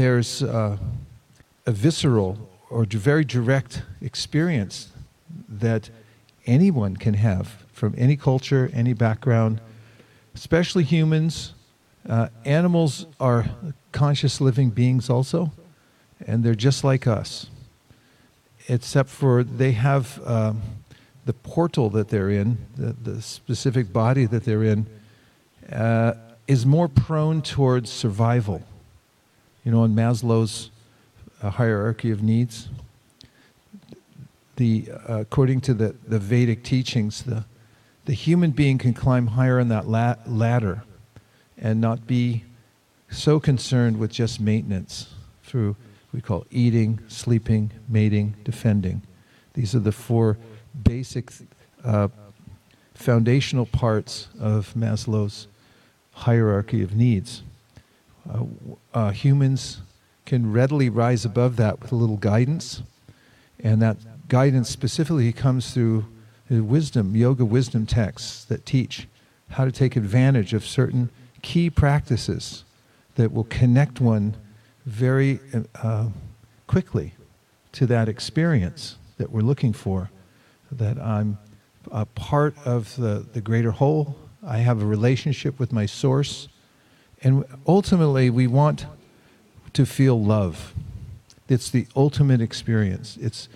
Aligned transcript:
there's 0.00 0.42
uh, 0.42 0.78
a 1.66 1.70
visceral 1.70 2.48
or 2.70 2.86
very 2.86 3.22
direct 3.22 3.82
experience 4.00 4.92
that 5.46 5.90
anyone 6.46 6.96
can 6.96 7.14
have 7.14 7.66
from 7.72 7.94
any 7.98 8.16
culture, 8.16 8.70
any 8.72 8.94
background, 8.94 9.60
especially 10.34 10.84
humans. 10.84 11.52
Uh, 12.08 12.28
animals 12.46 13.06
are 13.20 13.44
conscious 13.92 14.40
living 14.40 14.70
beings 14.70 15.10
also, 15.10 15.52
and 16.26 16.42
they're 16.42 16.54
just 16.54 16.82
like 16.82 17.06
us, 17.06 17.50
except 18.68 19.10
for 19.10 19.44
they 19.44 19.72
have 19.72 20.18
um, 20.24 20.62
the 21.26 21.34
portal 21.34 21.90
that 21.90 22.08
they're 22.08 22.30
in, 22.30 22.56
the, 22.74 22.94
the 22.94 23.20
specific 23.20 23.92
body 23.92 24.24
that 24.24 24.44
they're 24.44 24.64
in, 24.64 24.86
uh, 25.70 26.14
is 26.48 26.64
more 26.64 26.88
prone 26.88 27.42
towards 27.42 27.90
survival. 27.90 28.62
You 29.64 29.72
know, 29.72 29.84
in 29.84 29.94
Maslow's 29.94 30.70
uh, 31.42 31.50
hierarchy 31.50 32.10
of 32.10 32.22
needs, 32.22 32.68
the, 34.56 34.88
uh, 35.08 35.20
according 35.20 35.60
to 35.62 35.74
the, 35.74 35.94
the 36.06 36.18
Vedic 36.18 36.62
teachings, 36.62 37.22
the, 37.22 37.44
the 38.04 38.12
human 38.12 38.50
being 38.50 38.78
can 38.78 38.94
climb 38.94 39.28
higher 39.28 39.60
on 39.60 39.68
that 39.68 39.88
la- 39.88 40.16
ladder 40.26 40.84
and 41.56 41.80
not 41.80 42.06
be 42.06 42.44
so 43.10 43.40
concerned 43.40 43.98
with 43.98 44.10
just 44.10 44.40
maintenance 44.40 45.14
through 45.42 45.76
we 46.12 46.20
call 46.20 46.44
eating, 46.50 46.98
sleeping, 47.08 47.70
mating, 47.88 48.34
defending. 48.42 49.02
These 49.54 49.74
are 49.74 49.80
the 49.80 49.92
four 49.92 50.38
basic 50.82 51.32
uh, 51.84 52.08
foundational 52.94 53.66
parts 53.66 54.28
of 54.38 54.74
Maslow's 54.74 55.46
hierarchy 56.12 56.82
of 56.82 56.94
needs. 56.94 57.42
Uh, 58.28 58.44
uh, 58.92 59.10
humans 59.10 59.80
can 60.26 60.52
readily 60.52 60.88
rise 60.88 61.24
above 61.24 61.56
that 61.56 61.80
with 61.80 61.92
a 61.92 61.96
little 61.96 62.16
guidance, 62.16 62.82
and 63.58 63.80
that 63.82 63.96
guidance 64.28 64.68
specifically 64.68 65.32
comes 65.32 65.72
through 65.72 66.06
wisdom, 66.48 67.16
yoga 67.16 67.44
wisdom 67.44 67.86
texts 67.86 68.44
that 68.44 68.66
teach 68.66 69.06
how 69.50 69.64
to 69.64 69.72
take 69.72 69.96
advantage 69.96 70.52
of 70.54 70.64
certain 70.64 71.10
key 71.42 71.70
practices 71.70 72.64
that 73.16 73.32
will 73.32 73.44
connect 73.44 74.00
one 74.00 74.36
very 74.86 75.40
uh, 75.82 76.08
quickly 76.66 77.12
to 77.72 77.86
that 77.86 78.08
experience 78.08 78.96
that 79.18 79.30
we're 79.30 79.40
looking 79.40 79.72
for. 79.72 80.10
That 80.72 80.98
I'm 80.98 81.38
a 81.90 82.06
part 82.06 82.54
of 82.64 82.94
the, 82.96 83.26
the 83.32 83.40
greater 83.40 83.72
whole. 83.72 84.16
I 84.46 84.58
have 84.58 84.80
a 84.80 84.86
relationship 84.86 85.58
with 85.58 85.72
my 85.72 85.86
source. 85.86 86.48
And 87.22 87.44
ultimately, 87.66 88.30
we 88.30 88.46
want 88.46 88.86
to 89.72 89.84
feel 89.84 90.22
love. 90.22 90.74
It's 91.48 91.70
the 91.70 91.86
ultimate 91.94 92.40
experience. 92.40 93.18
It's, 93.20 93.48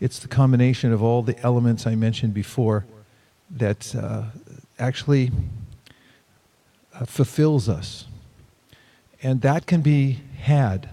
it's 0.00 0.18
the 0.18 0.28
combination 0.28 0.92
of 0.92 1.02
all 1.02 1.22
the 1.22 1.38
elements 1.40 1.86
I 1.86 1.94
mentioned 1.94 2.34
before 2.34 2.84
that 3.50 3.94
uh, 3.94 4.24
actually 4.78 5.30
uh, 6.94 7.04
fulfills 7.04 7.68
us. 7.68 8.06
And 9.22 9.40
that 9.42 9.66
can 9.66 9.82
be 9.82 10.20
had 10.40 10.90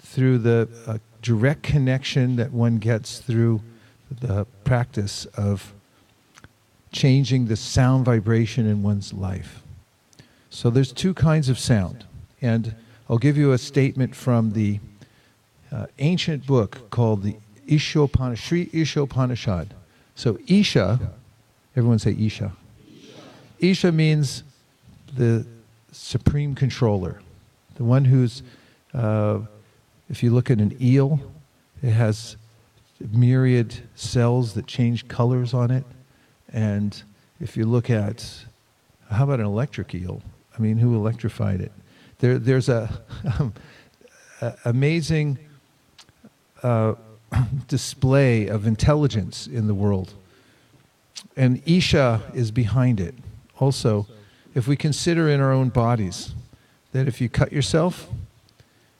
through 0.00 0.38
the 0.38 0.68
uh, 0.86 0.98
direct 1.22 1.62
connection 1.62 2.36
that 2.36 2.52
one 2.52 2.78
gets 2.78 3.18
through 3.18 3.62
the 4.10 4.46
practice 4.64 5.26
of 5.36 5.72
changing 6.90 7.46
the 7.46 7.56
sound 7.56 8.04
vibration 8.04 8.66
in 8.66 8.82
one's 8.82 9.12
life. 9.12 9.62
So 10.50 10.68
there's 10.68 10.92
two 10.92 11.14
kinds 11.14 11.48
of 11.48 11.58
sound. 11.58 12.04
And 12.42 12.74
I'll 13.08 13.18
give 13.18 13.36
you 13.36 13.52
a 13.52 13.58
statement 13.58 14.14
from 14.14 14.52
the 14.52 14.80
uh, 15.72 15.86
ancient 15.98 16.46
book 16.46 16.90
called 16.90 17.22
the 17.22 17.36
Ishopanishad, 17.68 18.36
Sri 18.36 18.66
Ishopanishad. 18.66 19.68
So 20.16 20.38
Isha, 20.48 20.98
everyone 21.76 22.00
say 22.00 22.16
Isha. 22.18 22.52
Isha 23.60 23.92
means 23.92 24.42
the 25.16 25.46
supreme 25.92 26.54
controller, 26.54 27.20
the 27.76 27.84
one 27.84 28.04
who's, 28.04 28.42
uh, 28.92 29.40
if 30.08 30.22
you 30.22 30.30
look 30.30 30.50
at 30.50 30.58
an 30.58 30.76
eel, 30.80 31.20
it 31.82 31.92
has 31.92 32.36
myriad 33.12 33.74
cells 33.94 34.54
that 34.54 34.66
change 34.66 35.08
colors 35.08 35.54
on 35.54 35.70
it. 35.70 35.84
And 36.52 37.00
if 37.40 37.56
you 37.56 37.64
look 37.64 37.88
at, 37.88 38.44
how 39.10 39.24
about 39.24 39.40
an 39.40 39.46
electric 39.46 39.94
eel? 39.94 40.22
I 40.60 40.62
mean, 40.62 40.76
who 40.76 40.94
electrified 40.94 41.62
it? 41.62 41.72
There, 42.18 42.38
there's 42.38 42.68
a, 42.68 43.00
um, 43.38 43.54
a 44.42 44.54
amazing 44.66 45.38
uh, 46.62 46.96
display 47.66 48.46
of 48.46 48.66
intelligence 48.66 49.46
in 49.46 49.66
the 49.66 49.72
world. 49.72 50.12
And 51.34 51.62
Isha 51.66 52.20
is 52.34 52.50
behind 52.50 53.00
it. 53.00 53.14
Also, 53.58 54.06
if 54.54 54.68
we 54.68 54.76
consider 54.76 55.30
in 55.30 55.40
our 55.40 55.50
own 55.50 55.70
bodies 55.70 56.34
that 56.92 57.08
if 57.08 57.22
you 57.22 57.30
cut 57.30 57.52
yourself, 57.52 58.10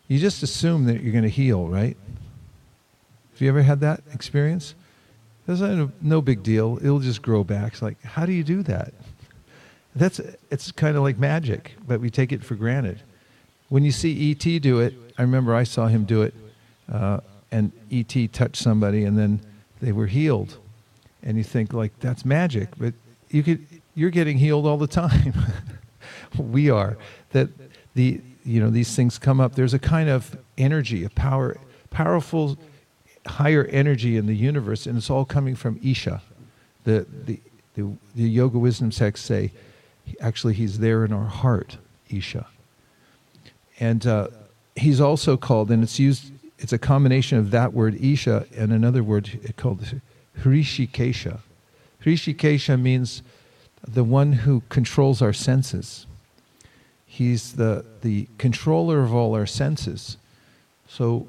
you 0.09 0.19
just 0.19 0.43
assume 0.43 0.87
that 0.87 1.03
you're 1.03 1.13
going 1.13 1.25
to 1.25 1.29
heal, 1.29 1.69
right? 1.69 1.97
Have 3.33 3.43
you 3.43 3.51
ever 3.51 3.63
had 3.63 3.81
that 3.81 4.01
experience? 4.15 4.75
That's 5.47 5.61
no 6.01 6.23
big 6.23 6.43
deal. 6.43 6.79
It'll 6.81 7.01
just 7.01 7.21
grow 7.21 7.45
back. 7.45 7.73
It's 7.73 7.83
like, 7.83 8.03
how 8.03 8.25
do 8.25 8.33
you 8.33 8.45
do 8.45 8.63
that? 8.63 8.95
That's 9.95 10.21
it's 10.51 10.71
kind 10.73 10.97
of 10.97 11.03
like 11.03 11.19
magic, 11.19 11.75
but 11.87 12.01
we 12.01 12.11
take 12.11 12.33
it 12.33 12.45
for 12.45 12.55
granted. 12.55 13.03
When 13.69 13.85
you 13.85 13.93
see 13.93 14.31
ET 14.31 14.63
do 14.63 14.81
it, 14.81 14.95
I 15.19 15.23
remember 15.23 15.55
I 15.55 15.65
saw 15.65 15.87
him 15.87 16.05
do 16.05 16.23
it, 16.23 16.35
uh, 16.91 17.21
and 17.51 17.73
ET 17.91 18.33
touched 18.33 18.57
somebody, 18.57 19.05
and 19.05 19.19
then 19.19 19.41
they 19.81 19.93
were 19.93 20.07
healed, 20.07 20.59
and 21.23 21.37
you 21.37 21.45
think 21.45 21.73
like 21.73 21.99
that's 22.01 22.25
magic, 22.25 22.69
but 22.79 22.95
you 23.31 23.43
could 23.43 23.67
you're 23.95 24.11
getting 24.11 24.39
healed 24.39 24.67
all 24.67 24.77
the 24.77 24.87
time. 24.87 25.35
we 26.39 26.71
are 26.71 26.97
that 27.31 27.49
the 27.95 28.21
you 28.45 28.61
know 28.61 28.71
these 28.71 28.95
things 28.95 29.19
come 29.19 29.41
up. 29.41 29.55
There's 29.55 29.75
a 29.75 29.79
kind 29.79 30.09
of 30.09 30.37
energy, 30.57 31.05
a 31.05 31.11
power, 31.11 31.57
powerful, 31.91 32.59
higher 33.27 33.65
energy 33.67 34.17
in 34.17 34.27
the 34.27 34.37
universe, 34.37 34.87
and 34.87 34.97
it's 34.97 35.11
all 35.11 35.25
coming 35.25 35.57
from 35.57 35.81
Isha. 35.83 36.23
The 36.85 37.07
the 37.25 37.41
the, 37.75 37.97
the 38.15 38.29
yoga 38.29 38.59
wisdom 38.59 38.91
texts 38.91 39.27
say 39.27 39.53
actually 40.21 40.55
he's 40.55 40.79
there 40.79 41.05
in 41.05 41.13
our 41.13 41.27
heart, 41.27 41.79
Isha. 42.09 42.47
And 43.79 44.07
uh, 44.07 44.29
he's 44.77 45.01
also 45.01 45.37
called, 45.37 45.71
and 45.71 45.83
it's 45.83 45.99
used, 45.99 46.33
it's 46.59 46.73
a 46.73 46.79
combination 46.79 47.39
of 47.39 47.51
that 47.51 47.73
word 47.73 47.95
Isha 48.03 48.47
and 48.57 48.73
another 48.73 49.03
word 49.03 49.55
called 49.57 50.01
Hrishikesha. 50.41 51.41
Hrishikesha 52.05 52.81
means 52.81 53.23
the 53.87 54.05
one 54.05 54.33
who 54.33 54.63
controls 54.69 55.23
our 55.23 55.33
senses. 55.33 56.07
He's 57.07 57.55
the, 57.55 57.85
the 58.03 58.29
controller 58.39 59.01
of 59.01 59.15
all 59.15 59.35
our 59.35 59.47
senses. 59.47 60.17
So 60.89 61.27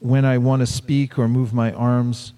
when 0.00 0.24
I 0.24 0.38
want 0.38 0.60
to 0.60 0.66
speak 0.66 1.18
or 1.18 1.28
move 1.28 1.52
my 1.52 1.72
arms, 1.72 2.32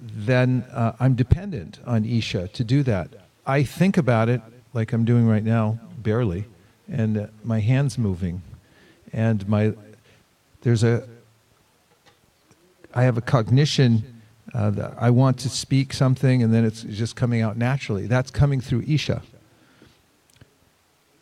then 0.00 0.64
uh, 0.72 0.92
I'm 1.00 1.14
dependent 1.14 1.78
on 1.86 2.04
Isha 2.04 2.48
to 2.48 2.64
do 2.64 2.82
that. 2.84 3.08
I 3.46 3.62
think 3.62 3.96
about 3.96 4.28
it 4.28 4.40
like 4.72 4.92
I'm 4.92 5.04
doing 5.04 5.26
right 5.26 5.44
now, 5.44 5.78
barely, 5.98 6.46
and 6.90 7.16
uh, 7.16 7.26
my 7.44 7.60
hands 7.60 7.98
moving, 7.98 8.42
and 9.12 9.46
my 9.48 9.74
there's 10.62 10.84
a 10.84 11.08
I 12.94 13.02
have 13.02 13.16
a 13.16 13.20
cognition 13.20 14.22
uh, 14.52 14.70
that 14.70 14.94
I 14.98 15.10
want 15.10 15.38
to 15.40 15.48
speak 15.48 15.92
something, 15.92 16.42
and 16.42 16.52
then 16.52 16.64
it's 16.64 16.82
just 16.82 17.16
coming 17.16 17.40
out 17.40 17.56
naturally. 17.56 18.06
That's 18.06 18.30
coming 18.30 18.60
through 18.60 18.84
Isha. 18.86 19.22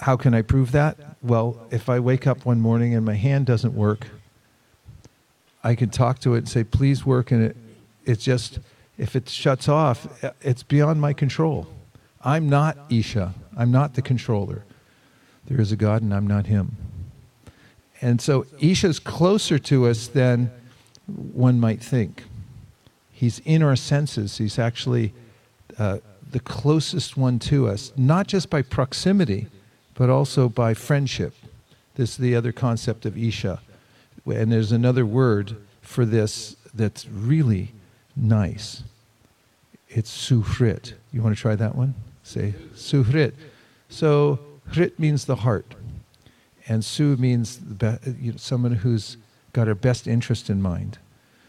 How 0.01 0.17
can 0.17 0.33
I 0.33 0.43
prove 0.43 0.73
that? 0.73 0.97
Well, 1.23 1.67
if 1.71 1.89
I 1.89 1.99
wake 1.99 2.27
up 2.27 2.47
one 2.47 2.61
morning 2.61 2.95
and 2.95 3.05
my 3.05 3.15
hand 3.15 3.47
doesn't 3.47 3.75
work, 3.75 4.07
I 5.65 5.75
can 5.75 5.91
talk 5.91 6.21
to 6.21 6.35
it 6.35 6.39
and 6.39 6.49
say, 6.49 6.65
"Please 6.65 7.05
work," 7.05 7.31
and 7.31 7.43
it 7.43 7.57
it's 8.05 8.25
just 8.25 8.61
if 8.97 9.15
it 9.15 9.29
shuts 9.29 9.69
off, 9.69 10.07
it's 10.41 10.63
beyond 10.63 11.01
my 11.01 11.13
control. 11.13 11.67
I'm 12.29 12.51
not 12.51 12.77
Isha. 12.91 13.33
I'm 13.57 13.71
not 13.71 13.95
the 13.95 14.03
controller. 14.03 14.63
There 15.47 15.59
is 15.59 15.73
a 15.73 15.77
God 15.77 16.03
and 16.03 16.13
I'm 16.13 16.27
not 16.27 16.45
him. 16.45 16.77
And 18.03 18.21
so 18.21 18.45
Isha's 18.61 18.99
closer 18.99 19.59
to 19.61 19.87
us 19.87 20.09
than 20.09 20.51
one 21.07 21.59
might 21.59 21.83
think. 21.83 22.25
He's 23.11 23.39
in 23.47 23.63
our 23.63 23.77
senses. 23.77 24.37
He's 24.37 24.59
actually 24.59 25.15
uh, 25.79 26.01
the 26.31 26.41
closest 26.41 27.17
one 27.17 27.39
to 27.39 27.67
us, 27.67 27.95
not 27.97 28.27
just 28.27 28.51
by 28.51 28.61
proximity, 28.61 29.47
but 29.95 30.11
also 30.11 30.51
by 30.51 30.75
friendship. 30.75 31.35
This 31.95 32.11
is 32.11 32.17
the 32.19 32.37
other 32.37 32.53
concept 32.53 33.07
of 33.07 33.17
Isha. 33.17 33.59
And 34.27 34.53
there's 34.53 34.71
another 34.71 35.07
word 35.07 35.57
for 35.81 36.05
this 36.05 36.57
that's 36.75 37.09
really 37.09 37.73
nice. 38.15 38.83
It's 39.89 40.29
suhrit. 40.29 40.93
You 41.11 41.23
want 41.23 41.35
to 41.35 41.41
try 41.41 41.57
that 41.57 41.75
one? 41.75 41.95
Say 42.29 42.55
suhrit. 42.75 43.33
So 43.89 44.39
hrit 44.73 44.99
means 44.99 45.25
the 45.25 45.37
heart. 45.37 45.75
And 46.69 46.85
Su 46.85 47.17
means 47.17 47.57
be, 47.57 47.97
you 48.21 48.33
know, 48.33 48.37
someone 48.37 48.73
who's 48.73 49.17
got 49.55 49.67
our 49.67 49.75
best 49.75 50.07
interest 50.07 50.51
in 50.51 50.61
mind. 50.61 50.99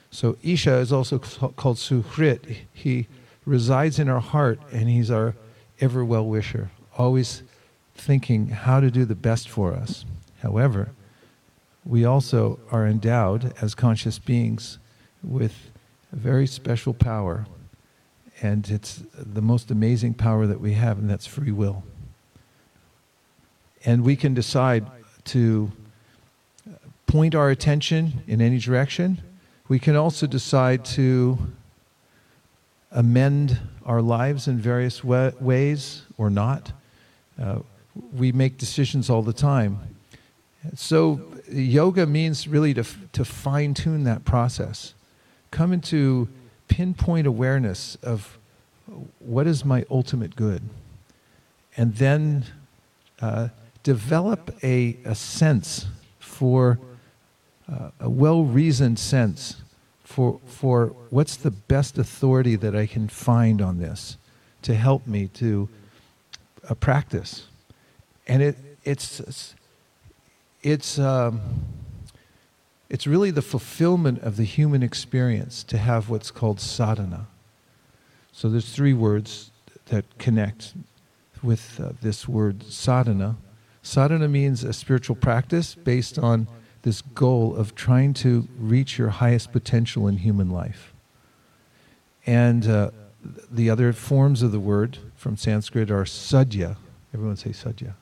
So 0.09 0.37
Isha 0.41 0.75
is 0.75 0.93
also 0.93 1.19
called 1.19 1.75
Suhrit. 1.75 2.59
He 2.71 3.07
resides 3.45 3.99
in 3.99 4.07
our 4.07 4.21
heart 4.21 4.61
and 4.71 4.87
he's 4.87 5.11
our 5.11 5.35
ever 5.81 6.05
well 6.05 6.25
wisher, 6.25 6.71
always 6.97 7.43
thinking 7.93 8.47
how 8.47 8.79
to 8.79 8.89
do 8.89 9.03
the 9.03 9.15
best 9.15 9.49
for 9.49 9.73
us. 9.73 10.05
However, 10.41 10.91
we 11.83 12.05
also 12.05 12.57
are 12.71 12.87
endowed 12.87 13.53
as 13.61 13.75
conscious 13.75 14.17
beings 14.17 14.79
with 15.21 15.71
a 16.13 16.15
very 16.15 16.47
special 16.47 16.93
power, 16.93 17.47
and 18.41 18.69
it's 18.69 19.03
the 19.13 19.41
most 19.41 19.71
amazing 19.71 20.13
power 20.13 20.47
that 20.47 20.62
we 20.62 20.74
have, 20.74 20.97
and 20.97 21.09
that's 21.09 21.25
free 21.25 21.51
will. 21.51 21.83
And 23.86 24.03
we 24.03 24.15
can 24.15 24.33
decide 24.33 24.86
to 25.25 25.71
point 27.07 27.36
our 27.36 27.50
attention 27.50 28.24
in 28.27 28.41
any 28.41 28.59
direction. 28.59 29.21
We 29.68 29.80
can 29.80 29.95
also 29.95 30.27
decide 30.27 30.86
to 30.86 31.38
amend 32.91 33.59
our 33.86 34.01
lives 34.01 34.47
in 34.47 34.57
various 34.57 35.03
wa- 35.03 35.31
ways 35.39 36.03
or 36.18 36.30
not. 36.30 36.71
Uh, 37.41 37.59
we 38.13 38.31
make 38.31 38.57
decisions 38.57 39.09
all 39.09 39.21
the 39.21 39.33
time. 39.33 39.80
So, 40.75 41.21
yoga 41.51 42.06
means 42.06 42.47
really 42.47 42.74
to, 42.74 42.86
to 43.13 43.25
fine 43.25 43.74
tune 43.74 44.03
that 44.03 44.25
process. 44.25 44.94
Come 45.51 45.74
into 45.74 46.27
pinpoint 46.69 47.27
awareness 47.27 47.98
of 48.01 48.38
what 49.19 49.45
is 49.45 49.66
my 49.66 49.86
ultimate 49.89 50.36
good. 50.36 50.62
And 51.75 51.95
then 51.95 52.45
uh, 53.21 53.50
develop 53.83 54.57
a, 54.63 54.98
a 55.04 55.16
sense 55.16 55.88
for 56.19 56.80
uh, 57.71 57.92
a 58.00 58.10
well 58.10 58.44
reasoned 58.44 58.98
sense 58.98 59.62
for, 60.04 60.39
for 60.45 60.88
what's 61.10 61.36
the 61.36 61.51
best 61.51 61.98
authority 61.98 62.56
that 62.56 62.75
I 62.75 62.86
can 62.88 63.07
find 63.07 63.62
on 63.62 63.77
this 63.77 64.18
to 64.63 64.74
help 64.74 65.06
me 65.06 65.27
to 65.36 65.69
uh, 66.68 66.74
practice. 66.75 67.48
And 68.27 68.42
it, 68.42 68.57
it's, 68.83 69.54
it's, 70.63 70.98
um, 70.98 71.42
it's 72.89 73.06
really 73.06 73.31
the 73.31 73.41
fulfillment 73.41 74.19
of 74.24 74.36
the 74.36 74.44
human 74.44 74.81
experience 74.81 75.63
to 75.63 75.77
have 75.77 76.09
what's 76.09 76.31
called 76.31 76.59
sadhana. 76.59 77.27
So 78.31 78.50
there's 78.50 78.74
three 78.74 78.94
words 78.94 79.51
that 79.86 80.06
connect 80.18 80.74
with 81.44 81.80
uh, 81.80 81.91
this 82.01 82.27
word 82.27 82.63
sadhana. 82.63 83.38
Sadhana 83.83 84.27
means 84.27 84.63
a 84.63 84.74
spiritual 84.74 85.15
practice 85.15 85.75
based 85.75 86.18
on 86.18 86.47
this 86.81 87.01
goal 87.01 87.56
of 87.56 87.75
trying 87.75 88.13
to 88.13 88.47
reach 88.57 88.97
your 88.97 89.09
highest 89.09 89.51
potential 89.51 90.07
in 90.07 90.18
human 90.18 90.50
life. 90.50 90.94
And 92.25 92.68
uh, 92.68 92.91
the 93.51 93.69
other 93.69 93.94
forms 93.94 94.41
of 94.41 94.51
the 94.51 94.59
word 94.59 94.97
from 95.15 95.38
Sanskrit 95.38 95.91
are 95.91 96.06
sadhya. 96.06 96.77
Everyone 97.13 97.36
say 97.36 97.51
sadhya. 97.51 97.94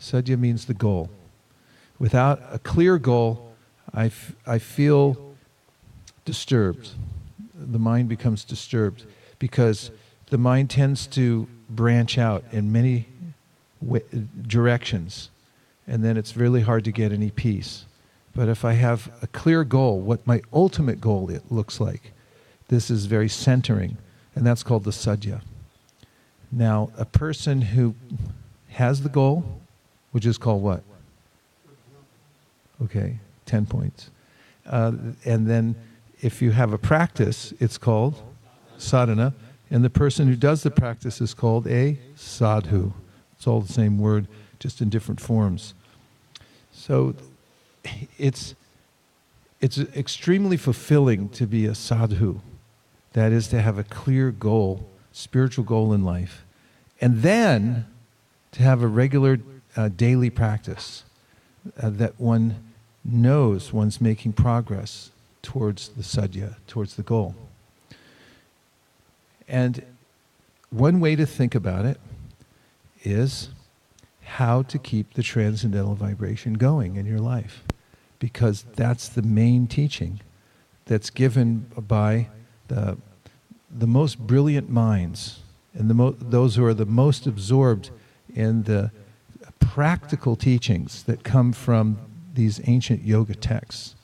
Sadhya 0.00 0.38
means 0.38 0.66
the 0.66 0.74
goal. 0.74 1.10
Without 1.98 2.42
a 2.50 2.58
clear 2.58 2.98
goal, 2.98 3.45
I, 3.96 4.06
f- 4.06 4.36
I 4.46 4.58
feel 4.58 5.34
disturbed. 6.26 6.90
The 7.54 7.78
mind 7.78 8.10
becomes 8.10 8.44
disturbed 8.44 9.04
because 9.38 9.90
the 10.26 10.36
mind 10.38 10.68
tends 10.68 11.06
to 11.08 11.48
branch 11.70 12.18
out 12.18 12.44
in 12.52 12.70
many 12.70 13.08
w- 13.82 14.04
directions, 14.46 15.30
and 15.86 16.04
then 16.04 16.18
it's 16.18 16.36
really 16.36 16.60
hard 16.60 16.84
to 16.84 16.92
get 16.92 17.10
any 17.10 17.30
peace. 17.30 17.86
But 18.34 18.48
if 18.50 18.66
I 18.66 18.74
have 18.74 19.10
a 19.22 19.26
clear 19.28 19.64
goal, 19.64 19.98
what 19.98 20.26
my 20.26 20.42
ultimate 20.52 21.00
goal 21.00 21.30
it 21.30 21.50
looks 21.50 21.80
like, 21.80 22.12
this 22.68 22.90
is 22.90 23.06
very 23.06 23.30
centering, 23.30 23.96
and 24.34 24.46
that's 24.46 24.62
called 24.62 24.84
the 24.84 24.90
sadhya. 24.90 25.40
Now, 26.52 26.90
a 26.98 27.06
person 27.06 27.62
who 27.62 27.94
has 28.68 29.02
the 29.02 29.08
goal, 29.08 29.60
which 30.12 30.26
is 30.26 30.36
called 30.36 30.62
what? 30.62 30.82
Okay, 32.82 33.20
10 33.46 33.66
points. 33.66 34.10
Uh, 34.66 34.92
and 35.24 35.46
then 35.46 35.76
if 36.20 36.42
you 36.42 36.50
have 36.50 36.72
a 36.72 36.78
practice, 36.78 37.52
it's 37.60 37.78
called 37.78 38.22
sadhana. 38.78 39.34
And 39.70 39.84
the 39.84 39.90
person 39.90 40.28
who 40.28 40.36
does 40.36 40.62
the 40.62 40.70
practice 40.70 41.20
is 41.20 41.34
called 41.34 41.66
a 41.66 41.98
sadhu. 42.14 42.92
It's 43.36 43.46
all 43.46 43.60
the 43.60 43.72
same 43.72 43.98
word, 43.98 44.28
just 44.58 44.80
in 44.80 44.88
different 44.88 45.20
forms. 45.20 45.74
So 46.72 47.14
it's, 48.18 48.54
it's 49.60 49.78
extremely 49.78 50.56
fulfilling 50.56 51.28
to 51.30 51.46
be 51.46 51.66
a 51.66 51.74
sadhu. 51.74 52.40
That 53.12 53.32
is 53.32 53.48
to 53.48 53.60
have 53.60 53.78
a 53.78 53.84
clear 53.84 54.30
goal, 54.30 54.88
spiritual 55.12 55.64
goal 55.64 55.92
in 55.92 56.04
life. 56.04 56.44
And 57.00 57.22
then 57.22 57.86
to 58.52 58.62
have 58.62 58.82
a 58.82 58.86
regular 58.86 59.38
uh, 59.76 59.88
daily 59.88 60.30
practice 60.30 61.04
uh, 61.82 61.90
that 61.90 62.18
one 62.18 62.65
knows 63.10 63.72
one's 63.72 64.00
making 64.00 64.32
progress 64.32 65.10
towards 65.42 65.88
the 65.90 66.02
sadhya, 66.02 66.56
towards 66.66 66.96
the 66.96 67.02
goal. 67.02 67.34
And 69.48 69.84
one 70.70 70.98
way 71.00 71.14
to 71.16 71.24
think 71.24 71.54
about 71.54 71.84
it 71.84 72.00
is 73.04 73.50
how 74.24 74.62
to 74.62 74.78
keep 74.78 75.14
the 75.14 75.22
transcendental 75.22 75.94
vibration 75.94 76.54
going 76.54 76.96
in 76.96 77.06
your 77.06 77.20
life. 77.20 77.62
Because 78.18 78.64
that's 78.74 79.08
the 79.08 79.22
main 79.22 79.66
teaching 79.66 80.20
that's 80.86 81.10
given 81.10 81.70
by 81.76 82.28
the, 82.68 82.96
the 83.70 83.86
most 83.86 84.18
brilliant 84.18 84.68
minds 84.68 85.40
and 85.74 85.90
the 85.90 85.94
mo- 85.94 86.16
those 86.18 86.56
who 86.56 86.64
are 86.64 86.74
the 86.74 86.86
most 86.86 87.26
absorbed 87.26 87.90
in 88.34 88.64
the 88.64 88.90
practical 89.60 90.34
teachings 90.34 91.02
that 91.04 91.22
come 91.22 91.52
from 91.52 91.98
these 92.36 92.60
ancient 92.66 93.02
yoga 93.02 93.34
texts. 93.34 93.96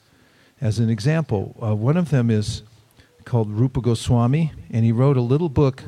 As 0.59 0.79
an 0.79 0.89
example, 0.89 1.55
uh, 1.61 1.75
one 1.75 1.97
of 1.97 2.09
them 2.09 2.29
is 2.29 2.63
called 3.25 3.49
Rupa 3.49 3.81
Goswami, 3.81 4.51
and 4.69 4.83
he 4.83 4.91
wrote 4.91 5.17
a 5.17 5.21
little 5.21 5.49
book 5.49 5.83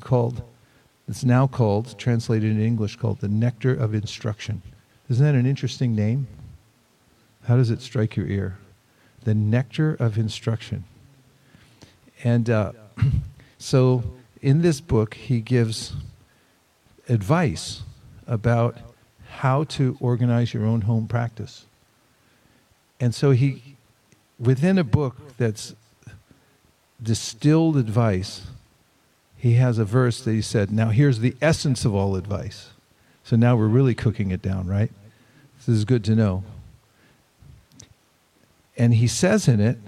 called, 0.00 0.42
it's 1.06 1.24
now 1.24 1.46
called, 1.46 1.98
translated 1.98 2.50
in 2.50 2.60
English, 2.60 2.96
called 2.96 3.20
The 3.20 3.28
Nectar 3.28 3.74
of 3.74 3.94
Instruction. 3.94 4.62
Isn't 5.08 5.24
that 5.24 5.34
an 5.34 5.46
interesting 5.46 5.94
name? 5.94 6.26
How 7.44 7.56
does 7.56 7.70
it 7.70 7.80
strike 7.80 8.16
your 8.16 8.26
ear? 8.26 8.58
The 9.24 9.34
Nectar 9.34 9.94
of 9.94 10.18
Instruction. 10.18 10.84
And 12.24 12.50
uh, 12.50 12.72
so 13.58 14.04
in 14.42 14.62
this 14.62 14.80
book, 14.80 15.14
he 15.14 15.40
gives 15.40 15.94
advice 17.08 17.82
about 18.26 18.76
how 19.28 19.64
to 19.64 19.96
organize 20.00 20.52
your 20.52 20.66
own 20.66 20.82
home 20.82 21.06
practice. 21.06 21.66
And 23.00 23.14
so 23.14 23.30
he, 23.30 23.76
within 24.38 24.78
a 24.78 24.84
book 24.84 25.36
that's 25.36 25.74
distilled 27.02 27.76
advice, 27.76 28.46
he 29.36 29.54
has 29.54 29.78
a 29.78 29.84
verse 29.84 30.20
that 30.22 30.32
he 30.32 30.42
said, 30.42 30.70
Now 30.70 30.88
here's 30.88 31.20
the 31.20 31.36
essence 31.40 31.84
of 31.84 31.94
all 31.94 32.16
advice. 32.16 32.70
So 33.22 33.36
now 33.36 33.56
we're 33.56 33.68
really 33.68 33.94
cooking 33.94 34.30
it 34.30 34.42
down, 34.42 34.66
right? 34.66 34.90
This 35.58 35.68
is 35.68 35.84
good 35.84 36.04
to 36.04 36.14
know. 36.14 36.44
And 38.76 38.94
he 38.94 39.06
says 39.06 39.48
in 39.48 39.60
it, 39.60 39.78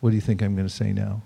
what 0.00 0.10
do 0.10 0.16
you 0.16 0.22
think 0.22 0.42
I'm 0.42 0.54
going 0.54 0.68
to 0.68 0.72
say 0.72 0.92
now? 0.92 1.22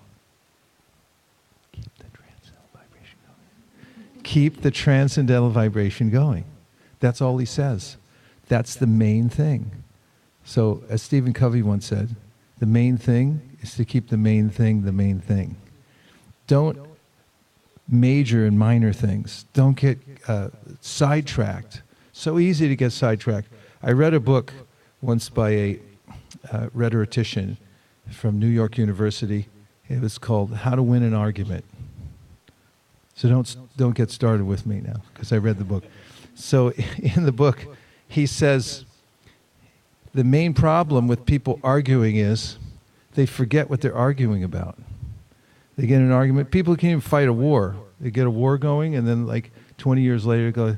Keep 1.72 1.96
the 1.98 2.04
transcendental 2.16 2.70
vibration 2.72 3.18
going. 3.26 4.22
Keep 4.22 4.62
the 4.62 4.70
transcendental 4.70 5.50
vibration 5.50 6.10
going. 6.10 6.44
That's 7.00 7.20
all 7.20 7.38
he 7.38 7.46
says. 7.46 7.96
That's 8.48 8.74
the 8.74 8.86
main 8.86 9.28
thing. 9.28 9.77
So, 10.48 10.82
as 10.88 11.02
Stephen 11.02 11.34
Covey 11.34 11.60
once 11.60 11.84
said, 11.84 12.16
the 12.58 12.64
main 12.64 12.96
thing 12.96 13.58
is 13.60 13.74
to 13.74 13.84
keep 13.84 14.08
the 14.08 14.16
main 14.16 14.48
thing 14.48 14.80
the 14.80 14.92
main 14.92 15.20
thing. 15.20 15.56
Don't 16.46 16.78
major 17.86 18.46
in 18.46 18.56
minor 18.56 18.94
things. 18.94 19.44
Don't 19.52 19.76
get 19.76 19.98
uh, 20.26 20.48
sidetracked. 20.80 21.82
So 22.12 22.38
easy 22.38 22.66
to 22.66 22.76
get 22.76 22.92
sidetracked. 22.92 23.48
I 23.82 23.92
read 23.92 24.14
a 24.14 24.20
book 24.20 24.54
once 25.02 25.28
by 25.28 25.50
a 25.50 25.80
uh, 26.50 26.68
rhetorician 26.72 27.58
from 28.10 28.38
New 28.38 28.48
York 28.48 28.78
University. 28.78 29.48
It 29.86 30.00
was 30.00 30.16
called 30.16 30.54
How 30.54 30.74
to 30.74 30.82
Win 30.82 31.02
an 31.02 31.12
Argument. 31.12 31.66
So 33.14 33.28
don't, 33.28 33.54
don't 33.76 33.94
get 33.94 34.10
started 34.10 34.46
with 34.46 34.64
me 34.64 34.80
now 34.80 35.02
because 35.12 35.30
I 35.30 35.36
read 35.36 35.58
the 35.58 35.64
book. 35.64 35.84
So 36.34 36.70
in 36.96 37.26
the 37.26 37.32
book, 37.32 37.66
he 38.08 38.24
says, 38.24 38.86
the 40.18 40.24
main 40.24 40.52
problem 40.52 41.06
with 41.06 41.24
people 41.24 41.60
arguing 41.62 42.16
is 42.16 42.58
they 43.14 43.24
forget 43.24 43.70
what 43.70 43.80
they're 43.80 43.94
arguing 43.94 44.42
about. 44.42 44.76
They 45.76 45.86
get 45.86 46.00
an 46.00 46.10
argument. 46.10 46.50
People 46.50 46.74
can't 46.74 46.90
even 46.90 47.00
fight 47.00 47.28
a 47.28 47.32
war. 47.32 47.76
They 48.00 48.10
get 48.10 48.26
a 48.26 48.30
war 48.30 48.58
going, 48.58 48.96
and 48.96 49.06
then, 49.06 49.28
like 49.28 49.52
20 49.76 50.02
years 50.02 50.26
later, 50.26 50.50
go, 50.50 50.76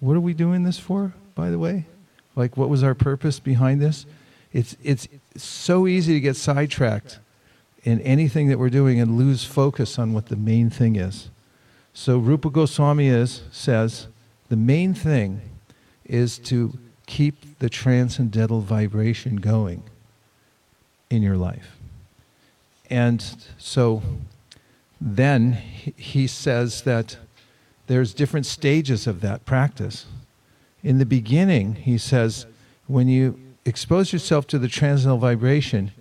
What 0.00 0.16
are 0.16 0.20
we 0.20 0.34
doing 0.34 0.64
this 0.64 0.80
for, 0.80 1.14
by 1.36 1.48
the 1.48 1.60
way? 1.60 1.86
Like, 2.34 2.56
what 2.56 2.68
was 2.68 2.82
our 2.82 2.96
purpose 2.96 3.38
behind 3.38 3.80
this? 3.80 4.04
It's, 4.52 4.76
it's 4.82 5.06
so 5.36 5.86
easy 5.86 6.14
to 6.14 6.20
get 6.20 6.34
sidetracked 6.34 7.20
in 7.84 8.00
anything 8.00 8.48
that 8.48 8.58
we're 8.58 8.68
doing 8.68 8.98
and 8.98 9.16
lose 9.16 9.44
focus 9.44 9.96
on 9.96 10.12
what 10.12 10.26
the 10.26 10.34
main 10.34 10.70
thing 10.70 10.96
is. 10.96 11.30
So 11.94 12.18
Rupa 12.18 12.50
Goswami 12.50 13.06
is, 13.06 13.42
says 13.52 14.08
the 14.48 14.56
main 14.56 14.92
thing 14.92 15.40
is 16.04 16.36
to 16.40 16.76
keep 17.06 17.58
the 17.58 17.68
transcendental 17.68 18.60
vibration 18.60 19.36
going 19.36 19.82
in 21.10 21.22
your 21.22 21.36
life. 21.36 21.76
And 22.90 23.24
so 23.58 24.02
then 25.00 25.52
he 25.52 26.26
says 26.26 26.82
that 26.82 27.16
there's 27.86 28.14
different 28.14 28.46
stages 28.46 29.06
of 29.06 29.20
that 29.20 29.44
practice. 29.44 30.06
In 30.82 30.98
the 30.98 31.06
beginning, 31.06 31.74
he 31.74 31.98
says, 31.98 32.46
when 32.86 33.08
you 33.08 33.38
expose 33.64 34.12
yourself 34.12 34.46
to 34.48 34.58
the 34.58 34.68
transcendental 34.68 35.18
vibration, 35.18 35.92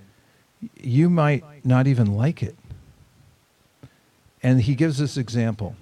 you 0.80 1.10
might 1.10 1.44
not 1.66 1.88
even 1.88 2.16
like 2.16 2.44
it. 2.44 2.56
And 4.44 4.62
he 4.62 4.76
gives 4.76 4.98
this 4.98 5.18
example. 5.18 5.76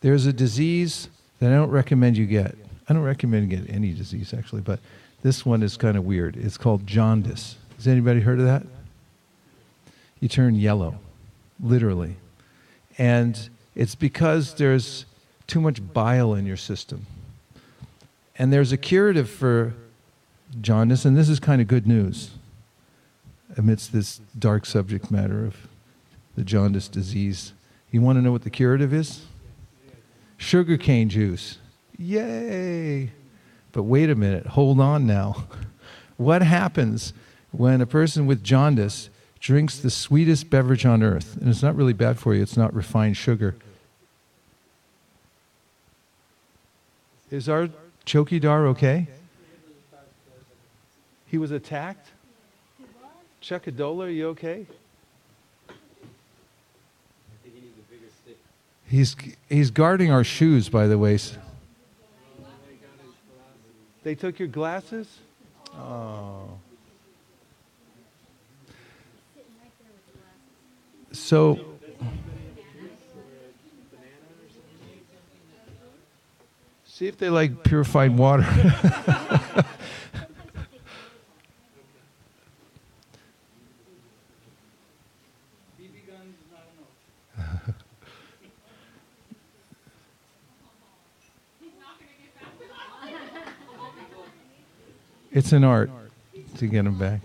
There's 0.00 0.26
a 0.26 0.32
disease 0.32 1.08
that 1.38 1.52
I 1.52 1.54
don't 1.54 1.70
recommend 1.70 2.16
you 2.16 2.26
get. 2.26 2.56
I 2.88 2.92
don't 2.92 3.02
recommend 3.02 3.50
you 3.50 3.58
get 3.58 3.68
any 3.70 3.92
disease, 3.92 4.32
actually, 4.32 4.62
but 4.62 4.80
this 5.22 5.44
one 5.44 5.62
is 5.62 5.76
kind 5.76 5.96
of 5.96 6.04
weird. 6.04 6.36
It's 6.36 6.56
called 6.56 6.86
jaundice. 6.86 7.56
Has 7.76 7.88
anybody 7.88 8.20
heard 8.20 8.38
of 8.38 8.44
that? 8.44 8.64
You 10.20 10.28
turn 10.28 10.54
yellow, 10.54 10.98
literally. 11.60 12.16
And 12.96 13.48
it's 13.74 13.94
because 13.94 14.54
there's 14.54 15.04
too 15.46 15.60
much 15.60 15.80
bile 15.92 16.34
in 16.34 16.46
your 16.46 16.56
system. 16.56 17.06
And 18.38 18.52
there's 18.52 18.72
a 18.72 18.76
curative 18.76 19.28
for 19.28 19.74
jaundice, 20.60 21.04
and 21.04 21.16
this 21.16 21.28
is 21.28 21.40
kind 21.40 21.60
of 21.60 21.68
good 21.68 21.86
news 21.86 22.30
amidst 23.56 23.92
this 23.92 24.20
dark 24.38 24.66
subject 24.66 25.10
matter 25.10 25.44
of 25.44 25.56
the 26.36 26.44
jaundice 26.44 26.88
disease. 26.88 27.52
You 27.90 28.00
want 28.00 28.18
to 28.18 28.22
know 28.22 28.32
what 28.32 28.42
the 28.42 28.50
curative 28.50 28.92
is? 28.92 29.24
Sugarcane 30.36 31.08
juice. 31.08 31.58
Yay! 31.98 33.10
But 33.72 33.84
wait 33.84 34.10
a 34.10 34.14
minute, 34.14 34.46
hold 34.46 34.80
on 34.80 35.06
now. 35.06 35.44
What 36.16 36.40
happens 36.40 37.12
when 37.50 37.82
a 37.82 37.86
person 37.86 38.24
with 38.24 38.42
jaundice 38.42 39.10
drinks 39.38 39.78
the 39.78 39.90
sweetest 39.90 40.48
beverage 40.48 40.86
on 40.86 41.02
earth? 41.02 41.36
And 41.36 41.50
it's 41.50 41.62
not 41.62 41.76
really 41.76 41.92
bad 41.92 42.18
for 42.18 42.34
you, 42.34 42.40
it's 42.40 42.56
not 42.56 42.72
refined 42.72 43.18
sugar. 43.18 43.54
Is 47.30 47.50
our 47.50 47.68
Chokidar 48.06 48.66
okay? 48.68 49.08
He 51.26 51.36
was 51.36 51.50
attacked? 51.50 52.12
Chakadola, 53.42 54.06
are 54.06 54.08
you 54.08 54.28
okay? 54.28 54.66
He's, 58.88 59.16
he's 59.48 59.70
guarding 59.70 60.10
our 60.10 60.24
shoes, 60.24 60.68
by 60.68 60.86
the 60.86 60.96
way. 60.96 61.18
They 64.06 64.14
took 64.14 64.38
your 64.38 64.46
glasses? 64.46 65.18
Oh. 65.74 66.60
So, 71.10 71.58
see 76.84 77.08
if 77.08 77.18
they 77.18 77.30
like 77.30 77.64
purified 77.64 78.16
water. 78.16 78.46
It's 95.36 95.52
an 95.52 95.64
art 95.64 95.90
to 96.56 96.66
get 96.66 96.84
them 96.84 96.96
back. 96.96 97.20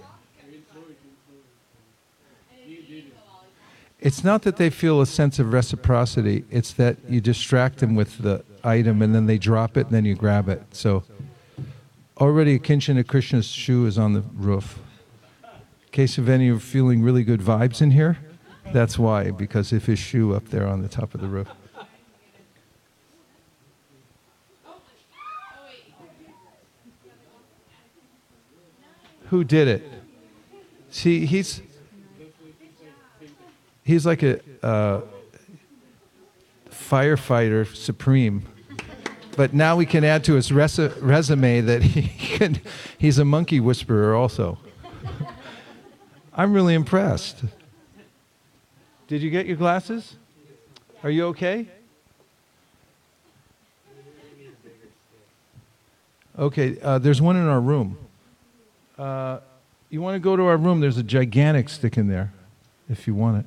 It's 4.01 4.21
not 4.21 4.41
that 4.41 4.57
they 4.57 4.69
feel 4.69 4.99
a 4.99 5.05
sense 5.05 5.39
of 5.39 5.53
reciprocity, 5.53 6.43
it's 6.51 6.73
that 6.73 6.97
you 7.07 7.21
distract 7.21 7.77
them 7.77 7.95
with 7.95 8.17
the 8.17 8.43
item 8.65 9.01
and 9.01 9.15
then 9.15 9.27
they 9.27 9.37
drop 9.37 9.77
it 9.77 9.85
and 9.85 9.95
then 9.95 10.03
you 10.03 10.15
grab 10.15 10.49
it. 10.49 10.61
So 10.71 11.05
already 12.17 12.55
a 12.55 12.59
Kinshana 12.59 13.07
Krishna's 13.07 13.45
shoe 13.45 13.85
is 13.85 13.97
on 13.97 14.11
the 14.11 14.23
roof. 14.35 14.77
In 15.41 15.91
case 15.93 16.17
of 16.17 16.27
any 16.27 16.49
of 16.49 16.61
feeling 16.61 17.01
really 17.01 17.23
good 17.23 17.39
vibes 17.39 17.81
in 17.81 17.91
here, 17.91 18.17
that's 18.73 18.99
why, 18.99 19.31
because 19.31 19.71
if 19.71 19.85
his 19.85 19.99
shoe 19.99 20.35
up 20.35 20.49
there 20.49 20.67
on 20.67 20.81
the 20.81 20.89
top 20.89 21.13
of 21.13 21.21
the 21.21 21.27
roof. 21.29 21.47
Who 29.31 29.45
did 29.45 29.69
it. 29.69 29.81
See, 30.89 31.25
he's 31.25 31.61
he's 33.81 34.05
like 34.05 34.23
a 34.23 34.41
uh, 34.61 35.01
firefighter 36.69 37.65
supreme. 37.73 38.43
But 39.37 39.53
now 39.53 39.77
we 39.77 39.85
can 39.85 40.03
add 40.03 40.25
to 40.25 40.33
his 40.33 40.51
res- 40.51 40.77
resume 40.99 41.61
that 41.61 41.81
he 41.81 42.01
can, 42.37 42.59
he's 42.97 43.17
a 43.17 43.23
monkey 43.23 43.61
whisperer 43.61 44.13
also. 44.13 44.57
I'm 46.33 46.51
really 46.51 46.73
impressed. 46.73 47.45
Did 49.07 49.21
you 49.21 49.29
get 49.29 49.45
your 49.45 49.55
glasses? 49.55 50.17
Are 51.03 51.09
you 51.09 51.27
okay? 51.27 51.69
Okay, 56.37 56.77
uh, 56.81 56.97
there's 56.99 57.21
one 57.21 57.37
in 57.37 57.47
our 57.47 57.61
room. 57.61 57.97
Uh, 59.01 59.39
you 59.89 59.99
want 59.99 60.13
to 60.13 60.19
go 60.19 60.35
to 60.35 60.43
our 60.43 60.57
room? 60.57 60.79
There's 60.79 60.97
a 60.97 61.03
gigantic 61.03 61.69
stick 61.69 61.97
in 61.97 62.07
there 62.07 62.31
if 62.87 63.07
you 63.07 63.15
want 63.15 63.39
it. 63.39 63.45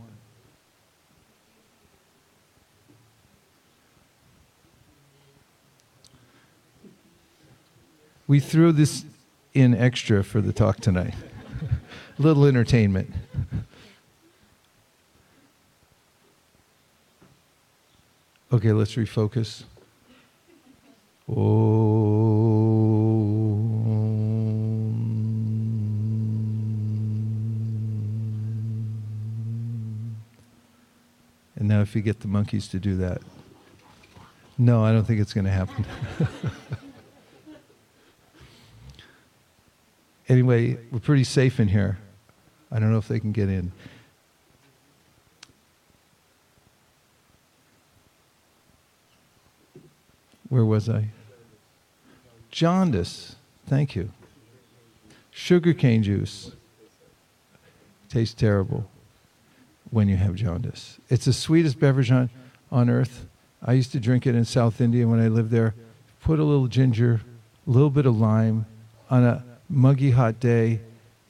We 8.27 8.41
threw 8.41 8.73
this 8.73 9.05
in 9.53 9.77
extra 9.77 10.25
for 10.25 10.41
the 10.41 10.53
talk 10.53 10.81
tonight. 10.81 11.15
a 12.19 12.23
little 12.23 12.47
entertainment. 12.47 13.15
Okay, 18.53 18.73
let's 18.73 18.97
refocus. 18.97 19.63
Oh. 21.29 22.44
And 31.64 31.71
now, 31.71 31.80
if 31.80 31.97
you 31.97 32.02
get 32.02 32.21
the 32.21 32.28
monkeys 32.28 32.68
to 32.68 32.78
do 32.78 32.94
that, 32.97 33.23
no, 34.59 34.85
I 34.85 34.92
don't 34.92 35.04
think 35.06 35.18
it's 35.18 35.33
going 35.33 35.47
to 35.47 35.50
happen. 35.50 35.87
anyway, 40.28 40.76
we're 40.92 40.99
pretty 40.99 41.25
safe 41.25 41.59
in 41.59 41.68
here. 41.68 41.97
I 42.71 42.78
don't 42.78 42.92
know 42.92 42.99
if 42.99 43.09
they 43.09 43.18
can 43.18 43.33
get 43.33 43.49
in. 43.49 43.73
Where 50.50 50.66
was 50.66 50.90
I? 50.90 51.09
Jaundice. 52.50 53.37
Thank 53.66 53.97
you. 53.97 54.11
Sugarcane 55.30 56.02
juice. 56.02 56.50
Tastes 58.11 58.35
terrible 58.35 58.87
when 59.91 60.09
you 60.09 60.17
have 60.17 60.35
jaundice. 60.35 60.99
It's 61.09 61.26
the 61.26 61.33
sweetest 61.33 61.79
beverage 61.79 62.11
on, 62.11 62.31
on 62.71 62.91
earth. 62.91 63.26
I 63.64 63.73
used 63.73 63.93
to 63.93 64.00
drink 64.00 64.26
it 64.26 64.35
in 64.35 64.45
South 64.45 64.81
India 64.81 65.07
when 65.07 65.21
I 65.21 65.29
lived 65.29 65.50
there. 65.50 65.75
Put 66.21 66.38
a 66.38 66.45
little 66.45 66.67
ginger, 66.67 67.21
a 67.67 67.71
little 67.71 67.91
bit 67.91 68.07
of 68.07 68.19
lime 68.19 68.67
on 69.11 69.25
a 69.25 69.45
muggy 69.69 70.11
hot 70.11 70.41
day 70.41 70.81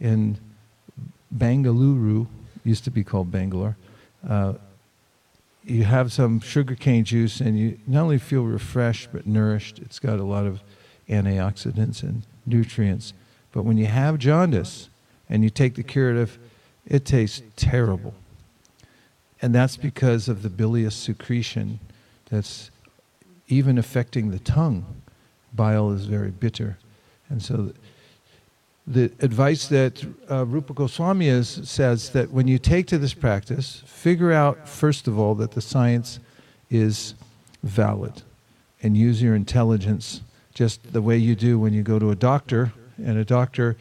in 0.01 0.39
Bengaluru, 1.37 2.27
used 2.65 2.85
to 2.85 2.91
be 2.91 3.05
called 3.05 3.31
Bangalore. 3.31 3.77
Uh, 4.29 4.55
you 5.65 5.85
have 5.85 6.13
some 6.13 6.41
sugarcane 6.41 7.05
juice 7.05 7.41
and 7.41 7.59
you 7.59 7.79
not 7.87 8.03
only 8.03 8.19
feel 8.19 8.45
refreshed 8.45 9.09
but 9.13 9.27
nourished. 9.27 9.79
It's 9.79 9.99
got 9.99 10.19
a 10.19 10.25
lot 10.25 10.47
of 10.47 10.61
antioxidants 11.09 12.03
and 12.03 12.23
nutrients. 12.47 13.13
But 13.53 13.65
when 13.65 13.79
you 13.79 13.87
have 13.87 14.19
jaundice 14.19 14.89
and 15.29 15.43
you 15.43 15.51
take 15.51 15.75
the 15.75 15.83
curative, 15.83 16.39
it 16.87 17.05
tastes 17.05 17.43
terrible. 17.57 18.15
And 19.45 19.55
that's 19.55 19.77
because 19.77 20.27
of 20.27 20.41
the 20.41 20.49
bilious 20.49 20.97
secretion 20.97 21.79
that's 22.31 22.71
even 23.47 23.77
affecting 23.77 24.31
the 24.31 24.39
tongue. 24.39 24.87
Bile 25.53 25.91
is 25.91 26.07
very 26.07 26.31
bitter. 26.31 26.79
And 27.29 27.43
so 27.43 27.75
the 28.87 29.13
advice 29.21 29.69
that 29.69 30.03
uh, 30.31 30.47
Rupa 30.47 30.73
Goswami 30.73 31.29
is, 31.29 31.61
says 31.65 32.09
that 32.13 32.31
when 32.31 32.49
you 32.49 32.59
take 32.59 32.87
to 32.87 32.97
this 32.97 33.13
practice, 33.13 33.83
figure 33.85 34.33
out, 34.33 34.67
first 34.67 35.07
of 35.07 35.19
all, 35.19 35.35
that 35.35 35.51
the 35.51 35.61
science 35.61 36.21
is 36.71 37.15
valid 37.63 38.23
and 38.83 38.97
use 38.97 39.21
your 39.21 39.35
intelligence 39.35 40.23
just 40.55 40.95
the 40.95 41.03
way 41.03 41.19
you 41.19 41.35
do 41.35 41.59
when 41.59 41.75
you 41.75 41.83
go 41.83 41.99
to 41.99 42.11
a 42.11 42.17
doctor 42.17 42.73
and 42.97 43.19
a 43.19 43.27
doctor 43.27 43.77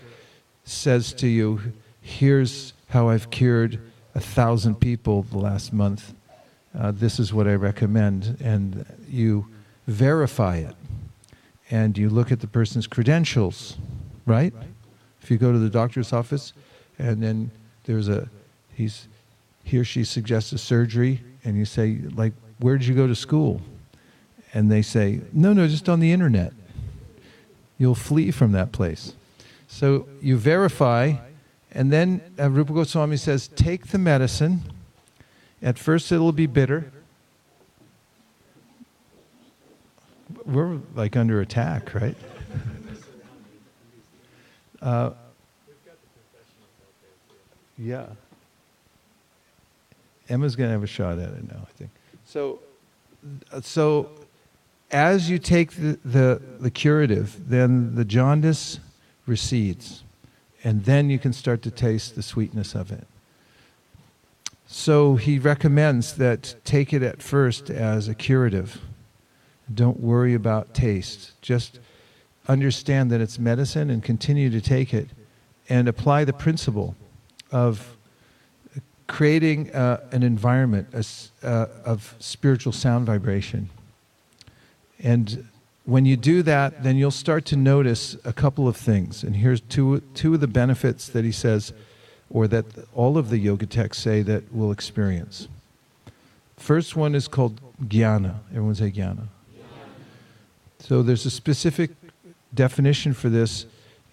says 0.65 1.13
to 1.13 1.27
you, 1.27 1.62
Here's 2.01 2.74
how 2.89 3.08
I've 3.08 3.29
cured 3.29 3.79
a 4.15 4.20
thousand 4.20 4.79
people 4.79 5.24
the 5.24 5.38
last 5.38 5.74
month. 5.74 6.13
Uh, 6.77 6.91
this 6.91 7.20
is 7.20 7.34
what 7.34 7.48
I 7.48 7.55
recommend. 7.55 8.38
And 8.43 8.86
you 9.10 9.48
verify 9.88 10.58
it. 10.58 10.75
And 11.72 11.98
you 11.98 12.10
look 12.10 12.32
at 12.32 12.39
the 12.39 12.48
person's 12.48 12.88
credentials, 12.88 13.77
right? 14.25 14.53
If 15.22 15.32
you 15.32 15.38
go 15.38 15.51
to 15.51 15.58
the 15.58 15.70
doctor's 15.70 16.13
office 16.13 16.53
and 17.00 17.24
then 17.24 17.51
there's 17.86 18.10
a, 18.10 18.29
he's, 18.74 19.08
he 19.63 19.77
or 19.77 19.84
she 19.84 20.03
suggests 20.03 20.51
a 20.51 20.58
surgery 20.58 21.22
and 21.43 21.58
you 21.58 21.65
say, 21.65 22.00
like, 22.13 22.34
where 22.60 22.77
did 22.77 22.88
you 22.88 22.96
go 22.96 23.08
to 23.08 23.15
school? 23.15 23.62
And 24.53 24.72
they 24.72 24.82
say, 24.82 25.22
no, 25.32 25.53
no, 25.53 25.67
just 25.67 25.89
on 25.89 26.00
the 26.00 26.12
internet. 26.12 26.53
You'll 27.77 27.96
flee 27.96 28.32
from 28.32 28.51
that 28.51 28.72
place. 28.72 29.13
So 29.67 30.08
you 30.22 30.38
verify, 30.38 31.15
and 31.74 31.92
then 31.92 32.22
uh, 32.39 32.50
Rupa 32.50 32.74
Goswami 32.74 33.18
says, 33.18 33.48
take 33.48 33.88
the 33.88 33.98
medicine. 33.98 34.62
At 35.62 35.80
first 35.80 36.12
it'll 36.12 36.32
be 36.32 36.46
bitter. 36.46 36.92
We're 40.46 40.80
like 40.96 41.15
under 41.15 41.42
attack, 41.42 41.94
right? 41.94 42.15
Uh, 44.82 45.13
yeah. 47.77 48.06
Emma's 50.27 50.58
going 50.58 50.68
to 50.68 50.74
have 50.74 50.84
a 50.84 50.88
shot 50.88 51.20
at 51.20 51.30
it 51.30 51.50
now, 51.50 51.62
I 51.62 51.72
think. 51.77 51.92
So, 52.25 52.60
uh, 53.50 53.62
so 53.62 54.10
as 54.92 55.30
you 55.30 55.39
take 55.39 55.72
the, 55.72 55.98
the, 56.03 56.42
the 56.60 56.70
curative, 56.70 57.50
then 57.50 57.96
the 57.96 58.03
jaundice 58.03 58.82
recedes. 59.25 60.03
And 60.63 60.86
then 60.86 61.10
you 61.10 61.20
can 61.20 61.34
start 61.34 61.62
to 61.63 61.72
taste 61.72 62.15
the 62.15 62.24
sweetness 62.24 62.74
of 62.74 62.91
it. 62.91 63.05
So 64.65 65.15
he 65.15 65.38
recommends 65.38 66.13
that 66.15 66.55
take 66.63 66.93
it 66.93 67.03
at 67.03 67.22
first 67.22 67.70
as 67.70 68.08
a 68.08 68.15
curative. 68.15 68.82
Don't 69.74 70.00
worry 70.00 70.34
about 70.34 70.74
taste. 70.74 71.39
Just 71.41 71.79
understand 72.48 73.12
that 73.12 73.22
it's 73.22 73.38
medicine 73.38 73.89
and 73.89 74.03
continue 74.03 74.50
to 74.50 74.62
take 74.62 74.93
it 74.93 75.10
and 75.70 75.88
apply 75.88 76.25
the 76.25 76.34
principle 76.34 76.96
of 77.51 77.96
creating 79.08 79.72
uh, 79.75 80.00
an 80.12 80.24
environment 80.24 80.88
uh, 81.43 81.67
of 81.86 82.15
spiritual 82.20 82.74
sound 82.74 83.05
vibration. 83.05 83.70
And 85.00 85.48
when 85.86 86.06
you 86.06 86.16
do 86.16 86.44
that, 86.44 86.84
then 86.84 86.98
you'll 86.98 87.12
start 87.12 87.46
to 87.46 87.56
notice 87.56 88.16
a 88.24 88.34
couple 88.34 88.68
of 88.68 88.78
things. 88.78 89.24
And 89.24 89.36
here's 89.36 89.62
two, 89.62 90.02
two 90.13 90.36
of 90.36 90.40
the 90.40 90.48
benefits 90.48 91.10
that 91.10 91.25
he 91.25 91.32
says, 91.32 91.74
or 92.30 92.48
that 92.48 92.66
all 92.94 93.18
of 93.18 93.30
the 93.30 93.38
yoga 93.38 93.66
texts 93.66 94.04
say 94.04 94.22
that 94.22 94.52
we'll 94.52 94.72
experience. 94.72 95.48
First 96.58 96.96
one 96.96 97.16
is 97.16 97.28
called 97.28 97.60
jnana. 97.84 98.36
Everyone 98.52 98.75
say 98.75 98.92
jnana. 98.92 99.28
So 100.80 101.02
there's 101.02 101.25
a 101.25 101.32
specific 101.32 101.92
definition 102.54 103.14
for 103.14 103.29
this, 103.29 103.66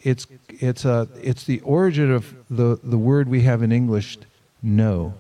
it's, 0.03 0.27
it's, 0.49 0.85
a, 0.85 1.09
it's 1.23 1.45
the 1.45 1.61
origin 1.61 2.11
of 2.11 2.35
the, 2.49 2.79
the 2.83 2.99
word 2.99 3.29
we 3.29 3.43
have 3.43 3.63
in 3.63 3.71
English, 3.71 4.19
know, 4.63 5.15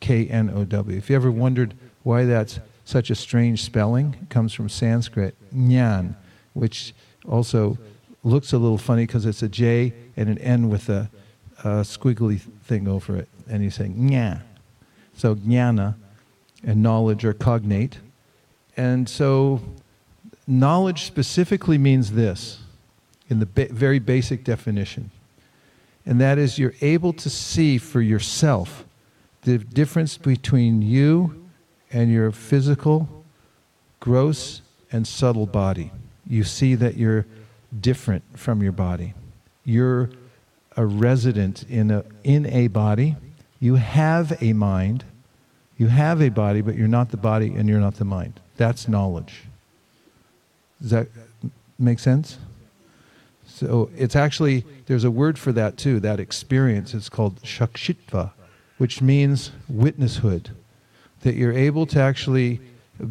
K 0.00 0.26
N 0.26 0.50
O 0.50 0.64
W. 0.64 0.96
If 0.96 1.10
you 1.10 1.16
ever 1.16 1.30
wondered 1.30 1.74
why 2.02 2.24
that's 2.24 2.60
such 2.84 3.10
a 3.10 3.14
strange 3.14 3.62
spelling, 3.62 4.16
it 4.22 4.30
comes 4.30 4.52
from 4.52 4.68
Sanskrit, 4.68 5.34
nyan, 5.54 6.14
which 6.52 6.94
also 7.28 7.78
looks 8.22 8.52
a 8.52 8.58
little 8.58 8.78
funny 8.78 9.06
because 9.06 9.26
it's 9.26 9.42
a 9.42 9.48
J 9.48 9.92
and 10.16 10.28
an 10.28 10.38
N 10.38 10.68
with 10.68 10.88
a, 10.88 11.10
a 11.58 11.82
squiggly 11.82 12.40
thing 12.64 12.88
over 12.88 13.16
it. 13.16 13.28
And 13.48 13.62
you 13.62 13.70
say 13.70 13.88
nya. 13.88 14.42
So 15.14 15.34
jnana 15.34 15.96
and 16.64 16.82
knowledge 16.82 17.24
are 17.24 17.32
cognate. 17.32 17.98
And 18.76 19.08
so 19.08 19.60
knowledge 20.46 21.04
specifically 21.04 21.78
means 21.78 22.12
this 22.12 22.60
in 23.28 23.38
the 23.38 23.46
ba- 23.46 23.68
very 23.70 23.98
basic 23.98 24.44
definition. 24.44 25.10
And 26.06 26.20
that 26.20 26.38
is 26.38 26.58
you're 26.58 26.74
able 26.80 27.12
to 27.14 27.30
see 27.30 27.78
for 27.78 28.00
yourself 28.00 28.84
the 29.42 29.58
difference 29.58 30.16
between 30.16 30.82
you 30.82 31.48
and 31.92 32.10
your 32.10 32.30
physical, 32.30 33.24
gross, 34.00 34.62
and 34.92 35.06
subtle 35.06 35.46
body. 35.46 35.90
You 36.26 36.44
see 36.44 36.74
that 36.76 36.96
you're 36.96 37.26
different 37.80 38.22
from 38.38 38.62
your 38.62 38.72
body. 38.72 39.14
You're 39.64 40.10
a 40.76 40.86
resident 40.86 41.64
in 41.68 41.90
a, 41.90 42.04
in 42.24 42.46
a 42.46 42.68
body. 42.68 43.16
You 43.58 43.76
have 43.76 44.42
a 44.42 44.52
mind. 44.52 45.04
You 45.76 45.88
have 45.88 46.20
a 46.20 46.28
body, 46.28 46.60
but 46.60 46.76
you're 46.76 46.88
not 46.88 47.10
the 47.10 47.16
body 47.16 47.54
and 47.54 47.68
you're 47.68 47.80
not 47.80 47.96
the 47.96 48.04
mind. 48.04 48.40
That's 48.56 48.88
knowledge. 48.88 49.42
Does 50.80 50.90
that 50.90 51.08
make 51.78 51.98
sense? 51.98 52.38
So 53.46 53.90
it's 53.96 54.16
actually, 54.16 54.64
there's 54.86 55.04
a 55.04 55.10
word 55.10 55.38
for 55.38 55.52
that 55.52 55.76
too, 55.76 56.00
that 56.00 56.20
experience. 56.20 56.94
It's 56.94 57.08
called 57.08 57.42
shakshitva, 57.42 58.30
which 58.78 59.02
means 59.02 59.50
witnesshood. 59.68 60.50
That 61.22 61.34
you're 61.34 61.52
able 61.52 61.84
to 61.86 62.00
actually 62.00 62.60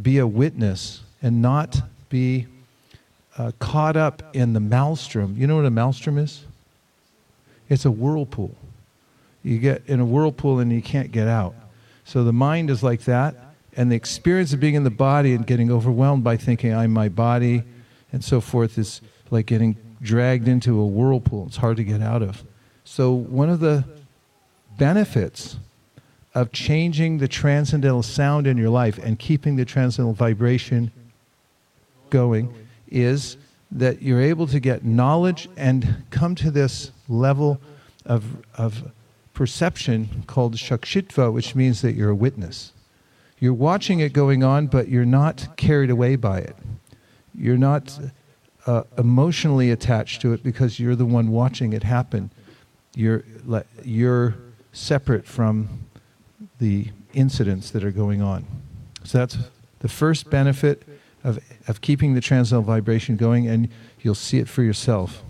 be 0.02 0.18
a 0.18 0.26
witness 0.26 1.02
and 1.22 1.42
not 1.42 1.82
be 2.10 2.48
uh, 3.38 3.52
caught 3.60 3.96
up 3.96 4.24
in 4.34 4.54
the 4.54 4.60
maelstrom. 4.60 5.36
You 5.38 5.48
know 5.48 5.56
what 5.56 5.66
a 5.66 5.72
maelstrom 5.72 6.18
is? 6.18 6.44
It's 7.70 7.86
a 7.86 7.92
whirlpool. 7.92 8.56
You 9.44 9.60
get 9.60 9.84
in 9.88 10.00
a 10.00 10.06
whirlpool 10.06 10.60
and 10.60 10.72
you 10.72 10.82
can't 10.82 11.12
get 11.12 11.28
out. 11.28 11.56
So 12.04 12.24
the 12.24 12.34
mind 12.34 12.70
is 12.70 12.82
like 12.82 13.02
that, 13.02 13.36
and 13.78 13.92
the 13.92 13.96
experience 13.96 14.52
of 14.52 14.60
being 14.60 14.74
in 14.74 14.84
the 14.84 14.90
body 14.90 15.34
and 15.34 15.46
getting 15.46 15.72
overwhelmed 15.72 16.24
by 16.24 16.38
thinking 16.38 16.74
I'm 16.74 16.92
my 16.92 17.08
body 17.08 17.64
and 18.12 18.24
so 18.24 18.42
forth 18.42 18.78
is 18.78 19.02
like 19.30 19.46
getting 19.46 19.78
dragged 20.02 20.48
into 20.48 20.80
a 20.80 20.86
whirlpool. 20.86 21.46
It's 21.48 21.58
hard 21.58 21.78
to 21.78 21.84
get 21.84 22.02
out 22.02 22.22
of. 22.22 22.44
So, 22.84 23.12
one 23.12 23.50
of 23.50 23.60
the 23.60 23.84
benefits 24.78 25.58
of 26.34 26.52
changing 26.52 27.18
the 27.20 27.28
transcendental 27.28 28.04
sound 28.04 28.48
in 28.48 28.58
your 28.58 28.70
life 28.70 28.98
and 28.98 29.20
keeping 29.20 29.56
the 29.56 29.66
transcendental 29.66 30.14
vibration 30.14 30.92
going 32.10 32.54
is 32.88 33.38
that 33.72 34.02
you're 34.02 34.22
able 34.22 34.48
to 34.48 34.60
get 34.60 34.84
knowledge 34.84 35.48
and 35.56 36.04
come 36.10 36.36
to 36.36 36.50
this 36.50 36.92
level 37.08 37.62
of, 38.06 38.26
of 38.56 38.92
perception 39.34 40.24
called 40.28 40.56
shakshitva, 40.56 41.32
which 41.32 41.56
means 41.56 41.82
that 41.82 41.94
you're 41.94 42.10
a 42.10 42.16
witness. 42.16 42.74
You're 43.40 43.54
watching 43.54 44.00
it 44.00 44.12
going 44.12 44.44
on, 44.44 44.68
but 44.68 44.90
you're 44.90 45.06
not 45.06 45.56
carried 45.56 45.90
away 45.90 46.16
by 46.16 46.40
it. 46.40 46.56
You're 47.34 47.58
not 47.58 47.98
uh, 48.66 48.84
emotionally 48.98 49.72
attached 49.72 50.22
to 50.22 50.34
it 50.34 50.44
because 50.44 50.80
you're 50.80 50.96
the 50.96 51.06
one 51.06 51.30
watching 51.30 51.74
it 51.74 51.84
happen. 51.84 52.32
You're, 52.96 53.24
you're 53.84 54.36
separate 54.74 55.26
from 55.26 55.86
the 56.60 56.90
incidents 57.14 57.72
that 57.72 57.84
are 57.84 57.92
going 57.92 58.22
on. 58.22 58.46
So 59.04 59.20
that's 59.20 59.38
the 59.80 59.88
first 59.88 60.30
benefit 60.30 60.84
of, 61.24 61.40
of 61.68 61.82
keeping 61.82 62.14
the 62.14 62.22
transcendental 62.22 62.66
vibration 62.66 63.16
going, 63.16 63.48
and 63.48 63.70
you'll 64.02 64.16
see 64.16 64.38
it 64.38 64.48
for 64.48 64.64
yourself. 64.64 65.24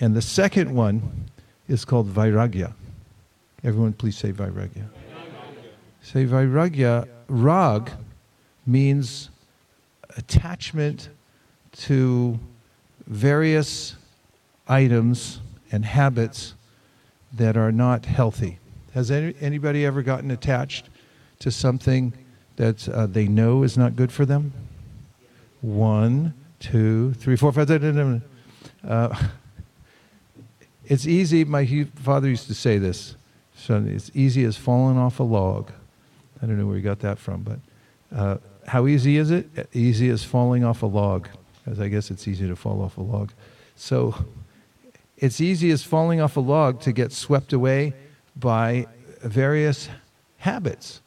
And 0.00 0.14
the 0.14 0.22
second 0.22 0.74
one 0.74 1.26
is 1.68 1.84
called 1.84 2.12
vairagya. 2.12 2.72
Everyone, 3.62 3.92
please 3.92 4.16
say 4.16 4.32
vairagya. 4.32 4.86
Say 6.02 6.26
vairagya. 6.26 7.08
Rag 7.28 7.90
means 8.66 9.30
attachment 10.16 11.08
to 11.72 12.38
various 13.06 13.96
items 14.68 15.40
and 15.72 15.84
habits 15.84 16.54
that 17.32 17.56
are 17.56 17.72
not 17.72 18.04
healthy. 18.04 18.58
Has 18.92 19.10
any, 19.10 19.34
anybody 19.40 19.84
ever 19.84 20.02
gotten 20.02 20.30
attached 20.30 20.88
to 21.40 21.50
something 21.50 22.12
that 22.56 22.88
uh, 22.88 23.06
they 23.06 23.26
know 23.26 23.62
is 23.62 23.76
not 23.76 23.96
good 23.96 24.12
for 24.12 24.24
them? 24.24 24.52
One, 25.64 26.34
two, 26.60 27.14
three, 27.14 27.36
four, 27.36 27.50
five. 27.50 27.70
Uh, 28.86 29.16
it's 30.84 31.06
easy. 31.06 31.42
My 31.46 31.86
father 31.94 32.28
used 32.28 32.48
to 32.48 32.54
say 32.54 32.76
this. 32.76 33.16
So 33.56 33.82
it's 33.86 34.10
easy 34.12 34.44
as 34.44 34.58
falling 34.58 34.98
off 34.98 35.20
a 35.20 35.22
log. 35.22 35.72
I 36.42 36.46
don't 36.46 36.58
know 36.58 36.66
where 36.66 36.76
he 36.76 36.82
got 36.82 36.98
that 37.00 37.18
from, 37.18 37.42
but 37.44 37.58
uh, 38.14 38.36
how 38.66 38.86
easy 38.86 39.16
is 39.16 39.30
it? 39.30 39.48
Easy 39.72 40.10
as 40.10 40.22
falling 40.22 40.64
off 40.64 40.82
a 40.82 40.86
log 40.86 41.28
as 41.66 41.80
I 41.80 41.88
guess 41.88 42.10
it's 42.10 42.28
easy 42.28 42.46
to 42.46 42.56
fall 42.56 42.82
off 42.82 42.98
a 42.98 43.00
log. 43.00 43.32
So 43.74 44.14
it's 45.16 45.40
easy 45.40 45.70
as 45.70 45.82
falling 45.82 46.20
off 46.20 46.36
a 46.36 46.40
log 46.40 46.82
to 46.82 46.92
get 46.92 47.10
swept 47.10 47.54
away 47.54 47.94
by 48.36 48.86
various 49.22 49.88
habits 50.36 51.00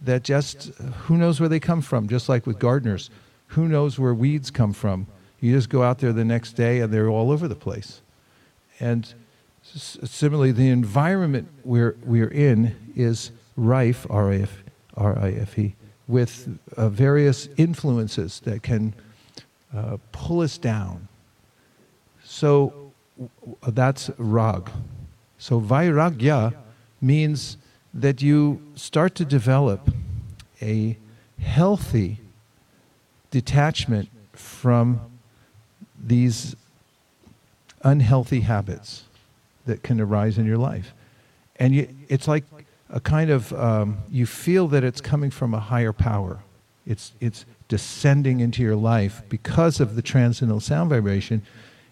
that 0.00 0.22
just, 0.22 0.68
who 1.02 1.18
knows 1.18 1.40
where 1.40 1.48
they 1.50 1.60
come 1.60 1.82
from, 1.82 2.08
just 2.08 2.26
like 2.30 2.46
with 2.46 2.58
gardeners. 2.58 3.10
Who 3.48 3.68
knows 3.68 3.98
where 3.98 4.14
weeds 4.14 4.50
come 4.50 4.72
from? 4.72 5.06
You 5.40 5.54
just 5.54 5.68
go 5.68 5.82
out 5.82 5.98
there 5.98 6.12
the 6.12 6.24
next 6.24 6.54
day 6.54 6.80
and 6.80 6.92
they're 6.92 7.08
all 7.08 7.30
over 7.30 7.46
the 7.48 7.54
place. 7.54 8.00
And 8.80 9.12
similarly, 9.62 10.52
the 10.52 10.70
environment 10.70 11.48
we're, 11.64 11.96
we're 12.04 12.28
in 12.28 12.76
is 12.96 13.30
rife, 13.56 14.06
R-I-F, 14.10 14.62
R-I-F-E, 14.96 15.74
with 16.06 16.58
uh, 16.76 16.88
various 16.88 17.48
influences 17.56 18.40
that 18.40 18.62
can 18.62 18.94
uh, 19.74 19.98
pull 20.12 20.40
us 20.40 20.58
down. 20.58 21.08
So 22.24 22.92
that's 23.66 24.10
rag. 24.18 24.70
So 25.38 25.60
vairagya 25.60 26.54
means 27.00 27.56
that 27.94 28.22
you 28.22 28.62
start 28.74 29.14
to 29.16 29.24
develop 29.24 29.90
a 30.60 30.96
healthy 31.40 32.20
detachment 33.30 34.08
from 34.32 35.00
these 36.02 36.56
unhealthy 37.82 38.40
habits 38.40 39.04
that 39.66 39.82
can 39.82 40.00
arise 40.00 40.38
in 40.38 40.46
your 40.46 40.56
life. 40.56 40.94
And 41.56 41.74
you, 41.74 41.88
it's 42.08 42.28
like 42.28 42.44
a 42.90 43.00
kind 43.00 43.30
of, 43.30 43.52
um, 43.52 43.98
you 44.10 44.26
feel 44.26 44.68
that 44.68 44.84
it's 44.84 45.00
coming 45.00 45.30
from 45.30 45.54
a 45.54 45.60
higher 45.60 45.92
power. 45.92 46.38
It's, 46.86 47.12
it's 47.20 47.44
descending 47.68 48.40
into 48.40 48.62
your 48.62 48.76
life 48.76 49.22
because 49.28 49.80
of 49.80 49.94
the 49.94 50.02
transcendental 50.02 50.60
sound 50.60 50.90
vibration, 50.90 51.42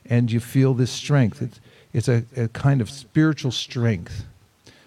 and 0.07 0.33
you 0.33 0.40
feel 0.40 0.72
this 0.72 0.90
strength. 0.90 1.42
It's, 1.42 1.61
it's 1.92 2.09
a, 2.09 2.25
a 2.37 2.49
kind 2.49 2.81
of 2.81 2.88
spiritual 2.88 3.51
strength. 3.51 4.25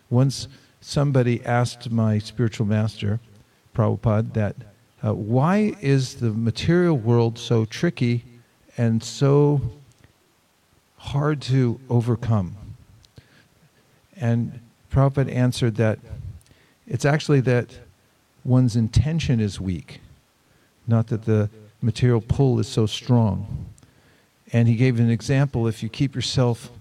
Once 0.10 0.48
somebody 0.82 1.46
asked 1.46 1.92
my 1.92 2.18
spiritual 2.18 2.66
master, 2.66 3.20
Prabhupada, 3.76 4.34
that 4.34 4.56
uh, 5.04 5.14
why 5.14 5.74
is 5.82 6.16
the 6.16 6.32
material 6.32 6.98
world 6.98 7.38
so 7.38 7.66
tricky 7.66 8.24
and 8.78 9.04
so 9.04 9.62
hard 10.98 11.42
to 11.42 11.80
overcome? 11.90 12.56
And 14.18 14.60
Prabhupada 14.92 15.34
answered 15.34 15.76
that 15.76 16.00
it's 16.88 17.06
actually 17.06 17.40
that 17.42 17.80
one's 18.44 18.76
intention 18.76 19.40
is 19.40 19.62
weak, 19.62 20.02
not 20.88 21.08
that 21.08 21.26
the 21.26 21.50
material 21.82 22.20
pull 22.20 22.60
is 22.60 22.68
so 22.68 22.86
strong. 22.86 23.66
And 24.52 24.68
he 24.68 24.76
gave 24.76 25.00
an 25.00 25.10
example 25.10 25.68
if 25.68 25.84
you 25.84 25.90
keep 25.90 26.16
yourself 26.16 26.72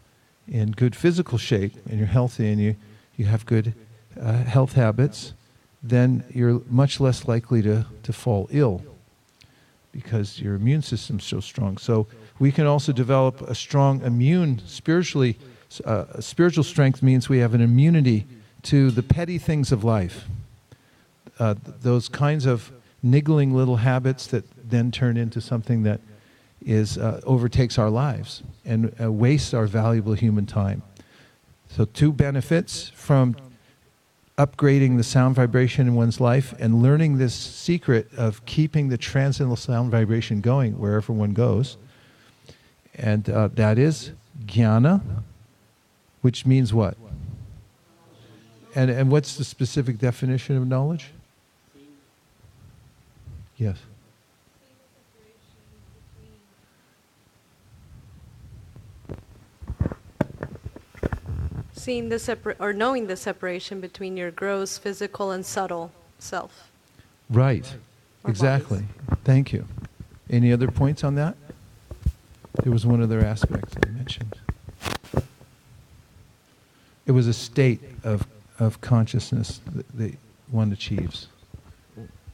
in 0.49 0.73
good 0.73 0.97
physical 0.97 1.39
shape 1.39 1.75
and 1.89 1.99
you're 1.99 2.09
healthy 2.09 2.51
and 2.51 2.61
you, 2.61 2.77
you 3.17 3.27
have 3.27 3.45
good 3.47 3.75
uh, 4.19 4.33
health 4.45 4.73
habits, 4.73 5.35
then 5.83 6.25
you're 6.35 6.61
much 6.69 7.01
less 7.01 7.29
likely 7.29 7.63
to, 7.63 7.87
to 8.03 8.13
fall 8.13 8.49
ill 8.51 8.83
because 9.93 10.41
your 10.41 10.55
immune 10.55 10.83
system's 10.83 11.25
so 11.25 11.41
strong. 11.41 11.79
So 11.79 12.07
we 12.39 12.53
can 12.53 12.67
also 12.67 12.93
develop 12.93 13.41
a 13.43 13.55
strong 13.55 14.03
immune 14.03 14.61
spiritually. 14.67 15.37
Uh, 15.85 16.21
spiritual 16.21 16.65
strength 16.65 17.03
means 17.03 17.29
we 17.29 17.39
have 17.39 17.55
an 17.55 17.61
immunity 17.61 18.27
to 18.63 18.91
the 18.91 19.03
petty 19.03 19.39
things 19.39 19.73
of 19.73 19.85
life. 19.85 20.27
Uh, 21.39 21.55
those 21.83 22.09
kinds 22.09 22.47
of 22.47 22.73
niggling 23.03 23.55
little 23.55 23.77
habits 23.77 24.27
that 24.29 24.45
then 24.71 24.91
turn 24.91 25.17
into 25.17 25.41
something 25.41 25.85
that 25.85 26.01
is 26.65 26.99
uh, 26.99 27.21
overtakes 27.25 27.79
our 27.79 27.91
lives 27.91 28.43
and 28.65 28.93
uh, 29.01 29.11
wastes 29.11 29.55
our 29.55 29.67
valuable 29.67 30.15
human 30.15 30.47
time. 30.47 30.83
So 31.71 31.85
two 31.85 32.13
benefits 32.13 32.91
from 32.95 33.37
upgrading 34.39 34.97
the 34.97 35.03
sound 35.03 35.35
vibration 35.35 35.89
in 35.89 35.95
one's 35.97 36.21
life 36.21 36.55
and 36.61 36.81
learning 36.81 37.19
this 37.19 37.35
secret 37.35 38.09
of 38.17 38.45
keeping 38.47 38.89
the 38.89 38.97
transcendental 38.97 39.57
sound 39.57 39.91
vibration 39.91 40.41
going 40.41 40.79
wherever 40.79 41.13
one 41.13 41.33
goes. 41.33 41.77
And 42.95 43.29
uh, 43.29 43.49
that 43.55 43.79
is 43.79 44.13
jnana, 44.47 45.03
which 46.23 46.47
means 46.47 46.73
what? 46.73 46.97
And, 48.75 48.91
and 48.91 49.11
what's 49.11 49.37
the 49.37 49.45
specific 49.45 49.99
definition 49.99 50.57
of 50.57 50.67
knowledge? 50.67 51.11
Yes. 53.57 53.79
Seeing 61.89 62.11
the 62.11 62.19
separ- 62.19 62.55
or 62.61 62.75
knowing 62.75 63.07
the 63.07 63.17
separation 63.17 63.81
between 63.81 64.15
your 64.15 64.31
gross, 64.31 64.77
physical, 64.77 65.31
and 65.31 65.47
subtle 65.47 65.91
self. 66.19 66.71
Right. 67.31 67.65
Exactly. 68.27 68.81
Bodies. 69.07 69.25
Thank 69.25 69.55
you. 69.55 69.65
Any 70.29 70.53
other 70.53 70.69
points 70.69 71.03
on 71.03 71.15
that? 71.15 71.35
There 72.63 72.71
was 72.71 72.85
one 72.85 73.03
other 73.03 73.25
aspect 73.25 73.79
I 73.87 73.89
mentioned. 73.89 74.35
It 77.07 77.13
was 77.13 77.27
a 77.27 77.33
state 77.33 77.81
of, 78.05 78.27
of 78.59 78.83
consciousness 78.83 79.63
that, 79.75 79.89
that 79.97 80.15
one 80.51 80.71
achieves. 80.71 81.29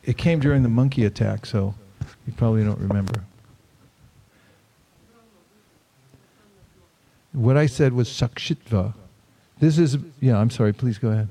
It 0.03 0.19
came 0.19 0.41
during 0.41 0.65
the 0.65 0.69
monkey 0.69 1.05
attack, 1.05 1.47
so 1.47 1.77
you 2.27 2.33
probably 2.33 2.65
don't 2.65 2.81
remember. 2.81 3.23
What 7.33 7.57
I 7.57 7.67
said 7.67 7.93
was 7.93 8.09
sakshitva, 8.09 8.95
this 9.61 9.79
is, 9.79 9.99
yeah, 10.21 10.39
I'm 10.39 10.51
sorry, 10.51 10.73
please 10.73 10.99
go 10.99 11.09
ahead. 11.09 11.29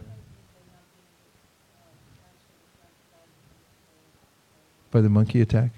By 4.91 5.01
the 5.01 5.09
monkey 5.09 5.41
attack? 5.41 5.71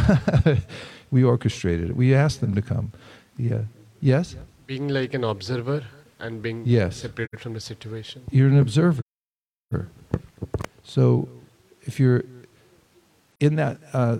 we 1.10 1.22
orchestrated 1.22 1.90
it. 1.90 1.96
We 1.96 2.14
asked 2.14 2.40
them 2.40 2.54
to 2.54 2.62
come. 2.62 2.92
Yeah. 3.38 3.62
Yes? 4.00 4.36
Being 4.66 4.88
like 4.88 5.14
an 5.14 5.24
observer 5.24 5.84
and 6.18 6.42
being 6.42 6.62
yes. 6.66 6.96
separated 6.96 7.40
from 7.40 7.54
the 7.54 7.60
situation. 7.60 8.22
You're 8.30 8.48
an 8.48 8.58
observer. 8.58 9.02
So 10.82 11.28
if 11.82 12.00
you're 12.00 12.24
in 13.40 13.56
that 13.56 13.78
uh, 13.92 14.18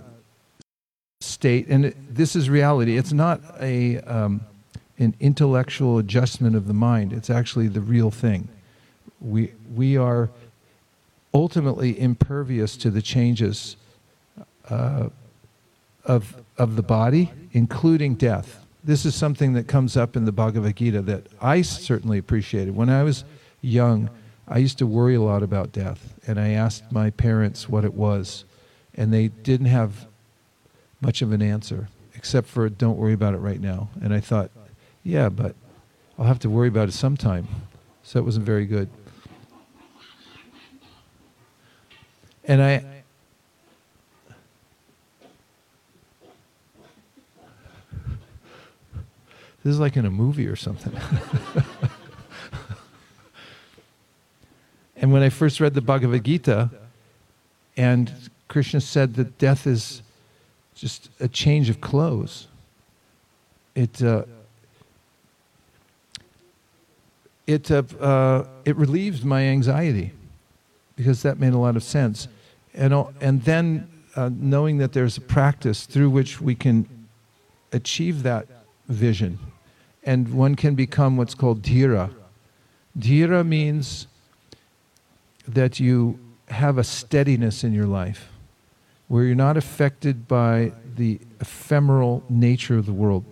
state, 1.21 1.67
and 1.67 1.85
it, 1.85 2.15
this 2.15 2.35
is 2.35 2.49
reality, 2.49 2.97
it's 2.97 3.13
not 3.13 3.41
a. 3.59 3.99
Um, 4.01 4.41
an 4.99 5.15
intellectual 5.19 5.97
adjustment 5.97 6.55
of 6.55 6.67
the 6.67 6.73
mind. 6.73 7.13
It's 7.13 7.29
actually 7.29 7.67
the 7.67 7.81
real 7.81 8.11
thing. 8.11 8.49
We, 9.21 9.53
we 9.75 9.97
are 9.97 10.29
ultimately 11.33 11.99
impervious 11.99 12.77
to 12.77 12.89
the 12.89 13.01
changes 13.01 13.77
uh, 14.69 15.09
of, 16.03 16.35
of 16.57 16.75
the 16.75 16.81
body, 16.81 17.31
including 17.51 18.15
death. 18.15 18.65
This 18.83 19.05
is 19.05 19.15
something 19.15 19.53
that 19.53 19.67
comes 19.67 19.97
up 19.97 20.15
in 20.15 20.25
the 20.25 20.31
Bhagavad 20.31 20.75
Gita 20.75 21.01
that 21.03 21.27
I 21.41 21.61
certainly 21.61 22.17
appreciated. 22.17 22.75
When 22.75 22.89
I 22.89 23.03
was 23.03 23.23
young, 23.61 24.09
I 24.47 24.59
used 24.59 24.77
to 24.77 24.87
worry 24.87 25.15
a 25.15 25.21
lot 25.21 25.43
about 25.43 25.73
death, 25.73 26.13
and 26.25 26.39
I 26.39 26.49
asked 26.49 26.91
my 26.91 27.09
parents 27.09 27.67
what 27.67 27.83
it 27.83 27.93
was, 27.93 28.45
and 28.95 29.13
they 29.13 29.27
didn't 29.27 29.67
have 29.67 30.07
much 31.01 31.21
of 31.21 31.33
an 31.33 31.41
answer, 31.41 31.89
except 32.15 32.47
for 32.47 32.69
don't 32.69 32.97
worry 32.97 33.13
about 33.13 33.33
it 33.33 33.39
right 33.39 33.59
now. 33.59 33.89
And 34.01 34.13
I 34.13 34.21
thought, 34.21 34.49
yeah, 35.07 35.29
but 35.29 35.55
I'll 36.19 36.25
have 36.25 36.39
to 36.39 36.49
worry 36.49 36.67
about 36.67 36.89
it 36.89 36.91
sometime. 36.91 37.47
So 38.03 38.19
it 38.19 38.23
wasn't 38.23 38.45
very 38.45 38.65
good. 38.65 38.89
And 42.43 42.61
I. 42.61 42.83
This 49.63 49.73
is 49.73 49.79
like 49.81 49.97
in 49.97 50.05
a 50.05 50.11
movie 50.11 50.47
or 50.47 50.55
something. 50.55 50.93
and 54.95 55.11
when 55.11 55.21
I 55.23 55.27
first 55.29 55.59
read 55.59 55.73
the 55.73 55.81
Bhagavad 55.81 56.23
Gita, 56.23 56.69
and 57.75 58.29
Krishna 58.47 58.79
said 58.79 59.15
that 59.15 59.37
death 59.37 59.67
is 59.67 60.03
just 60.73 61.09
a 61.19 61.27
change 61.27 61.69
of 61.69 61.81
clothes, 61.81 62.47
it. 63.75 64.01
Uh, 64.01 64.23
it, 67.47 67.71
uh, 67.71 67.83
uh, 67.99 68.45
it 68.65 68.75
relieved 68.75 69.23
my 69.23 69.43
anxiety 69.43 70.11
because 70.95 71.21
that 71.23 71.39
made 71.39 71.53
a 71.53 71.57
lot 71.57 71.75
of 71.75 71.83
sense. 71.83 72.27
And, 72.73 72.93
and 73.21 73.41
then 73.43 73.89
uh, 74.15 74.29
knowing 74.33 74.77
that 74.79 74.93
there's 74.93 75.17
a 75.17 75.21
practice 75.21 75.85
through 75.85 76.09
which 76.09 76.41
we 76.41 76.53
can 76.53 76.87
achieve 77.71 78.23
that 78.23 78.47
vision. 78.89 79.39
And 80.03 80.33
one 80.33 80.55
can 80.55 80.75
become 80.75 81.17
what's 81.17 81.35
called 81.35 81.61
dhira. 81.61 82.13
Dhira 82.97 83.45
means 83.45 84.07
that 85.47 85.79
you 85.79 86.19
have 86.49 86.77
a 86.77 86.83
steadiness 86.83 87.63
in 87.63 87.73
your 87.73 87.85
life 87.85 88.29
where 89.07 89.23
you're 89.23 89.35
not 89.35 89.55
affected 89.55 90.27
by 90.27 90.73
the 90.95 91.19
ephemeral 91.39 92.23
nature 92.29 92.77
of 92.77 92.85
the 92.85 92.93
world. 92.93 93.23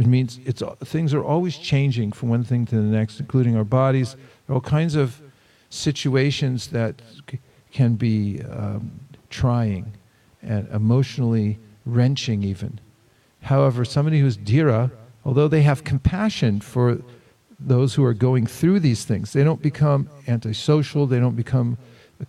Which 0.00 0.06
means 0.06 0.40
it's, 0.46 0.62
things 0.84 1.12
are 1.12 1.22
always 1.22 1.58
changing 1.58 2.12
from 2.12 2.30
one 2.30 2.42
thing 2.42 2.64
to 2.64 2.74
the 2.74 2.80
next, 2.80 3.20
including 3.20 3.54
our 3.54 3.64
bodies. 3.64 4.14
There 4.14 4.52
are 4.52 4.54
all 4.54 4.62
kinds 4.62 4.94
of 4.94 5.20
situations 5.68 6.68
that 6.68 7.02
can 7.70 7.96
be 7.96 8.40
um, 8.50 8.98
trying 9.28 9.92
and 10.40 10.66
emotionally 10.70 11.58
wrenching, 11.84 12.42
even. 12.42 12.80
However, 13.42 13.84
somebody 13.84 14.20
who's 14.20 14.38
dhira, 14.38 14.90
although 15.22 15.48
they 15.48 15.60
have 15.60 15.84
compassion 15.84 16.62
for 16.62 17.02
those 17.58 17.92
who 17.92 18.02
are 18.02 18.14
going 18.14 18.46
through 18.46 18.80
these 18.80 19.04
things, 19.04 19.34
they 19.34 19.44
don't 19.44 19.60
become 19.60 20.08
antisocial, 20.26 21.06
they 21.06 21.20
don't 21.20 21.36
become 21.36 21.76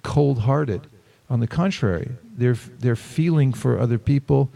cold 0.04 0.40
hearted. 0.40 0.88
On 1.30 1.40
the 1.40 1.48
contrary, 1.48 2.12
they're, 2.36 2.58
they're 2.80 2.98
feeling 2.98 3.54
for 3.54 3.80
other 3.80 3.98
people 3.98 4.52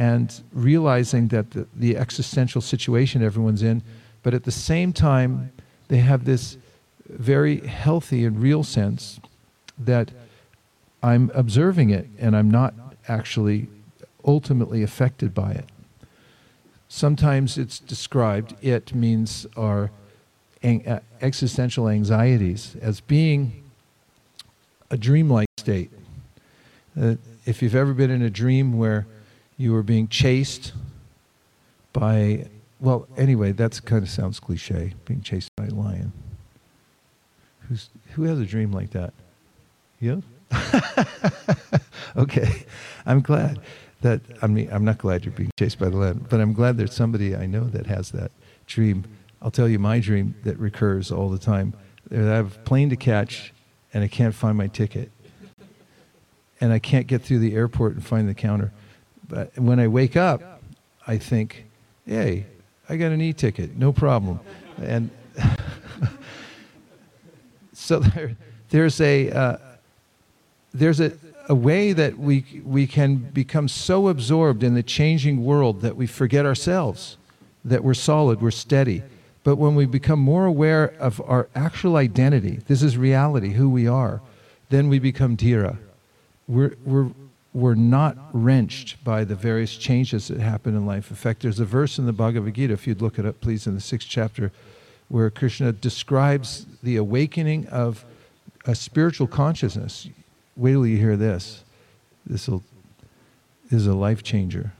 and 0.00 0.40
realizing 0.54 1.28
that 1.28 1.50
the, 1.50 1.66
the 1.76 1.94
existential 1.94 2.62
situation 2.62 3.22
everyone's 3.22 3.62
in, 3.62 3.82
but 4.22 4.32
at 4.32 4.44
the 4.44 4.50
same 4.50 4.94
time, 4.94 5.52
they 5.88 5.98
have 5.98 6.24
this 6.24 6.56
very 7.06 7.60
healthy 7.66 8.24
and 8.24 8.40
real 8.40 8.64
sense 8.64 9.20
that 9.78 10.10
I'm 11.02 11.30
observing 11.34 11.90
it 11.90 12.08
and 12.18 12.34
I'm 12.34 12.50
not 12.50 12.72
actually 13.08 13.68
ultimately 14.24 14.82
affected 14.82 15.34
by 15.34 15.52
it. 15.52 15.66
Sometimes 16.88 17.58
it's 17.58 17.78
described, 17.78 18.54
it 18.62 18.94
means 18.94 19.46
our 19.54 19.90
uh, 20.64 21.00
existential 21.20 21.90
anxieties, 21.90 22.74
as 22.80 23.02
being 23.02 23.64
a 24.90 24.96
dreamlike 24.96 25.48
state. 25.58 25.90
Uh, 26.98 27.16
if 27.44 27.60
you've 27.60 27.76
ever 27.76 27.92
been 27.92 28.10
in 28.10 28.22
a 28.22 28.30
dream 28.30 28.78
where 28.78 29.06
you 29.60 29.74
were 29.74 29.82
being 29.82 30.08
chased 30.08 30.72
by, 31.92 32.46
well, 32.80 33.06
anyway, 33.18 33.52
that 33.52 33.78
kind 33.84 34.02
of 34.02 34.08
sounds 34.08 34.40
cliche, 34.40 34.94
being 35.04 35.20
chased 35.20 35.54
by 35.54 35.66
a 35.66 35.74
lion. 35.74 36.10
Who's, 37.68 37.90
who 38.12 38.22
has 38.22 38.40
a 38.40 38.46
dream 38.46 38.72
like 38.72 38.92
that? 38.92 39.12
You? 39.98 40.22
okay, 42.16 42.64
I'm 43.04 43.20
glad 43.20 43.60
that 44.00 44.22
I 44.40 44.46
mean 44.46 44.70
I'm 44.72 44.82
not 44.82 44.96
glad 44.96 45.26
you're 45.26 45.34
being 45.34 45.50
chased 45.58 45.78
by 45.78 45.90
the 45.90 45.96
lion, 45.98 46.26
but 46.30 46.40
I'm 46.40 46.54
glad 46.54 46.78
there's 46.78 46.94
somebody 46.94 47.36
I 47.36 47.44
know 47.44 47.64
that 47.64 47.84
has 47.84 48.12
that 48.12 48.30
dream. 48.66 49.04
I'll 49.42 49.50
tell 49.50 49.68
you 49.68 49.78
my 49.78 50.00
dream 50.00 50.34
that 50.44 50.58
recurs 50.58 51.12
all 51.12 51.28
the 51.28 51.38
time. 51.38 51.74
I 52.10 52.14
have 52.14 52.56
a 52.56 52.58
plane 52.60 52.88
to 52.88 52.96
catch, 52.96 53.52
and 53.92 54.02
I 54.02 54.08
can't 54.08 54.34
find 54.34 54.56
my 54.56 54.68
ticket, 54.68 55.10
and 56.62 56.72
I 56.72 56.78
can't 56.78 57.06
get 57.06 57.20
through 57.20 57.40
the 57.40 57.54
airport 57.54 57.92
and 57.92 58.04
find 58.04 58.26
the 58.26 58.34
counter. 58.34 58.72
But 59.30 59.56
when 59.56 59.80
I 59.80 59.88
wake 59.88 60.16
up, 60.16 60.60
I 61.06 61.16
think, 61.16 61.64
"Hey, 62.04 62.44
I 62.88 62.96
got 62.96 63.12
an 63.12 63.22
e-ticket, 63.22 63.76
no 63.76 63.92
problem," 63.92 64.40
and 64.82 65.08
so 67.72 68.00
there, 68.00 68.36
there's 68.68 69.00
a 69.00 69.30
uh, 69.30 69.56
there's 70.72 71.00
a, 71.00 71.12
a 71.48 71.54
way 71.54 71.92
that 71.92 72.18
we, 72.18 72.62
we 72.64 72.86
can 72.86 73.16
become 73.16 73.68
so 73.68 74.08
absorbed 74.08 74.62
in 74.62 74.74
the 74.74 74.82
changing 74.82 75.44
world 75.44 75.80
that 75.80 75.96
we 75.96 76.06
forget 76.06 76.46
ourselves, 76.46 77.16
that 77.64 77.82
we're 77.82 77.94
solid, 77.94 78.40
we're 78.40 78.50
steady. 78.50 79.02
But 79.42 79.56
when 79.56 79.74
we 79.74 79.86
become 79.86 80.20
more 80.20 80.44
aware 80.44 80.94
of 81.00 81.20
our 81.22 81.48
actual 81.54 81.96
identity, 81.96 82.60
this 82.66 82.82
is 82.82 82.96
reality, 82.96 83.52
who 83.52 83.70
we 83.70 83.88
are, 83.88 84.20
then 84.68 84.88
we 84.88 84.98
become 84.98 85.36
dhira. 85.36 85.78
We're, 86.46 86.76
we're, 86.84 87.10
we're 87.52 87.74
not 87.74 88.16
wrenched 88.32 89.02
by 89.02 89.24
the 89.24 89.34
various 89.34 89.76
changes 89.76 90.28
that 90.28 90.38
happen 90.38 90.76
in 90.76 90.86
life. 90.86 91.10
In 91.10 91.16
fact, 91.16 91.42
there's 91.42 91.58
a 91.58 91.64
verse 91.64 91.98
in 91.98 92.06
the 92.06 92.12
Bhagavad 92.12 92.54
Gita, 92.54 92.72
if 92.72 92.86
you'd 92.86 93.02
look 93.02 93.18
it 93.18 93.26
up, 93.26 93.40
please, 93.40 93.66
in 93.66 93.74
the 93.74 93.80
sixth 93.80 94.08
chapter, 94.08 94.52
where 95.08 95.28
Krishna 95.30 95.72
describes 95.72 96.66
the 96.82 96.96
awakening 96.96 97.66
of 97.68 98.04
a 98.66 98.74
spiritual 98.74 99.26
consciousness 99.26 100.08
wait 100.56 100.72
till 100.72 100.86
you 100.86 100.98
hear 100.98 101.16
this. 101.16 101.64
This 102.26 102.48
is 103.70 103.86
a 103.86 103.94
life 103.94 104.22
changer, 104.22 104.72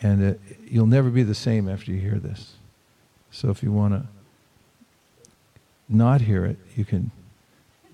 and 0.00 0.22
it, 0.22 0.40
you'll 0.64 0.86
never 0.86 1.10
be 1.10 1.22
the 1.22 1.34
same 1.34 1.68
after 1.68 1.90
you 1.90 2.00
hear 2.00 2.18
this. 2.18 2.54
So 3.30 3.50
if 3.50 3.62
you 3.62 3.72
want 3.72 3.94
to 3.94 4.06
not 5.88 6.22
hear 6.22 6.46
it, 6.46 6.58
you 6.76 6.84
can 6.84 7.10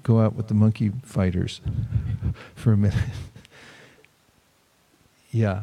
go 0.02 0.20
out 0.20 0.34
with 0.34 0.46
the 0.48 0.54
monkey 0.54 0.92
fighters 1.02 1.60
for 2.54 2.72
a 2.72 2.76
minute. 2.76 2.98
Yeah, 5.37 5.61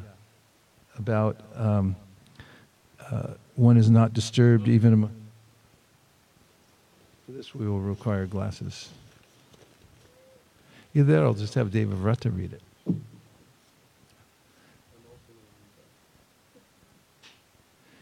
about 1.00 1.42
um, 1.56 1.96
uh, 3.10 3.30
one 3.56 3.76
is 3.76 3.90
not 3.90 4.14
disturbed 4.14 4.68
even. 4.68 5.10
For 7.26 7.32
this, 7.32 7.56
we 7.56 7.68
will 7.68 7.80
require 7.80 8.28
glasses. 8.28 8.90
Either 10.94 11.14
that, 11.14 11.24
I'll 11.24 11.34
just 11.34 11.56
have 11.56 11.70
Devavrata 11.70 12.36
read 12.38 12.54
it. 12.54 12.62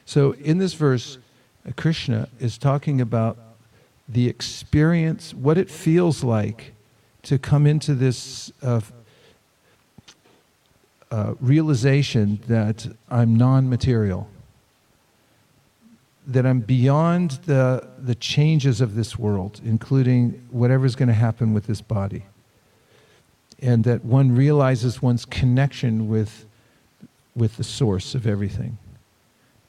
So 0.04 0.34
in 0.34 0.58
this 0.58 0.74
verse, 0.74 1.20
Krishna 1.78 2.28
is 2.38 2.58
talking 2.58 3.00
about 3.00 3.38
the 4.10 4.28
experience, 4.28 5.34
what 5.34 5.58
it 5.58 5.70
feels 5.70 6.22
like 6.22 6.74
to 7.24 7.40
come 7.40 7.66
into 7.66 7.96
this 7.96 8.52
uh, 8.62 8.82
uh, 11.12 11.36
realization 11.40 12.40
that 12.48 12.88
I'm 13.10 13.36
non 13.36 13.70
material, 13.70 14.30
that 16.26 16.46
I'm 16.46 16.62
beyond 16.62 17.32
the, 17.46 17.88
the 18.00 18.16
changes 18.16 18.82
of 18.82 18.96
this 18.96 19.20
world, 19.20 19.62
including 19.64 20.48
whatever's 20.50 20.96
going 20.96 21.10
to 21.10 21.14
happen 21.14 21.54
with 21.54 21.68
this 21.68 21.82
body 21.82 22.24
and 23.62 23.84
that 23.84 24.04
one 24.04 24.36
realizes 24.36 25.02
one's 25.02 25.26
connection 25.26 26.08
with, 26.10 26.46
with 27.36 27.58
the 27.58 27.64
source 27.64 28.16
of 28.16 28.26
everything. 28.26 28.78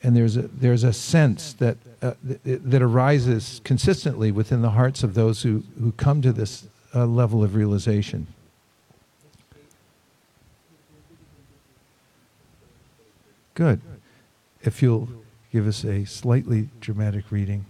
And 0.02 0.16
there's 0.16 0.36
a, 0.36 0.42
there's 0.42 0.82
a 0.82 0.92
sense 0.92 1.52
that, 1.54 1.76
uh, 2.00 2.14
that 2.44 2.82
arises 2.82 3.60
consistently 3.64 4.32
within 4.32 4.62
the 4.62 4.70
hearts 4.70 5.02
of 5.02 5.14
those 5.14 5.42
who, 5.42 5.62
who 5.78 5.92
come 5.92 6.22
to 6.22 6.32
this 6.32 6.66
uh, 6.94 7.06
level 7.06 7.44
of 7.44 7.54
realization. 7.54 8.26
Good. 13.54 13.80
If 14.62 14.80
you'll 14.80 15.08
give 15.52 15.66
us 15.66 15.84
a 15.84 16.04
slightly 16.04 16.70
dramatic 16.80 17.30
reading, 17.30 17.66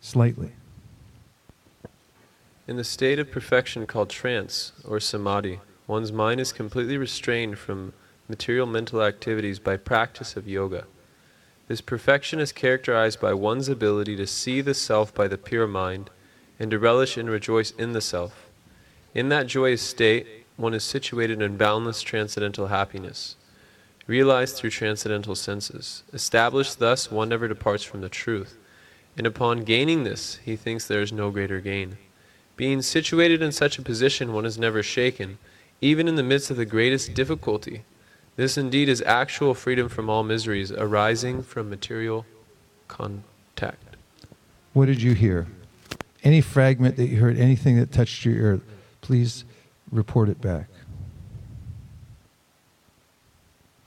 slightly. 0.00 0.52
In 2.68 2.76
the 2.76 2.84
state 2.84 3.18
of 3.18 3.30
perfection 3.30 3.86
called 3.86 4.10
trance 4.10 4.72
or 4.86 5.00
samadhi, 5.00 5.60
one's 5.86 6.12
mind 6.12 6.40
is 6.40 6.52
completely 6.52 6.96
restrained 6.96 7.58
from 7.58 7.92
material 8.28 8.66
mental 8.66 9.02
activities 9.02 9.58
by 9.58 9.76
practice 9.76 10.36
of 10.36 10.48
yoga. 10.48 10.84
This 11.68 11.80
perfection 11.80 12.38
is 12.38 12.52
characterized 12.52 13.20
by 13.20 13.34
one's 13.34 13.68
ability 13.68 14.16
to 14.16 14.26
see 14.26 14.60
the 14.60 14.74
self 14.74 15.12
by 15.12 15.26
the 15.26 15.38
pure 15.38 15.66
mind 15.66 16.10
and 16.58 16.70
to 16.70 16.78
relish 16.78 17.16
and 17.16 17.28
rejoice 17.28 17.72
in 17.72 17.92
the 17.92 18.00
self. 18.00 18.48
In 19.14 19.28
that 19.30 19.46
joyous 19.46 19.82
state, 19.82 20.26
one 20.56 20.74
is 20.74 20.84
situated 20.84 21.42
in 21.42 21.56
boundless 21.56 22.02
transcendental 22.02 22.68
happiness, 22.68 23.36
realized 24.06 24.56
through 24.56 24.70
transcendental 24.70 25.34
senses. 25.34 26.02
Established 26.12 26.78
thus, 26.78 27.10
one 27.10 27.28
never 27.28 27.48
departs 27.48 27.82
from 27.82 28.00
the 28.00 28.08
truth, 28.08 28.56
and 29.16 29.26
upon 29.26 29.64
gaining 29.64 30.04
this, 30.04 30.38
he 30.44 30.56
thinks 30.56 30.86
there 30.86 31.02
is 31.02 31.12
no 31.12 31.30
greater 31.30 31.60
gain. 31.60 31.98
Being 32.56 32.82
situated 32.82 33.42
in 33.42 33.52
such 33.52 33.78
a 33.78 33.82
position, 33.82 34.32
one 34.32 34.46
is 34.46 34.58
never 34.58 34.82
shaken, 34.82 35.38
even 35.80 36.08
in 36.08 36.16
the 36.16 36.22
midst 36.22 36.50
of 36.50 36.56
the 36.56 36.64
greatest 36.64 37.14
difficulty. 37.14 37.82
This 38.36 38.56
indeed 38.56 38.88
is 38.88 39.02
actual 39.02 39.54
freedom 39.54 39.88
from 39.88 40.08
all 40.08 40.22
miseries 40.22 40.70
arising 40.70 41.42
from 41.42 41.68
material 41.68 42.24
contact. 42.88 43.96
What 44.72 44.86
did 44.86 45.02
you 45.02 45.14
hear? 45.14 45.46
Any 46.22 46.40
fragment 46.40 46.96
that 46.96 47.06
you 47.06 47.18
heard, 47.18 47.38
anything 47.38 47.76
that 47.76 47.92
touched 47.92 48.24
your 48.24 48.34
ear, 48.34 48.60
please 49.00 49.44
report 49.90 50.28
it 50.28 50.40
back 50.40 50.68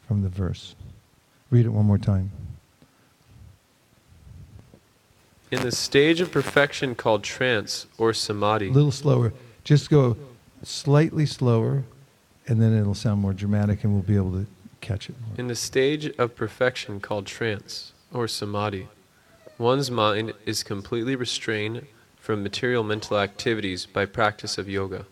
from 0.10 0.24
the 0.24 0.30
verse. 0.30 0.76
Read 1.52 1.68
it 1.68 1.70
one 1.70 1.86
more 1.86 2.00
time. 2.00 2.32
In 5.52 5.62
the 5.62 5.72
stage 5.72 6.20
of 6.20 6.32
perfection 6.32 6.96
called 6.96 7.24
trance 7.24 7.86
or 8.00 8.12
samadhi. 8.12 8.70
A 8.70 8.72
little 8.72 8.92
slower. 8.92 9.34
Just 9.64 9.92
go 9.92 10.18
slightly 10.64 11.28
slower, 11.28 11.84
and 12.48 12.60
then 12.60 12.76
it'll 12.76 12.96
sound 12.96 13.22
more 13.22 13.34
dramatic, 13.34 13.84
and 13.84 13.94
we'll 13.94 14.02
be 14.02 14.16
able 14.16 14.32
to 14.32 14.48
catch 14.82 15.12
it. 15.12 15.16
More. 15.22 15.36
In 15.38 15.46
the 15.46 15.56
stage 15.56 16.08
of 16.18 16.36
perfection 16.36 17.00
called 17.00 17.28
trance 17.28 17.94
or 18.12 18.28
samadhi, 18.28 18.88
one's 19.60 19.92
mind 19.92 20.34
is 20.44 20.64
completely 20.64 21.16
restrained 21.16 21.86
from 22.20 22.42
material 22.42 22.84
mental 22.84 23.20
activities 23.20 23.86
by 23.86 24.08
practice 24.08 24.58
of 24.58 24.68
yoga. 24.68 25.06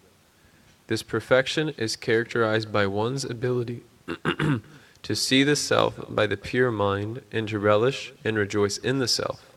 This 0.88 1.04
perfection 1.04 1.70
is 1.78 1.96
characterized 1.96 2.72
by 2.72 2.88
one's 2.88 3.24
ability 3.24 3.84
to 5.04 5.16
see 5.16 5.44
the 5.44 5.56
self 5.56 5.96
by 6.10 6.28
the 6.28 6.38
pure 6.38 6.72
mind, 6.72 7.22
and 7.32 7.48
to 7.50 7.60
relish 7.60 8.14
and 8.24 8.38
rejoice 8.38 8.78
in 8.78 9.00
the 9.00 9.08
self. 9.08 9.56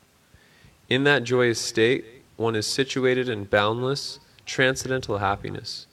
In 0.89 1.05
that 1.05 1.25
joyous 1.25 1.61
state, 1.61 2.05
one 2.37 2.57
is 2.57 2.67
situated 2.67 3.29
in 3.29 3.45
boundless, 3.45 4.19
transcendental 4.47 5.19
happiness, 5.19 5.87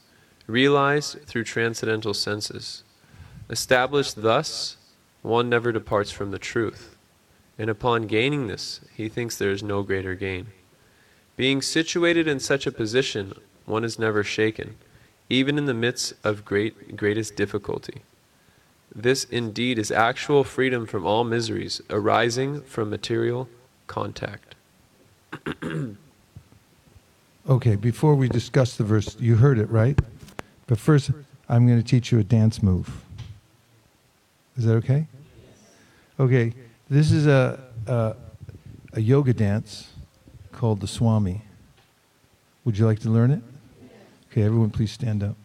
realized 0.47 1.21
through 1.23 1.43
transcendental 1.43 2.13
senses. 2.13 2.83
Established 3.49 4.21
thus, 4.21 4.77
one 5.21 5.49
never 5.49 5.71
departs 5.71 6.11
from 6.11 6.31
the 6.31 6.39
truth, 6.39 6.95
and 7.57 7.69
upon 7.69 8.07
gaining 8.07 8.47
this, 8.47 8.81
he 8.95 9.09
thinks 9.09 9.37
there 9.37 9.51
is 9.51 9.63
no 9.63 9.83
greater 9.83 10.15
gain. 10.15 10.47
Being 11.35 11.61
situated 11.61 12.27
in 12.27 12.39
such 12.39 12.65
a 12.65 12.71
position, 12.71 13.33
one 13.65 13.83
is 13.83 13.99
never 13.99 14.23
shaken, 14.23 14.77
even 15.29 15.57
in 15.57 15.65
the 15.65 15.73
midst 15.73 16.13
of 16.23 16.45
great 16.45 16.95
greatest 16.95 17.35
difficulty. 17.35 18.01
This 18.97 19.25
indeed 19.25 19.77
is 19.77 19.91
actual 19.91 20.43
freedom 20.43 20.87
from 20.87 21.05
all 21.05 21.23
miseries 21.23 21.83
arising 21.91 22.61
from 22.63 22.89
material 22.89 23.47
contact. 23.85 24.55
okay, 27.47 27.75
before 27.75 28.15
we 28.15 28.27
discuss 28.27 28.75
the 28.75 28.83
verse, 28.83 29.15
you 29.19 29.35
heard 29.35 29.59
it, 29.59 29.69
right? 29.69 29.99
But 30.65 30.79
first, 30.79 31.11
I'm 31.47 31.67
going 31.67 31.79
to 31.79 31.87
teach 31.87 32.11
you 32.11 32.17
a 32.17 32.23
dance 32.23 32.63
move. 32.63 33.03
Is 34.57 34.65
that 34.65 34.73
okay? 34.77 35.05
Okay, 36.19 36.55
this 36.89 37.11
is 37.11 37.27
a, 37.27 37.63
a, 37.85 38.15
a 38.93 38.99
yoga 38.99 39.31
dance 39.31 39.91
called 40.51 40.79
the 40.79 40.87
Swami. 40.87 41.43
Would 42.65 42.79
you 42.79 42.87
like 42.87 42.99
to 43.01 43.11
learn 43.11 43.29
it? 43.29 43.43
Okay, 44.31 44.41
everyone, 44.41 44.71
please 44.71 44.91
stand 44.91 45.21
up. 45.21 45.35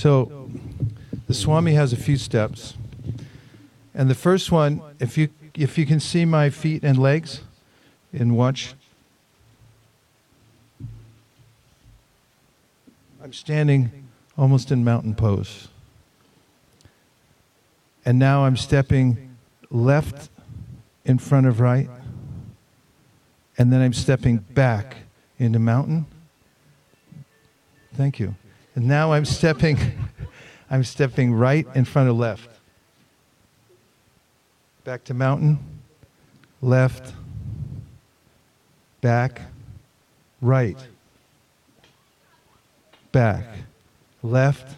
So, 0.00 0.48
the 1.26 1.34
Swami 1.34 1.74
has 1.74 1.92
a 1.92 1.96
few 1.96 2.16
steps. 2.16 2.72
And 3.94 4.08
the 4.08 4.14
first 4.14 4.50
one, 4.50 4.80
if 4.98 5.18
you, 5.18 5.28
if 5.54 5.76
you 5.76 5.84
can 5.84 6.00
see 6.00 6.24
my 6.24 6.48
feet 6.48 6.82
and 6.82 6.96
legs, 6.96 7.42
and 8.14 8.34
watch. 8.34 8.72
I'm 13.22 13.34
standing 13.34 13.90
almost 14.38 14.72
in 14.72 14.84
mountain 14.84 15.14
pose. 15.14 15.68
And 18.06 18.18
now 18.18 18.46
I'm 18.46 18.56
stepping 18.56 19.36
left 19.70 20.30
in 21.04 21.18
front 21.18 21.46
of 21.46 21.60
right. 21.60 21.90
And 23.58 23.70
then 23.70 23.82
I'm 23.82 23.92
stepping 23.92 24.38
back 24.38 24.96
into 25.38 25.58
mountain. 25.58 26.06
Thank 27.92 28.18
you. 28.18 28.34
And 28.74 28.86
now 28.86 29.12
I'm 29.12 29.24
stepping 29.24 29.78
I'm 30.70 30.84
stepping 30.84 31.32
right 31.32 31.66
in 31.74 31.84
front 31.84 32.08
of 32.08 32.16
left. 32.16 32.48
Back 34.84 35.02
to 35.04 35.14
mountain. 35.14 35.58
Left. 36.62 37.12
Back. 39.00 39.42
Right. 40.40 40.78
Back. 43.10 43.46
Left. 44.22 44.76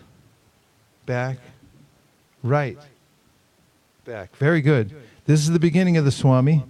Back. 1.04 1.38
Right. 2.42 2.78
Back. 4.06 4.34
Very 4.36 4.62
good. 4.62 4.94
This 5.26 5.40
is 5.40 5.50
the 5.50 5.60
beginning 5.60 5.98
of 5.98 6.04
the 6.06 6.10
Swami. 6.10 6.64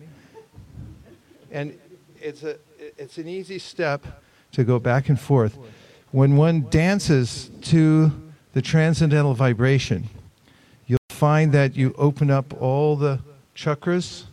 And 1.53 1.79
it's, 2.21 2.43
a, 2.43 2.57
it's 2.99 3.19
an 3.19 3.29
easy 3.29 3.59
step 3.59 4.23
to 4.53 4.65
go 4.65 4.79
back 4.79 5.09
and 5.09 5.19
forth 5.19 5.57
when 6.13 6.37
one 6.37 6.67
dances 6.69 7.51
to 7.63 8.13
the 8.53 8.63
transcendental 8.63 9.35
vibration, 9.35 10.09
you'll 10.87 10.99
find 11.09 11.53
that 11.53 11.75
you 11.75 11.95
open 11.97 12.31
up 12.31 12.55
all 12.61 12.97
the 12.97 13.19
chakras 13.57 14.25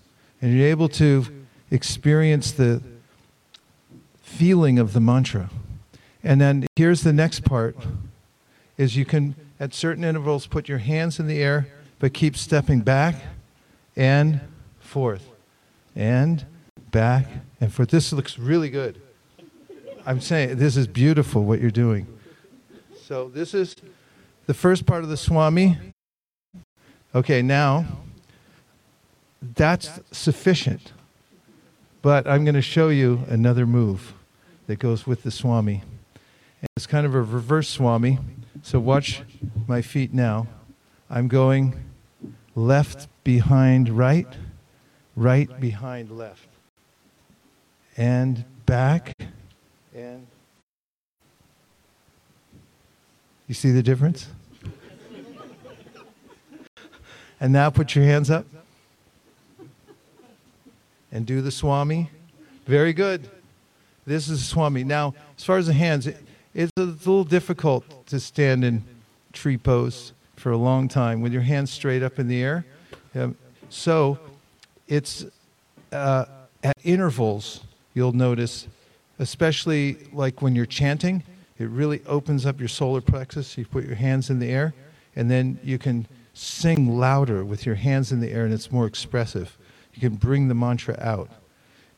and 0.42 0.54
you're 0.54 0.68
able 0.68 0.89
to 0.89 1.26
experience 1.72 2.52
the 2.52 2.82
feeling 4.22 4.78
of 4.78 4.94
the 4.94 5.00
mantra. 5.00 5.50
And 6.24 6.39
then 6.39 6.68
here's 6.76 7.02
the 7.02 7.13
next 7.13 7.46
part 7.46 7.78
is 8.78 8.96
you 8.96 9.06
can 9.06 9.36
at 9.60 9.74
certain 9.74 10.04
intervals 10.04 10.48
put 10.48 10.68
your 10.68 10.78
hands 10.78 11.20
in 11.20 11.28
the 11.28 11.42
air 11.42 11.68
but 12.00 12.13
keep 12.13 12.36
stepping 12.36 12.82
back 12.82 13.15
and 13.96 14.42
forth 14.80 15.30
and 15.96 16.46
back 16.92 17.28
and 17.60 17.74
forth. 17.74 17.89
This 17.89 18.12
looks 18.12 18.38
really 18.38 18.70
good. 18.70 19.02
I'm 20.10 20.22
saying 20.22 20.58
this 20.58 20.76
is 20.76 20.88
beautiful 20.88 21.45
what 21.45 21.62
you're 21.62 21.69
doing. 21.69 22.08
So 23.06 23.30
this 23.30 23.54
is 23.54 23.76
the 24.48 24.56
first 24.56 24.88
part 24.88 25.04
of 25.04 25.10
the 25.10 25.15
Swami. 25.15 25.78
Okay, 27.13 27.43
now 27.43 27.86
that's 29.39 30.00
sufficient. 30.12 30.93
But 32.02 32.26
I'm 32.26 32.43
going 32.43 32.56
to 32.56 32.62
show 32.63 32.89
you 32.89 33.24
another 33.30 33.67
move 33.67 34.13
that 34.65 34.80
goes 34.80 35.06
with 35.06 35.22
the 35.22 35.30
Swami. 35.30 35.84
And 36.63 36.69
it's 36.76 36.88
kind 36.88 37.06
of 37.06 37.13
a 37.13 37.22
reverse 37.22 37.69
Swami. 37.69 38.17
So 38.63 38.80
watch 38.80 39.22
my 39.67 39.84
feet 39.84 40.12
now. 40.12 40.48
I'm 41.08 41.28
going 41.28 41.80
left 42.56 43.08
behind 43.24 43.89
right, 43.89 44.28
right 45.15 45.60
behind 45.60 46.10
left, 46.10 46.48
and 47.95 48.43
back 48.65 49.13
and 49.95 50.25
you 53.47 53.56
see 53.56 53.71
the 53.71 53.84
difference? 53.84 54.28
and 57.39 57.54
now 57.54 57.69
put 57.69 57.95
your 57.95 58.04
hands 58.04 58.30
up 58.30 58.45
and 61.12 61.25
do 61.25 61.41
the 61.41 61.52
Swami. 61.52 62.10
Very 62.65 62.93
good. 62.93 63.30
This 64.06 64.30
is 64.30 64.45
Swami. 64.45 64.84
Now, 64.84 65.13
as 65.38 65.43
far 65.43 65.58
as 65.58 65.67
the 65.67 65.73
hands, 65.73 66.08
it, 66.08 66.17
it's 66.54 66.71
a 66.78 66.82
little 66.82 67.23
difficult 67.23 68.06
to 68.08 68.19
stand 68.19 68.63
in 68.63 68.84
tree 69.34 69.58
pose 69.58 70.13
for 70.36 70.52
a 70.52 70.58
long 70.58 70.88
time 70.88 71.21
with 71.21 71.34
your 71.34 71.41
hands 71.41 71.71
straight 71.71 72.04
up 72.04 72.19
in 72.19 72.28
the 72.28 72.41
air. 72.41 72.65
Um, 73.15 73.36
so, 73.69 74.19
it's 74.88 75.25
uh, 75.91 76.25
at 76.63 76.75
intervals, 76.84 77.62
you'll 77.93 78.13
notice 78.13 78.67
especially 79.19 79.97
like 80.12 80.41
when 80.41 80.55
you're 80.55 80.65
chanting. 80.65 81.23
It 81.58 81.69
really 81.69 82.01
opens 82.08 82.45
up 82.45 82.60
your 82.60 82.69
solar 82.69 83.01
plexus. 83.01 83.58
You 83.58 83.65
put 83.65 83.86
your 83.86 83.95
hands 83.95 84.29
in 84.29 84.39
the 84.39 84.49
air, 84.49 84.73
and 85.15 85.29
then 85.29 85.60
you 85.63 85.77
can 85.77 86.08
sing 86.34 86.97
louder 86.97 87.43
with 87.43 87.65
your 87.65 87.75
hands 87.75 88.12
in 88.12 88.21
the 88.21 88.32
air, 88.32 88.45
and 88.45 88.53
it's 88.53 88.71
more 88.71 88.88
expressive. 88.88 89.58
You 89.93 89.99
can 89.99 90.15
bring 90.15 90.47
the 90.47 90.53
mantra 90.53 90.97
out. 91.01 91.29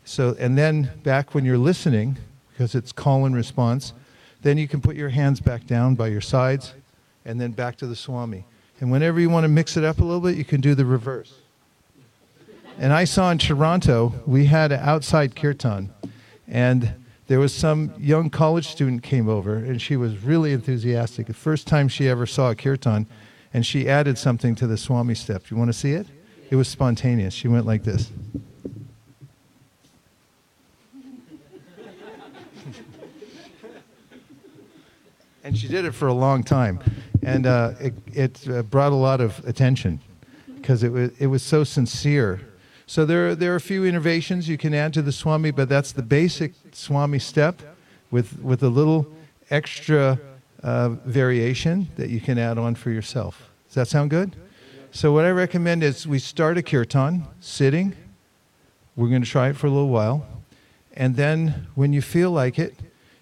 So, 0.04 0.36
and 0.40 0.58
then 0.58 0.90
back 1.04 1.36
when 1.36 1.46
you're 1.46 1.60
listening, 1.60 2.18
because 2.52 2.74
it's 2.74 2.92
call 2.92 3.26
and 3.26 3.36
response, 3.36 3.94
then 4.42 4.58
you 4.58 4.68
can 4.68 4.82
put 4.82 4.96
your 4.96 5.10
hands 5.10 5.40
back 5.40 5.68
down 5.68 5.94
by 5.94 6.08
your 6.08 6.22
sides, 6.22 6.74
and 7.24 7.40
then 7.40 7.52
back 7.52 7.78
to 7.78 7.86
the 7.86 7.96
Swami. 7.96 8.46
And 8.80 8.92
whenever 8.92 9.20
you 9.20 9.30
want 9.30 9.44
to 9.44 9.48
mix 9.48 9.78
it 9.78 9.84
up 9.84 10.00
a 10.00 10.04
little 10.04 10.22
bit, 10.22 10.36
you 10.36 10.44
can 10.44 10.60
do 10.60 10.74
the 10.74 10.86
reverse. 10.86 11.36
And 12.80 12.92
I 12.92 13.04
saw 13.04 13.30
in 13.30 13.38
Toronto, 13.38 14.16
we 14.26 14.48
had 14.48 14.72
an 14.72 14.80
outside 14.80 15.36
kirtan, 15.36 15.94
and 16.48 16.96
there 17.32 17.40
was 17.40 17.56
some 17.56 17.94
young 17.98 18.30
college 18.30 18.68
student 18.68 19.04
came 19.04 19.30
over 19.30 19.56
and 19.56 19.82
she 19.82 19.96
was 19.96 20.22
really 20.22 20.52
enthusiastic. 20.52 21.28
The 21.28 21.34
first 21.34 21.66
time 21.66 21.88
she 21.88 22.10
ever 22.10 22.26
saw 22.26 22.50
a 22.50 22.56
kirtan 22.56 23.08
and 23.54 23.66
she 23.66 23.88
added 23.88 24.18
something 24.18 24.54
to 24.56 24.68
the 24.68 24.76
swami 24.76 25.16
step. 25.16 25.50
You 25.50 25.56
want 25.56 25.70
to 25.70 25.74
see 25.74 25.94
it? 25.94 26.08
It 26.50 26.58
was 26.58 26.68
spontaneous. 26.68 27.34
She 27.34 27.48
went 27.48 27.66
like 27.66 27.86
this. 27.86 28.12
And 35.46 35.58
she 35.58 35.70
did 35.70 35.86
it 35.86 35.94
for 35.94 36.08
a 36.08 36.14
long 36.14 36.44
time. 36.44 36.82
And 37.24 37.48
uh, 37.48 37.76
it, 37.80 37.94
it 38.12 38.48
uh, 38.50 38.62
brought 38.64 38.92
a 38.92 38.96
lot 38.96 39.22
of 39.22 39.40
attention 39.48 40.02
because 40.58 40.84
it 40.84 40.92
was, 40.92 41.12
it 41.18 41.28
was 41.28 41.42
so 41.42 41.64
sincere 41.64 42.42
so 42.92 43.06
there, 43.06 43.36
there 43.36 43.54
are 43.54 43.56
a 43.56 43.62
few 43.62 43.86
innovations 43.86 44.50
you 44.50 44.58
can 44.58 44.74
add 44.74 44.94
to 44.96 45.02
the 45.02 45.14
Swami, 45.14 45.52
but 45.52 45.70
that's 45.70 45.94
the 45.94 46.02
basic 46.02 46.52
Swami 46.74 47.20
step 47.20 47.62
with, 48.12 48.38
with 48.42 48.64
a 48.64 48.68
little 48.68 49.08
extra 49.50 50.20
uh, 50.62 50.90
variation 51.06 51.88
that 51.96 52.10
you 52.10 52.20
can 52.20 52.38
add 52.38 52.58
on 52.58 52.76
for 52.76 52.90
yourself. 52.90 53.50
Does 53.68 53.76
that 53.76 53.88
sound 53.88 54.10
good? 54.10 54.36
So 54.92 55.14
what 55.14 55.24
I 55.24 55.30
recommend 55.30 55.84
is 55.84 56.06
we 56.06 56.20
start 56.20 56.58
a 56.58 56.62
kirtan 56.62 57.24
sitting. 57.40 57.96
We're 58.98 59.08
going 59.08 59.24
to 59.24 59.30
try 59.30 59.48
it 59.48 59.56
for 59.56 59.68
a 59.68 59.72
little 59.72 59.88
while. 59.88 60.28
And 60.92 61.16
then 61.16 61.68
when 61.76 61.94
you 61.94 62.02
feel 62.02 62.32
like 62.32 62.60
it, 62.60 62.76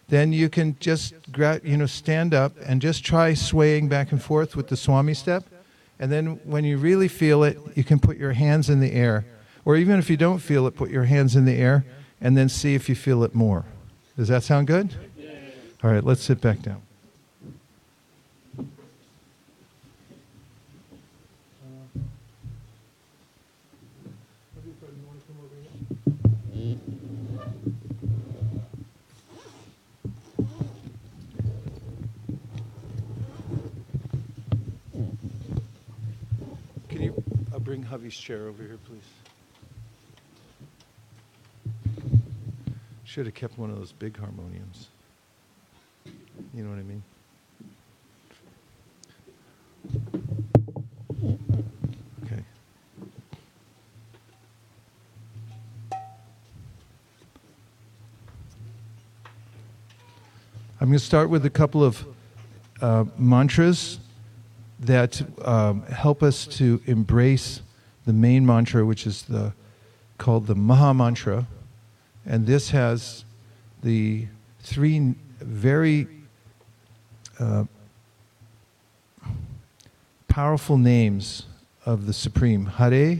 then 0.07 0.33
you 0.33 0.49
can 0.49 0.77
just 0.79 1.13
you 1.61 1.77
know 1.77 1.85
stand 1.85 2.33
up 2.33 2.53
and 2.65 2.81
just 2.81 3.05
try 3.05 3.35
swaying 3.35 3.87
back 3.87 4.11
and 4.11 4.19
forth 4.19 4.55
with 4.55 4.67
the 4.69 4.75
Swami 4.75 5.13
step. 5.13 5.43
And 5.99 6.11
then 6.11 6.39
when 6.43 6.63
you 6.63 6.79
really 6.79 7.07
feel 7.07 7.43
it, 7.43 7.59
you 7.75 7.83
can 7.83 7.99
put 7.99 8.17
your 8.17 8.33
hands 8.33 8.71
in 8.71 8.79
the 8.79 8.93
air 8.93 9.25
Or 9.69 9.77
even 9.77 9.99
if 9.99 10.09
you 10.09 10.17
don't 10.17 10.39
feel 10.39 10.65
it, 10.65 10.75
put 10.75 10.89
your 10.89 11.03
hands 11.03 11.35
in 11.35 11.45
the 11.45 11.53
air 11.53 11.85
and 12.19 12.35
then 12.35 12.49
see 12.49 12.73
if 12.73 12.89
you 12.89 12.95
feel 12.95 13.23
it 13.23 13.35
more. 13.35 13.65
Does 14.17 14.27
that 14.29 14.41
sound 14.41 14.65
good? 14.65 14.95
All 15.83 15.91
right, 15.91 16.03
let's 16.03 16.23
sit 16.23 16.41
back 16.41 16.63
down. 16.63 16.81
Can 36.89 37.01
you 37.03 37.23
uh, 37.53 37.59
bring 37.59 37.83
Javi's 37.83 38.17
chair 38.17 38.47
over 38.47 38.63
here, 38.63 38.79
please? 38.83 39.18
Should 43.09 43.25
have 43.25 43.33
kept 43.33 43.57
one 43.57 43.71
of 43.71 43.75
those 43.75 43.91
big 43.91 44.15
harmoniums. 44.19 44.89
You 46.53 46.63
know 46.63 46.69
what 46.69 46.77
I 46.77 46.83
mean? 46.83 47.03
Okay. 52.23 52.43
I'm 60.79 60.89
going 60.89 60.91
to 60.91 60.99
start 60.99 61.31
with 61.31 61.43
a 61.47 61.49
couple 61.49 61.83
of 61.83 62.05
uh, 62.79 63.05
mantras 63.17 63.97
that 64.81 65.19
um, 65.43 65.81
help 65.87 66.21
us 66.21 66.45
to 66.45 66.79
embrace 66.85 67.63
the 68.05 68.13
main 68.13 68.45
mantra, 68.45 68.85
which 68.85 69.07
is 69.07 69.23
the 69.23 69.53
called 70.19 70.45
the 70.45 70.53
Maha 70.53 70.93
Mantra, 70.93 71.47
and 72.29 72.45
this 72.45 72.69
has 72.69 73.25
the 73.81 74.27
three 74.59 75.15
very 75.39 76.07
uh, 77.39 77.63
powerful 80.27 80.77
names 80.77 81.47
of 81.87 82.05
the 82.05 82.13
Supreme 82.13 82.67
Hare, 82.67 83.17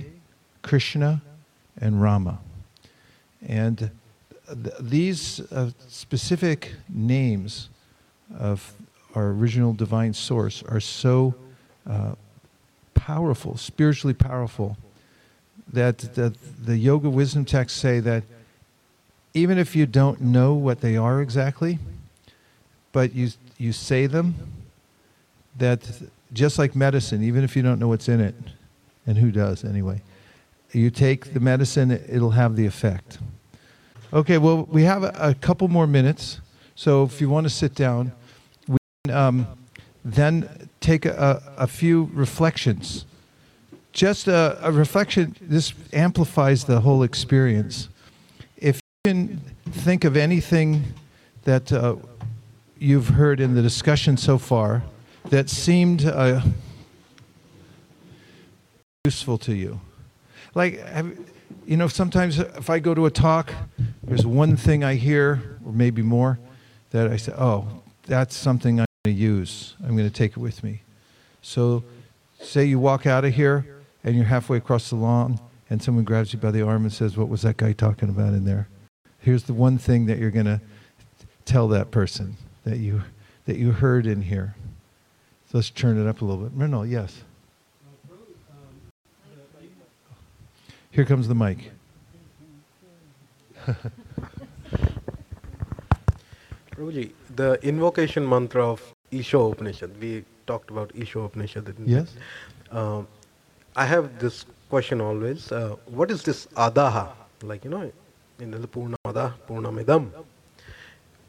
Krishna, 0.61 1.23
and 1.81 1.99
Rama. 1.99 2.39
And 3.47 3.89
th- 4.45 4.75
these 4.79 5.39
uh, 5.51 5.71
specific 5.87 6.73
names 6.87 7.69
of 8.37 8.73
our 9.15 9.29
original 9.29 9.73
divine 9.73 10.13
source 10.13 10.61
are 10.69 10.79
so 10.79 11.33
uh, 11.89 12.13
powerful, 12.93 13.57
spiritually 13.57 14.13
powerful, 14.13 14.77
that 15.73 15.97
the, 16.13 16.35
the 16.63 16.77
yoga 16.77 17.09
wisdom 17.09 17.43
texts 17.43 17.79
say 17.79 17.99
that 18.01 18.23
even 19.33 19.57
if 19.57 19.75
you 19.75 19.85
don't 19.85 20.21
know 20.21 20.53
what 20.53 20.81
they 20.81 20.97
are 20.97 21.21
exactly, 21.21 21.79
but 22.91 23.13
you, 23.13 23.29
you 23.57 23.71
say 23.71 24.07
them, 24.07 24.35
that 25.57 26.01
just 26.33 26.57
like 26.57 26.75
medicine, 26.75 27.23
even 27.23 27.43
if 27.43 27.55
you 27.55 27.61
don't 27.61 27.79
know 27.79 27.87
what's 27.87 28.07
in 28.07 28.19
it, 28.19 28.35
and 29.05 29.17
who 29.17 29.31
does 29.31 29.63
anyway, 29.63 30.01
you 30.71 30.89
take 30.89 31.33
the 31.33 31.39
medicine, 31.39 31.91
it'll 31.91 32.31
have 32.31 32.55
the 32.55 32.65
effect. 32.65 33.17
Okay, 34.13 34.37
well, 34.37 34.67
we 34.71 34.83
have 34.83 35.03
a, 35.03 35.13
a 35.19 35.33
couple 35.35 35.67
more 35.67 35.87
minutes, 35.87 36.41
so 36.75 37.03
if 37.03 37.21
you 37.21 37.29
want 37.29 37.45
to 37.45 37.49
sit 37.49 37.75
down, 37.75 38.11
we 38.67 38.77
can, 39.03 39.13
um, 39.15 39.47
then 40.03 40.69
take 40.79 41.05
a, 41.05 41.41
a, 41.57 41.67
few 41.67 42.09
reflections. 42.13 43.05
Just 43.91 44.27
a, 44.27 44.57
a 44.61 44.71
reflection, 44.71 45.35
this 45.41 45.73
amplifies 45.93 46.63
the 46.63 46.81
whole 46.81 47.03
experience. 47.03 47.89
Think 49.09 50.03
of 50.03 50.15
anything 50.15 50.83
that 51.43 51.71
uh, 51.71 51.95
you've 52.77 53.09
heard 53.09 53.39
in 53.39 53.55
the 53.55 53.61
discussion 53.61 54.17
so 54.17 54.37
far 54.37 54.83
that 55.29 55.49
seemed 55.49 56.05
uh, 56.05 56.41
useful 59.05 59.39
to 59.39 59.55
you? 59.55 59.79
Like, 60.53 60.79
have, 60.85 61.17
you 61.65 61.75
know, 61.75 61.87
sometimes 61.87 62.37
if 62.37 62.69
I 62.69 62.77
go 62.77 62.93
to 62.93 63.07
a 63.07 63.09
talk, 63.09 63.51
there's 64.03 64.27
one 64.27 64.55
thing 64.55 64.83
I 64.83 64.93
hear, 64.93 65.57
or 65.65 65.71
maybe 65.71 66.03
more, 66.03 66.37
that 66.91 67.07
I 67.07 67.17
say, 67.17 67.33
oh, 67.35 67.81
that's 68.05 68.35
something 68.35 68.79
I'm 68.79 68.85
going 69.05 69.15
to 69.15 69.21
use. 69.21 69.75
I'm 69.83 69.97
going 69.97 70.07
to 70.07 70.13
take 70.13 70.31
it 70.33 70.39
with 70.39 70.63
me. 70.63 70.81
So, 71.41 71.83
say 72.41 72.65
you 72.65 72.77
walk 72.79 73.07
out 73.07 73.25
of 73.25 73.33
here 73.33 73.65
and 74.03 74.15
you're 74.15 74.25
halfway 74.25 74.57
across 74.57 74.91
the 74.91 74.97
lawn, 74.97 75.39
and 75.69 75.81
someone 75.81 76.03
grabs 76.03 76.31
you 76.31 76.39
by 76.39 76.51
the 76.51 76.61
arm 76.61 76.83
and 76.83 76.93
says, 76.93 77.17
What 77.17 77.27
was 77.27 77.41
that 77.41 77.57
guy 77.57 77.73
talking 77.73 78.09
about 78.09 78.33
in 78.33 78.45
there? 78.45 78.67
Here's 79.19 79.43
the 79.43 79.53
one 79.53 79.77
thing 79.77 80.05
that 80.07 80.17
you're 80.17 80.31
going 80.31 80.45
to 80.45 80.61
tell 81.45 81.67
that 81.69 81.91
person 81.91 82.37
that 82.63 82.77
you, 82.77 83.03
that 83.45 83.57
you 83.57 83.71
heard 83.71 84.05
in 84.05 84.21
here. 84.21 84.55
So 85.51 85.57
let's 85.57 85.69
turn 85.69 85.99
it 85.99 86.07
up 86.07 86.21
a 86.21 86.25
little 86.25 86.43
bit. 86.43 86.57
Mrinal, 86.57 86.89
yes. 86.89 87.23
Here 90.91 91.05
comes 91.05 91.27
the 91.27 91.35
mic. 91.35 91.71
Prabhuji, 96.71 97.11
the 97.35 97.59
invocation 97.61 98.27
mantra 98.27 98.65
of 98.65 98.93
Isho 99.11 99.51
Upanishad, 99.51 99.99
we 99.99 100.23
talked 100.47 100.69
about 100.69 100.93
Isho 100.93 101.25
Upanishad. 101.25 101.73
Yes. 101.85 102.13
Um, 102.71 103.07
I 103.75 103.85
have 103.85 104.19
this 104.19 104.45
question 104.69 105.01
always. 105.01 105.51
Uh, 105.51 105.75
what 105.85 106.09
is 106.11 106.23
this 106.23 106.47
adaha? 106.47 107.09
Like, 107.43 107.63
you 107.63 107.71
know, 107.71 107.91
in 108.41 108.51
the 108.51 108.67
Purnamada, 108.67 109.33
Purnamidam. 109.47 110.09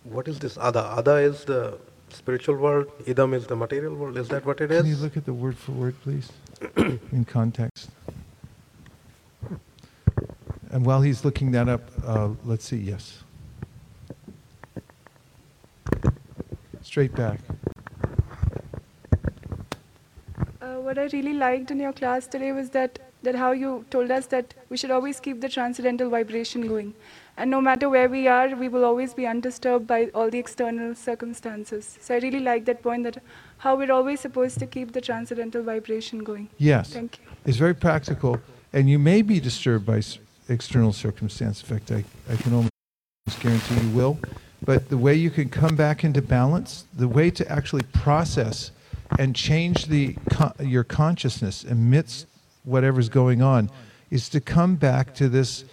What 0.05 0.29
is 0.29 0.39
this 0.39 0.57
ada? 0.57 0.95
Ada 0.99 1.17
is 1.17 1.45
the 1.45 1.79
spiritual 2.13 2.57
world, 2.57 2.87
idam 3.05 3.35
is 3.35 3.47
the 3.47 3.57
material 3.57 3.95
world. 3.95 4.17
Is 4.17 4.29
that 4.29 4.45
what 4.45 4.61
it 4.61 4.71
is? 4.71 4.83
Can 4.83 4.91
you 4.91 4.97
look 4.97 5.17
at 5.17 5.25
the 5.25 5.33
word 5.33 5.57
for 5.57 5.73
word, 5.73 5.95
please, 6.03 6.31
in 6.77 7.25
context? 7.25 7.91
And 10.71 10.87
while 10.87 11.01
he's 11.03 11.25
looking 11.25 11.51
that 11.53 11.69
up, 11.69 11.83
uh, 12.07 12.29
let's 12.45 12.65
see, 12.65 12.77
yes. 12.77 13.25
Straight 16.83 17.15
back. 17.15 17.41
Uh, 20.61 20.75
what 20.77 20.99
I 20.99 21.07
really 21.13 21.33
liked 21.33 21.71
in 21.71 21.81
your 21.81 21.93
class 21.93 22.27
today 22.27 22.53
was 22.53 22.71
that, 22.71 22.99
that 23.23 23.35
how 23.35 23.53
you 23.53 23.85
told 23.91 24.11
us 24.11 24.27
that 24.27 24.55
we 24.69 24.77
should 24.77 24.91
always 24.91 25.21
keep 25.21 25.41
the 25.41 25.49
transcendental 25.49 26.09
vibration 26.11 26.67
going. 26.67 26.95
And 27.37 27.51
no 27.51 27.61
matter 27.61 27.89
where 27.89 28.09
we 28.09 28.29
are, 28.29 28.55
we 28.55 28.69
will 28.69 28.85
always 28.85 29.15
be 29.15 29.27
undisturbed 29.27 29.87
by 29.87 30.11
all 30.15 30.31
the 30.31 30.39
external 30.39 30.95
circumstances. 30.95 31.99
So 32.01 32.15
I 32.15 32.19
really 32.19 32.41
like 32.41 32.65
that 32.67 32.83
point 32.83 33.05
that 33.05 33.23
how 33.59 33.77
we're 33.77 33.93
always 33.93 34.21
supposed 34.21 34.59
to 34.59 34.67
keep 34.67 34.93
the 34.93 35.01
transcendental 35.01 35.63
vibration 35.63 36.25
going. 36.25 36.49
Yes. 36.59 36.93
Thank 36.93 37.19
you. 37.19 37.25
It's 37.47 37.57
very 37.57 37.75
practical. 37.75 38.41
And 38.73 38.89
you 38.89 38.99
may 38.99 39.23
be 39.23 39.41
disturbed 39.41 39.87
by 39.87 40.03
external 40.49 40.93
circumstance. 40.93 41.63
In 41.63 41.69
fact, 41.69 41.91
I, 41.91 42.05
I 42.31 42.37
can 42.37 42.53
almost 42.53 42.71
guarantee 43.41 43.87
you 43.87 43.91
will. 43.97 44.19
But 44.63 44.89
the 44.89 44.99
way 44.99 45.15
you 45.15 45.31
can 45.31 45.49
come 45.49 45.77
back 45.77 46.05
into 46.05 46.21
balance, 46.21 46.85
the 46.95 47.09
way 47.09 47.31
to 47.31 47.51
actually 47.51 47.85
process 47.93 48.71
and 49.19 49.35
change 49.35 49.87
the 49.87 50.17
your 50.61 50.85
consciousness 50.85 51.65
amidst 51.65 52.27
whatever's 52.65 53.09
going 53.09 53.43
on 53.43 53.71
is 54.11 54.29
to 54.29 54.41
come 54.41 54.77
back 54.77 55.15
to 55.15 55.29
this 55.29 55.65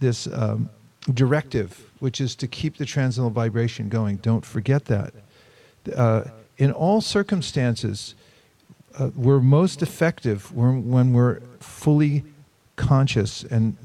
this 0.00 0.26
um, 0.26 0.68
directive, 1.12 1.90
which 2.00 2.20
is 2.20 2.34
to 2.36 2.46
keep 2.46 2.76
the 2.76 2.84
transcendental 2.84 3.30
vibration 3.30 3.88
going. 3.88 4.16
Don't 4.16 4.44
forget 4.44 4.84
that. 4.86 5.14
Uh, 5.94 6.24
in 6.58 6.72
all 6.72 7.00
circumstances, 7.00 8.14
uh, 8.98 9.10
we're 9.16 9.40
most 9.40 9.82
effective 9.82 10.54
when, 10.54 10.88
when 10.88 11.12
we're 11.12 11.40
fully 11.60 12.24
conscious, 12.76 13.44
and 13.44 13.76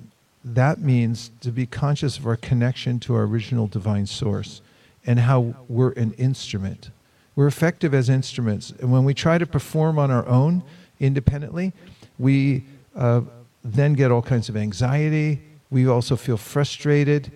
that 0.43 0.79
means 0.79 1.31
to 1.41 1.51
be 1.51 1.65
conscious 1.65 2.17
of 2.17 2.27
our 2.27 2.35
connection 2.35 2.99
to 2.99 3.15
our 3.15 3.23
original 3.23 3.67
divine 3.67 4.05
source 4.05 4.61
and 5.05 5.19
how 5.19 5.55
we're 5.67 5.91
an 5.91 6.13
instrument. 6.13 6.89
We're 7.35 7.47
effective 7.47 7.93
as 7.93 8.09
instruments, 8.09 8.71
and 8.79 8.91
when 8.91 9.03
we 9.03 9.13
try 9.13 9.37
to 9.37 9.45
perform 9.45 9.97
on 9.97 10.11
our 10.11 10.27
own 10.27 10.63
independently, 10.99 11.73
we 12.17 12.63
uh, 12.95 13.21
then 13.63 13.93
get 13.93 14.11
all 14.11 14.21
kinds 14.21 14.49
of 14.49 14.57
anxiety, 14.57 15.41
we 15.69 15.87
also 15.87 16.15
feel 16.15 16.37
frustrated. 16.37 17.31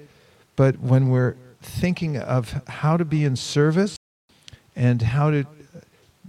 But 0.55 0.79
when 0.79 1.09
we're 1.09 1.35
thinking 1.61 2.17
of 2.17 2.51
how 2.67 2.97
to 2.97 3.05
be 3.05 3.23
in 3.25 3.35
service 3.35 3.95
and 4.75 5.01
how 5.01 5.31
to 5.31 5.45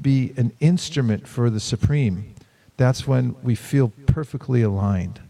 be 0.00 0.32
an 0.36 0.52
instrument 0.60 1.26
for 1.26 1.50
the 1.50 1.60
Supreme, 1.60 2.34
that's 2.76 3.06
when 3.06 3.36
we 3.42 3.54
feel 3.54 3.92
perfectly 4.06 4.62
aligned. 4.62 5.20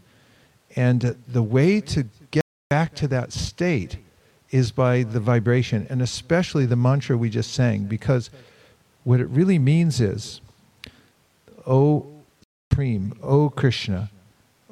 And 0.75 1.15
the 1.27 1.43
way 1.43 1.79
to 1.81 2.07
get 2.31 2.43
back 2.69 2.95
to 2.95 3.07
that 3.09 3.31
state 3.31 3.97
is 4.51 4.71
by 4.71 5.03
the 5.03 5.19
vibration, 5.19 5.85
and 5.89 6.01
especially 6.01 6.65
the 6.65 6.75
mantra 6.75 7.17
we 7.17 7.29
just 7.29 7.53
sang, 7.53 7.85
because 7.85 8.29
what 9.03 9.19
it 9.19 9.27
really 9.27 9.59
means 9.59 10.01
is, 10.01 10.41
O 11.65 12.05
Supreme, 12.71 13.13
O 13.23 13.49
Krishna, 13.49 14.11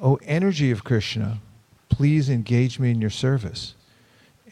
O 0.00 0.16
energy 0.24 0.70
of 0.70 0.84
Krishna, 0.84 1.40
please 1.88 2.28
engage 2.28 2.78
me 2.78 2.90
in 2.90 3.00
your 3.00 3.10
service. 3.10 3.74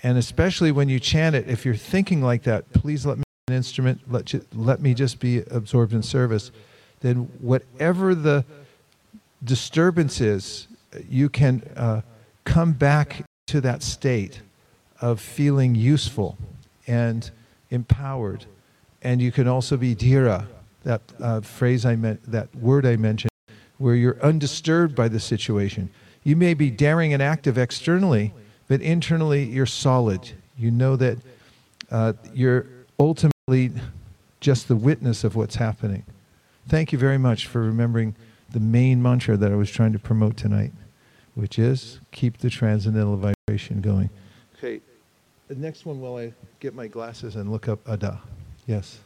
And 0.03 0.19
especially 0.19 0.73
when 0.73 0.89
you 0.89 0.99
chant 0.99 1.37
it, 1.37 1.49
if 1.49 1.65
you're 1.65 1.75
thinking 1.75 2.23
like 2.23 2.43
that, 2.45 2.73
please 2.73 3.07
let 3.07 3.19
me 3.19 3.25
an 3.49 3.55
instrument, 3.55 4.01
let, 4.11 4.33
you, 4.33 4.45
let 4.55 4.81
me 4.81 4.95
just 4.95 5.19
be 5.19 5.43
absorbed 5.51 5.93
in 5.93 6.03
service. 6.03 6.53
Then 7.01 7.29
whatever 7.41 8.15
the 8.15 8.45
disturbance 9.43 10.21
is, 10.21 10.69
you 11.09 11.29
can 11.29 11.63
uh, 11.77 12.03
come 12.45 12.73
back 12.73 13.25
to 13.49 13.61
that 13.61 13.83
state 13.83 14.41
of 15.01 15.21
feeling 15.21 15.75
useful 15.75 16.39
and 16.87 17.31
empowered. 17.71 18.47
And 19.03 19.21
you 19.21 19.33
can 19.33 19.49
also 19.49 19.77
be 19.77 19.97
dhira, 19.97 20.47
that 20.85 21.03
uh, 21.21 21.41
phrase 21.41 21.85
I 21.85 21.97
meant, 21.97 22.31
that 22.31 22.55
word 22.57 22.87
I 22.87 22.97
mentioned, 22.97 23.31
where 23.79 23.95
you're 23.95 24.21
undisturbed 24.23 24.95
by 24.95 25.09
the 25.09 25.21
situation. 25.21 25.91
You 26.25 26.37
may 26.37 26.55
be 26.55 26.71
daring 26.71 27.13
and 27.13 27.23
active 27.23 27.59
externally, 27.59 28.33
but 28.69 28.81
internally 28.81 29.45
you're 29.45 29.67
solid. 29.67 30.31
You 30.57 30.71
know 30.71 30.97
that 30.97 31.19
uh, 31.91 32.13
you're 32.33 32.67
ultimately 32.99 33.73
just 34.41 34.69
the 34.69 34.77
witness 34.77 35.25
of 35.25 35.37
what's 35.37 35.57
happening. 35.57 36.05
Thank 36.69 36.93
you 36.93 36.99
very 36.99 37.19
much 37.19 37.47
for 37.47 37.61
remembering 37.63 38.15
the 38.51 38.61
main 38.61 39.03
mantra 39.03 39.37
that 39.37 39.51
I 39.51 39.57
was 39.57 39.71
trying 39.71 39.93
to 39.93 39.99
promote 39.99 40.37
tonight, 40.37 40.73
which 41.35 41.59
is 41.59 42.01
keep 42.13 42.39
the 42.39 42.51
transcendental 42.51 43.17
vibration 43.17 43.81
going. 43.81 44.11
Okay, 44.59 44.81
the 45.49 45.55
next 45.57 45.87
one 45.87 46.01
while 46.01 46.17
I 46.19 46.33
get 46.61 46.75
my 46.75 46.87
glasses 46.87 47.37
and 47.37 47.51
look 47.51 47.69
up 47.69 47.81
Ada. 47.89 48.21
Yes. 48.67 48.99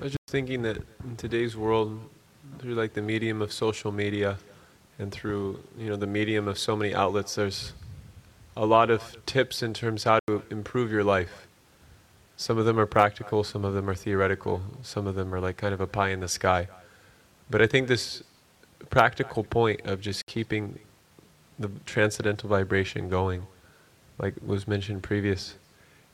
I 0.00 0.04
was 0.04 0.12
just 0.12 0.28
thinking 0.28 0.62
that 0.62 0.78
in 1.04 1.16
today's 1.16 1.56
world, 1.56 2.00
through 2.58 2.74
like 2.74 2.92
the 2.92 3.02
medium 3.02 3.40
of 3.42 3.52
social 3.52 3.92
media 3.92 4.38
and 4.98 5.12
through 5.12 5.60
you 5.78 5.88
know 5.88 5.96
the 5.96 6.06
medium 6.06 6.48
of 6.48 6.58
so 6.58 6.76
many 6.76 6.94
outlets, 6.94 7.34
there's 7.34 7.72
a 8.56 8.66
lot 8.66 8.90
of 8.90 9.16
tips 9.26 9.62
in 9.62 9.72
terms 9.72 10.04
of 10.04 10.10
how 10.12 10.18
to 10.26 10.42
improve 10.50 10.90
your 10.90 11.04
life. 11.04 11.46
Some 12.36 12.58
of 12.58 12.64
them 12.64 12.78
are 12.78 12.86
practical, 12.86 13.44
some 13.44 13.64
of 13.64 13.74
them 13.74 13.88
are 13.88 13.94
theoretical, 13.94 14.62
some 14.82 15.06
of 15.06 15.14
them 15.14 15.34
are 15.34 15.40
like 15.40 15.56
kind 15.56 15.72
of 15.72 15.80
a 15.80 15.86
pie 15.86 16.10
in 16.10 16.20
the 16.20 16.28
sky. 16.28 16.68
But 17.50 17.62
I 17.62 17.66
think 17.66 17.88
this 17.88 18.22
practical 18.90 19.44
point 19.44 19.82
of 19.84 20.00
just 20.00 20.26
keeping 20.26 20.78
the 21.58 21.70
transcendental 21.86 22.48
vibration 22.48 23.08
going, 23.08 23.46
like 24.18 24.34
was 24.44 24.66
mentioned 24.66 25.02
previous, 25.02 25.54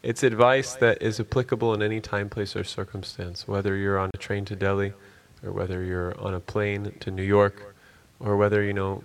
it's 0.03 0.22
advice 0.22 0.74
that 0.74 1.03
is 1.03 1.18
applicable 1.20 1.74
in 1.74 1.82
any 1.82 2.01
time, 2.01 2.28
place, 2.28 2.55
or 2.55 2.64
circumstance, 2.64 3.49
whether 3.49 3.76
you're 3.76 3.99
on 3.99 4.11
a 4.14 4.16
train 4.16 4.44
to 4.46 4.57
Delhi, 4.57 4.92
or 5.44 5.53
whether 5.53 5.82
you're 5.84 6.18
on 6.20 6.34
a 6.34 6.40
plane 6.40 6.92
to 7.01 7.11
New 7.11 7.22
York, 7.22 7.74
or 8.20 8.36
whether, 8.36 8.62
you 8.62 8.72
know, 8.72 9.05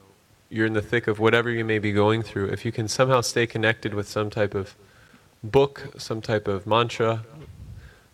you're 0.49 0.67
in 0.67 0.73
the 0.73 0.81
thick 0.81 1.07
of 1.07 1.19
whatever 1.19 1.49
you 1.49 1.65
may 1.65 1.79
be 1.79 1.91
going 1.91 2.21
through. 2.21 2.47
If 2.47 2.63
you 2.63 2.71
can 2.71 2.87
somehow 2.87 3.21
stay 3.21 3.47
connected 3.47 3.93
with 3.93 4.07
some 4.07 4.29
type 4.29 4.53
of 4.53 4.75
book, 5.43 5.93
some 5.97 6.21
type 6.21 6.47
of 6.47 6.67
mantra, 6.67 7.25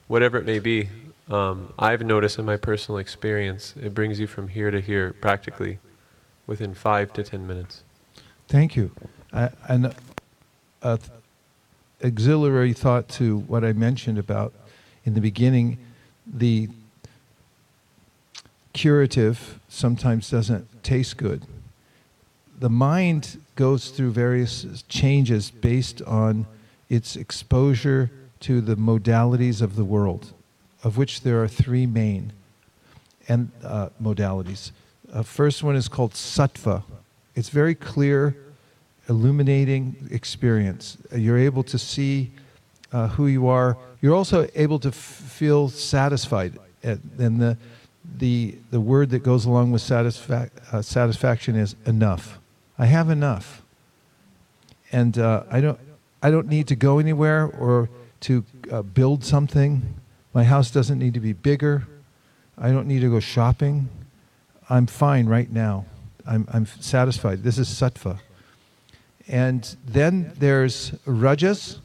whatever 0.08 0.38
it 0.38 0.46
may 0.46 0.60
be, 0.60 0.90
um, 1.30 1.74
I've 1.78 2.02
noticed 2.02 2.40
in 2.40 2.46
my 2.46 2.58
personal 2.58 2.98
experience, 2.98 3.76
it 3.82 3.94
brings 3.94 4.20
you 4.20 4.28
from 4.28 4.48
here 4.48 4.72
to 4.72 4.82
here 4.82 5.14
practically 5.14 5.80
within 6.48 6.74
five 6.74 7.14
to 7.14 7.24
ten 7.24 7.46
minutes. 7.46 7.84
Thank 8.48 8.76
you. 8.76 8.92
And 9.32 9.94
uh, 10.82 10.98
auxiliary 12.04 12.74
thought 12.74 13.08
to 13.10 13.40
what 13.40 13.64
I 13.64 13.74
mentioned 13.74 14.18
about 14.18 14.54
in 15.06 15.14
the 15.14 15.22
beginning, 15.22 15.78
the 16.26 16.70
curative 18.74 19.60
sometimes 19.68 20.30
doesn't 20.30 20.84
taste 20.84 21.18
good. 21.18 21.46
The 22.60 22.70
mind 22.70 23.42
goes 23.56 23.90
through 23.90 24.12
various 24.12 24.84
changes 24.88 25.50
based 25.52 26.02
on 26.04 26.46
its 26.90 27.16
exposure 27.16 28.12
to 28.42 28.62
the 28.62 28.76
modalities 28.76 29.62
of 29.62 29.76
the 29.76 29.84
world, 29.84 30.34
of 30.84 30.98
which 30.98 31.22
there 31.22 31.42
are 31.44 31.48
three 31.48 31.86
main 31.86 32.34
and 33.28 33.52
uh, 33.64 33.90
modalities. 34.02 34.72
Uh, 35.12 35.24
first 35.24 35.64
one 35.64 35.76
is 35.76 35.88
called 35.88 36.14
sattva. 36.14 36.84
It's 37.36 37.50
very 37.50 37.76
clear 37.76 38.36
illuminating 39.10 40.08
experience. 40.12 40.98
You're 41.14 41.40
able 41.40 41.64
to 41.64 41.78
see 41.78 42.32
uh, 42.94 43.08
who 43.10 43.28
you 43.28 43.48
are. 43.48 43.78
You're 44.02 44.16
also 44.16 44.48
able 44.56 44.80
to 44.80 44.90
f- 44.90 44.96
feel 44.96 45.70
satisfied. 45.70 46.58
At, 46.84 47.00
and 47.18 47.42
the, 47.42 47.58
the, 48.18 48.56
the 48.72 48.80
word 48.80 49.10
that 49.10 49.20
goes 49.20 49.46
along 49.46 49.72
with 49.72 49.82
satisfa- 49.82 50.50
uh, 50.72 50.82
satisfaction 50.82 51.56
is 51.56 51.76
enough. 51.86 52.40
I 52.78 52.86
have 52.86 53.10
enough. 53.10 53.62
And 54.92 55.18
uh, 55.18 55.44
I, 55.52 55.60
don't, 55.60 55.80
I 56.22 56.32
don't 56.32 56.48
need 56.48 56.68
to 56.68 56.76
go 56.76 57.00
anywhere 57.00 57.46
or 57.46 57.90
to 58.22 58.46
uh, 58.72 58.82
build 58.82 59.24
something. 59.24 59.96
My 60.34 60.44
house 60.44 60.72
doesn't 60.72 61.00
need 61.00 61.14
to 61.16 61.20
be 61.20 61.34
bigger. 61.34 61.88
I 62.58 62.72
don't 62.72 62.88
need 62.88 63.02
to 63.02 63.10
go 63.10 63.20
shopping. 63.20 63.90
I'm 64.70 64.86
fine 64.88 65.26
right 65.26 65.52
now. 65.52 65.86
I'm, 66.28 66.48
I'm 66.52 66.66
satisfied. 66.66 67.44
This 67.44 67.58
is 67.58 67.68
sattva. 67.68 68.20
And 69.30 69.76
then 69.86 70.34
there's 70.38 70.92
rajas, 71.06 71.80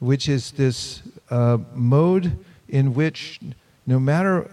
which 0.00 0.28
is 0.28 0.52
this 0.52 1.02
uh, 1.30 1.58
mode 1.74 2.38
in 2.68 2.94
which 2.94 3.40
no 3.86 3.98
matter 3.98 4.50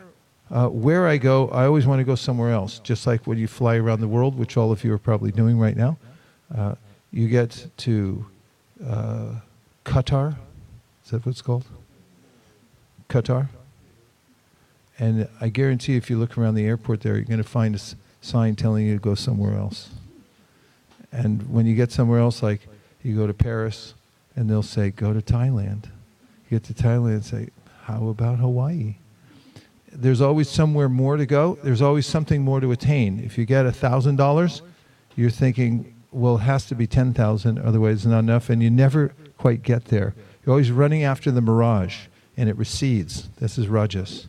uh, 0.49 0.67
where 0.69 1.07
I 1.07 1.17
go, 1.17 1.49
I 1.49 1.65
always 1.65 1.85
want 1.85 1.99
to 1.99 2.05
go 2.05 2.15
somewhere 2.15 2.51
else. 2.51 2.79
Just 2.79 3.05
like 3.05 3.27
when 3.27 3.37
you 3.37 3.47
fly 3.47 3.75
around 3.75 3.99
the 3.99 4.07
world, 4.07 4.37
which 4.37 4.55
all 4.55 4.71
of 4.71 4.83
you 4.85 4.93
are 4.93 4.97
probably 4.97 5.31
doing 5.31 5.59
right 5.59 5.75
now. 5.75 5.97
Uh, 6.55 6.75
you 7.11 7.27
get 7.27 7.67
to 7.77 8.25
uh, 8.85 9.31
Qatar. 9.83 10.37
Is 11.03 11.11
that 11.11 11.25
what 11.25 11.31
it's 11.31 11.41
called? 11.41 11.65
Qatar. 13.09 13.49
And 14.99 15.27
I 15.41 15.49
guarantee 15.49 15.97
if 15.97 16.09
you 16.09 16.17
look 16.17 16.37
around 16.37 16.55
the 16.55 16.65
airport 16.65 17.01
there, 17.01 17.15
you're 17.15 17.23
going 17.23 17.37
to 17.37 17.43
find 17.43 17.75
a 17.75 17.79
sign 18.21 18.55
telling 18.55 18.85
you 18.85 18.93
to 18.93 18.99
go 19.01 19.15
somewhere 19.15 19.55
else. 19.55 19.89
And 21.17 21.49
when 21.49 21.65
you 21.65 21.73
get 21.75 21.91
somewhere 21.91 22.19
else, 22.19 22.43
like 22.43 22.67
you 23.01 23.15
go 23.15 23.25
to 23.25 23.33
Paris, 23.33 23.95
and 24.35 24.47
they'll 24.47 24.61
say, 24.61 24.91
go 24.91 25.13
to 25.13 25.21
Thailand. 25.21 25.85
You 26.47 26.59
get 26.59 26.63
to 26.65 26.73
Thailand 26.73 27.13
and 27.13 27.25
say, 27.25 27.49
how 27.85 28.09
about 28.09 28.37
Hawaii? 28.37 28.97
There's 29.91 30.21
always 30.21 30.47
somewhere 30.47 30.89
more 30.89 31.17
to 31.17 31.25
go. 31.25 31.57
There's 31.63 31.81
always 31.81 32.05
something 32.05 32.43
more 32.43 32.59
to 32.59 32.71
attain. 32.71 33.19
If 33.19 33.35
you 33.35 33.45
get 33.45 33.65
$1,000, 33.65 34.61
you're 35.15 35.31
thinking, 35.31 35.95
well, 36.11 36.35
it 36.35 36.41
has 36.41 36.67
to 36.67 36.75
be 36.75 36.85
10,000, 36.85 37.57
otherwise 37.57 37.95
it's 37.95 38.05
not 38.05 38.19
enough, 38.19 38.51
and 38.51 38.61
you 38.61 38.69
never 38.69 39.11
quite 39.39 39.63
get 39.63 39.85
there. 39.85 40.13
You're 40.45 40.53
always 40.53 40.69
running 40.69 41.03
after 41.03 41.31
the 41.31 41.41
mirage, 41.41 42.05
and 42.37 42.47
it 42.47 42.55
recedes. 42.57 43.27
This 43.39 43.57
is 43.57 43.67
Rajas. 43.67 44.27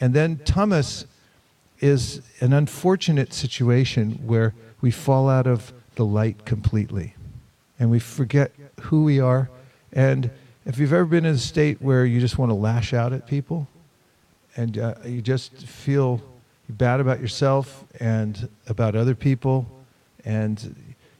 And 0.00 0.14
then 0.14 0.38
tamas 0.46 1.06
is 1.80 2.22
an 2.40 2.54
unfortunate 2.54 3.34
situation 3.34 4.12
where 4.24 4.54
we 4.80 4.90
fall 4.90 5.28
out 5.28 5.46
of 5.46 5.74
the 5.96 6.04
light 6.04 6.44
completely. 6.44 7.14
And 7.78 7.90
we 7.90 7.98
forget 7.98 8.52
who 8.82 9.04
we 9.04 9.20
are. 9.20 9.50
And 9.92 10.30
if 10.64 10.78
you've 10.78 10.92
ever 10.92 11.04
been 11.04 11.26
in 11.26 11.34
a 11.34 11.38
state 11.38 11.82
where 11.82 12.04
you 12.04 12.20
just 12.20 12.38
want 12.38 12.50
to 12.50 12.54
lash 12.54 12.94
out 12.94 13.12
at 13.12 13.26
people 13.26 13.68
and 14.56 14.78
uh, 14.78 14.94
you 15.04 15.20
just 15.20 15.52
feel 15.66 16.22
bad 16.68 17.00
about 17.00 17.20
yourself 17.20 17.84
and 18.00 18.48
about 18.66 18.96
other 18.96 19.14
people, 19.14 19.66
and 20.24 20.74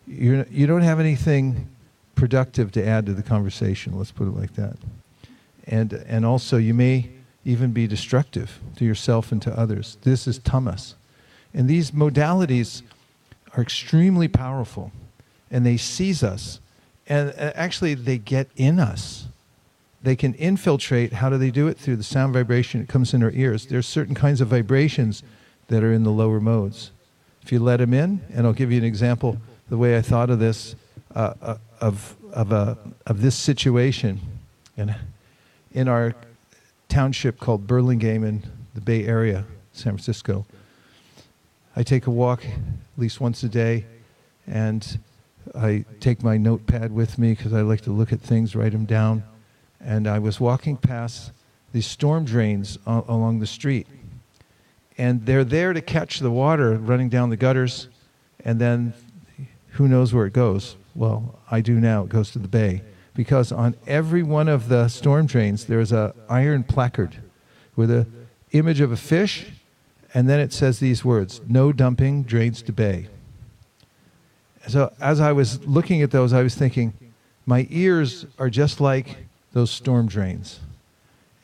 you're, 0.06 0.46
you 0.50 0.66
don't 0.66 0.82
have 0.82 0.98
anything 0.98 1.68
productive 2.14 2.72
to 2.72 2.84
add 2.84 3.06
to 3.06 3.12
the 3.12 3.22
conversation, 3.22 3.96
let's 3.96 4.10
put 4.10 4.26
it 4.26 4.36
like 4.36 4.54
that. 4.54 4.76
And, 5.66 5.92
and 5.92 6.24
also, 6.24 6.56
you 6.56 6.74
may 6.74 7.10
even 7.44 7.72
be 7.72 7.86
destructive 7.86 8.58
to 8.76 8.84
yourself 8.84 9.30
and 9.30 9.40
to 9.42 9.56
others. 9.58 9.98
This 10.02 10.26
is 10.26 10.38
tamas. 10.38 10.94
And 11.52 11.68
these 11.68 11.90
modalities 11.92 12.82
are 13.56 13.62
extremely 13.62 14.28
powerful 14.28 14.92
and 15.50 15.64
they 15.64 15.76
seize 15.76 16.22
us. 16.22 16.60
And 17.08 17.32
actually, 17.38 17.94
they 17.94 18.18
get 18.18 18.48
in 18.56 18.78
us. 18.78 19.26
They 20.02 20.16
can 20.16 20.34
infiltrate. 20.34 21.14
How 21.14 21.30
do 21.30 21.38
they 21.38 21.50
do 21.50 21.68
it? 21.68 21.78
Through 21.78 21.96
the 21.96 22.02
sound 22.02 22.32
vibration 22.32 22.80
that 22.80 22.88
comes 22.88 23.14
in 23.14 23.22
our 23.22 23.30
ears. 23.30 23.66
There's 23.66 23.86
certain 23.86 24.14
kinds 24.14 24.40
of 24.40 24.48
vibrations 24.48 25.22
that 25.68 25.82
are 25.82 25.92
in 25.92 26.02
the 26.02 26.10
lower 26.10 26.40
modes. 26.40 26.90
If 27.42 27.52
you 27.52 27.60
let 27.60 27.78
them 27.78 27.94
in, 27.94 28.20
and 28.32 28.46
I'll 28.46 28.52
give 28.52 28.72
you 28.72 28.78
an 28.78 28.84
example, 28.84 29.38
the 29.68 29.78
way 29.78 29.96
I 29.96 30.02
thought 30.02 30.30
of 30.30 30.40
this, 30.40 30.74
uh, 31.14 31.34
uh, 31.40 31.56
of, 31.80 32.16
of, 32.32 32.52
uh, 32.52 32.74
of 33.06 33.22
this 33.22 33.36
situation. 33.36 34.20
And 34.76 34.94
in 35.72 35.88
our 35.88 36.14
township 36.88 37.38
called 37.38 37.66
Burlingame 37.66 38.24
in 38.24 38.42
the 38.74 38.80
Bay 38.80 39.06
Area, 39.06 39.44
San 39.72 39.92
Francisco, 39.92 40.44
I 41.78 41.82
take 41.82 42.06
a 42.06 42.10
walk 42.10 42.42
at 42.44 42.52
least 42.96 43.20
once 43.20 43.42
a 43.42 43.48
day, 43.50 43.84
and 44.46 44.98
I 45.54 45.84
take 46.00 46.22
my 46.22 46.38
notepad 46.38 46.90
with 46.90 47.18
me 47.18 47.34
because 47.34 47.52
I 47.52 47.60
like 47.60 47.82
to 47.82 47.92
look 47.92 48.14
at 48.14 48.20
things, 48.20 48.56
write 48.56 48.72
them 48.72 48.86
down. 48.86 49.22
And 49.78 50.08
I 50.08 50.18
was 50.18 50.40
walking 50.40 50.78
past 50.78 51.32
these 51.72 51.86
storm 51.86 52.24
drains 52.24 52.78
along 52.86 53.40
the 53.40 53.46
street. 53.46 53.86
And 54.96 55.26
they're 55.26 55.44
there 55.44 55.74
to 55.74 55.82
catch 55.82 56.20
the 56.20 56.30
water 56.30 56.76
running 56.76 57.10
down 57.10 57.28
the 57.28 57.36
gutters, 57.36 57.88
and 58.42 58.58
then 58.58 58.94
who 59.72 59.86
knows 59.86 60.14
where 60.14 60.24
it 60.24 60.32
goes? 60.32 60.76
Well, 60.94 61.38
I 61.50 61.60
do 61.60 61.78
now. 61.78 62.04
It 62.04 62.08
goes 62.08 62.30
to 62.30 62.38
the 62.38 62.48
bay. 62.48 62.80
Because 63.12 63.52
on 63.52 63.74
every 63.86 64.22
one 64.22 64.48
of 64.48 64.68
the 64.68 64.88
storm 64.88 65.26
drains, 65.26 65.66
there's 65.66 65.92
a 65.92 66.14
iron 66.30 66.64
placard 66.64 67.18
with 67.74 67.90
a 67.90 68.06
image 68.52 68.80
of 68.80 68.92
a 68.92 68.96
fish, 68.96 69.46
and 70.16 70.30
then 70.30 70.40
it 70.40 70.50
says 70.50 70.78
these 70.78 71.04
words, 71.04 71.42
no 71.46 71.72
dumping, 71.72 72.22
drains 72.22 72.62
to 72.62 72.72
bay. 72.72 73.08
So 74.66 74.90
as 74.98 75.20
I 75.20 75.32
was 75.32 75.62
looking 75.66 76.00
at 76.00 76.10
those, 76.10 76.32
I 76.32 76.42
was 76.42 76.54
thinking, 76.54 76.94
my 77.44 77.66
ears 77.68 78.24
are 78.38 78.48
just 78.48 78.80
like 78.80 79.18
those 79.52 79.70
storm 79.70 80.08
drains. 80.08 80.60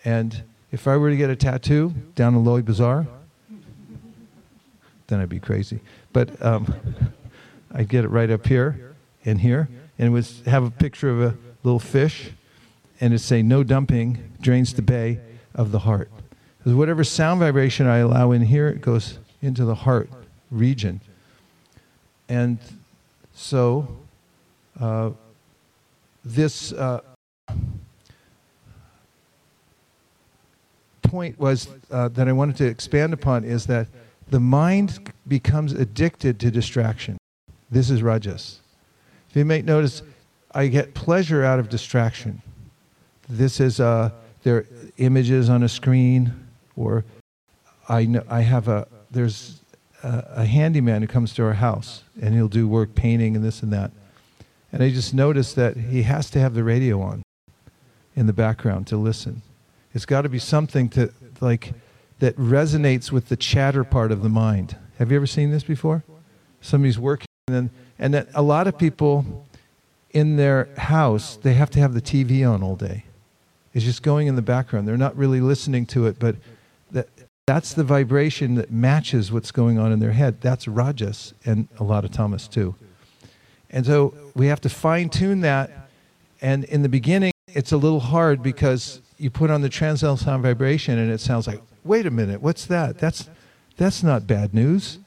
And 0.06 0.44
if 0.70 0.88
I 0.88 0.96
were 0.96 1.10
to 1.10 1.16
get 1.18 1.28
a 1.28 1.36
tattoo 1.36 1.92
down 2.14 2.34
in 2.34 2.46
Loi 2.46 2.62
Bazaar, 2.62 3.06
then 5.08 5.20
I'd 5.20 5.28
be 5.28 5.38
crazy. 5.38 5.80
But 6.14 6.42
um, 6.42 6.74
I'd 7.74 7.90
get 7.90 8.06
it 8.06 8.08
right 8.08 8.30
up 8.30 8.46
here 8.46 8.94
and 9.26 9.42
here, 9.42 9.68
and 9.98 10.08
it 10.08 10.10
would 10.12 10.26
have 10.46 10.64
a 10.64 10.70
picture 10.70 11.10
of 11.10 11.20
a 11.20 11.36
little 11.62 11.78
fish, 11.78 12.30
and 13.02 13.12
it'd 13.12 13.22
say, 13.22 13.42
No 13.42 13.64
dumping, 13.64 14.32
drains 14.40 14.72
the 14.72 14.80
bay 14.80 15.20
of 15.54 15.72
the 15.72 15.80
heart. 15.80 16.10
Because 16.62 16.76
whatever 16.76 17.02
sound 17.02 17.40
vibration 17.40 17.88
I 17.88 17.98
allow 17.98 18.30
in 18.30 18.42
here, 18.42 18.68
it 18.68 18.80
goes 18.80 19.18
into 19.40 19.64
the 19.64 19.74
heart 19.74 20.08
region. 20.52 21.00
And 22.28 22.58
so, 23.34 23.88
uh, 24.80 25.10
this 26.24 26.72
uh, 26.72 27.00
point 31.02 31.36
was 31.36 31.66
uh, 31.90 32.08
that 32.10 32.28
I 32.28 32.32
wanted 32.32 32.56
to 32.58 32.66
expand 32.66 33.12
upon 33.12 33.42
is 33.42 33.66
that 33.66 33.88
the 34.30 34.38
mind 34.38 35.10
becomes 35.26 35.72
addicted 35.72 36.38
to 36.40 36.50
distraction. 36.50 37.18
This 37.70 37.90
is 37.90 38.02
rajas. 38.02 38.60
If 39.28 39.36
you 39.36 39.44
may 39.44 39.62
notice, 39.62 40.02
I 40.54 40.68
get 40.68 40.94
pleasure 40.94 41.42
out 41.42 41.58
of 41.58 41.68
distraction. 41.68 42.40
This 43.28 43.58
is 43.58 43.80
uh, 43.80 44.10
there 44.44 44.64
images 44.98 45.48
on 45.48 45.64
a 45.64 45.68
screen, 45.68 46.32
or 46.76 47.04
I 47.88 48.04
know 48.04 48.24
I 48.28 48.40
have 48.42 48.68
a 48.68 48.86
there's 49.10 49.60
a, 50.02 50.24
a 50.36 50.44
handyman 50.44 51.02
who 51.02 51.08
comes 51.08 51.34
to 51.34 51.44
our 51.44 51.54
house 51.54 52.02
and 52.20 52.34
he'll 52.34 52.48
do 52.48 52.66
work 52.66 52.94
painting 52.94 53.36
and 53.36 53.44
this 53.44 53.62
and 53.62 53.72
that. 53.72 53.90
And 54.72 54.82
I 54.82 54.90
just 54.90 55.12
noticed 55.12 55.56
that 55.56 55.76
he 55.76 56.02
has 56.02 56.30
to 56.30 56.40
have 56.40 56.54
the 56.54 56.64
radio 56.64 57.00
on 57.00 57.22
in 58.16 58.26
the 58.26 58.32
background 58.32 58.86
to 58.88 58.96
listen. 58.96 59.42
It's 59.94 60.06
got 60.06 60.22
to 60.22 60.28
be 60.28 60.38
something 60.38 60.88
to 60.90 61.12
like 61.40 61.74
that 62.20 62.36
resonates 62.36 63.10
with 63.10 63.28
the 63.28 63.36
chatter 63.36 63.84
part 63.84 64.12
of 64.12 64.22
the 64.22 64.28
mind. 64.28 64.76
Have 64.98 65.10
you 65.10 65.16
ever 65.16 65.26
seen 65.26 65.50
this 65.50 65.64
before? 65.64 66.04
Somebody's 66.60 66.98
working 66.98 67.26
and 67.48 67.56
then, 67.56 67.70
and 67.98 68.14
that 68.14 68.28
a 68.34 68.42
lot 68.42 68.66
of 68.66 68.78
people 68.78 69.46
in 70.12 70.36
their 70.36 70.68
house 70.76 71.36
they 71.36 71.54
have 71.54 71.70
to 71.70 71.80
have 71.80 71.94
the 71.94 72.00
TV 72.00 72.48
on 72.48 72.62
all 72.62 72.76
day. 72.76 73.04
It's 73.74 73.84
just 73.84 74.02
going 74.02 74.26
in 74.26 74.36
the 74.36 74.42
background. 74.42 74.86
They're 74.86 74.96
not 74.96 75.16
really 75.16 75.40
listening 75.40 75.86
to 75.86 76.06
it, 76.06 76.18
but 76.18 76.36
that's 77.52 77.74
the 77.74 77.84
vibration 77.84 78.54
that 78.54 78.70
matches 78.70 79.30
what's 79.30 79.50
going 79.52 79.78
on 79.78 79.92
in 79.92 79.98
their 79.98 80.12
head. 80.12 80.40
That's 80.40 80.66
rajas 80.66 81.34
and 81.44 81.68
a 81.78 81.84
lot 81.84 82.02
of 82.02 82.10
tamas 82.10 82.48
too. 82.48 82.74
And 83.68 83.84
so 83.84 84.14
we 84.34 84.46
have 84.46 84.62
to 84.62 84.70
fine 84.70 85.10
tune 85.10 85.42
that. 85.42 85.90
And 86.40 86.64
in 86.64 86.80
the 86.80 86.88
beginning, 86.88 87.32
it's 87.48 87.70
a 87.70 87.76
little 87.76 88.00
hard 88.00 88.42
because 88.42 89.02
you 89.18 89.28
put 89.28 89.50
on 89.50 89.60
the 89.60 89.68
transcendental 89.68 90.16
sound 90.16 90.42
vibration 90.42 90.98
and 90.98 91.12
it 91.12 91.20
sounds 91.20 91.46
like, 91.46 91.60
wait 91.84 92.06
a 92.06 92.10
minute, 92.10 92.40
what's 92.40 92.64
that? 92.66 92.96
That's, 92.96 93.28
that's 93.76 94.02
not 94.02 94.26
bad 94.26 94.54
news. 94.54 94.98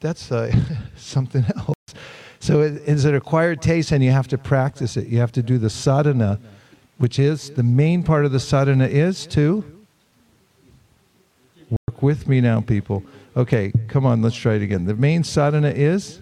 That's 0.00 0.32
uh, 0.32 0.50
something 0.96 1.44
else. 1.54 1.94
So 2.40 2.62
it 2.62 2.88
is 2.88 3.04
an 3.04 3.14
acquired 3.14 3.60
taste 3.60 3.92
and 3.92 4.02
you 4.02 4.12
have 4.12 4.28
to 4.28 4.38
practice 4.38 4.96
it. 4.96 5.08
You 5.08 5.18
have 5.18 5.32
to 5.32 5.42
do 5.42 5.58
the 5.58 5.68
sadhana, 5.68 6.40
which 6.96 7.18
is 7.18 7.50
the 7.50 7.62
main 7.62 8.02
part 8.02 8.24
of 8.24 8.32
the 8.32 8.40
sadhana 8.40 8.86
is 8.86 9.26
to 9.26 9.81
work 11.88 12.02
with 12.02 12.28
me 12.28 12.40
now, 12.40 12.60
people. 12.60 13.02
Okay, 13.36 13.72
come 13.88 14.06
on, 14.06 14.22
let's 14.22 14.36
try 14.36 14.54
it 14.54 14.62
again. 14.62 14.84
The 14.84 14.94
main 14.94 15.24
sadhana 15.24 15.70
is 15.70 16.20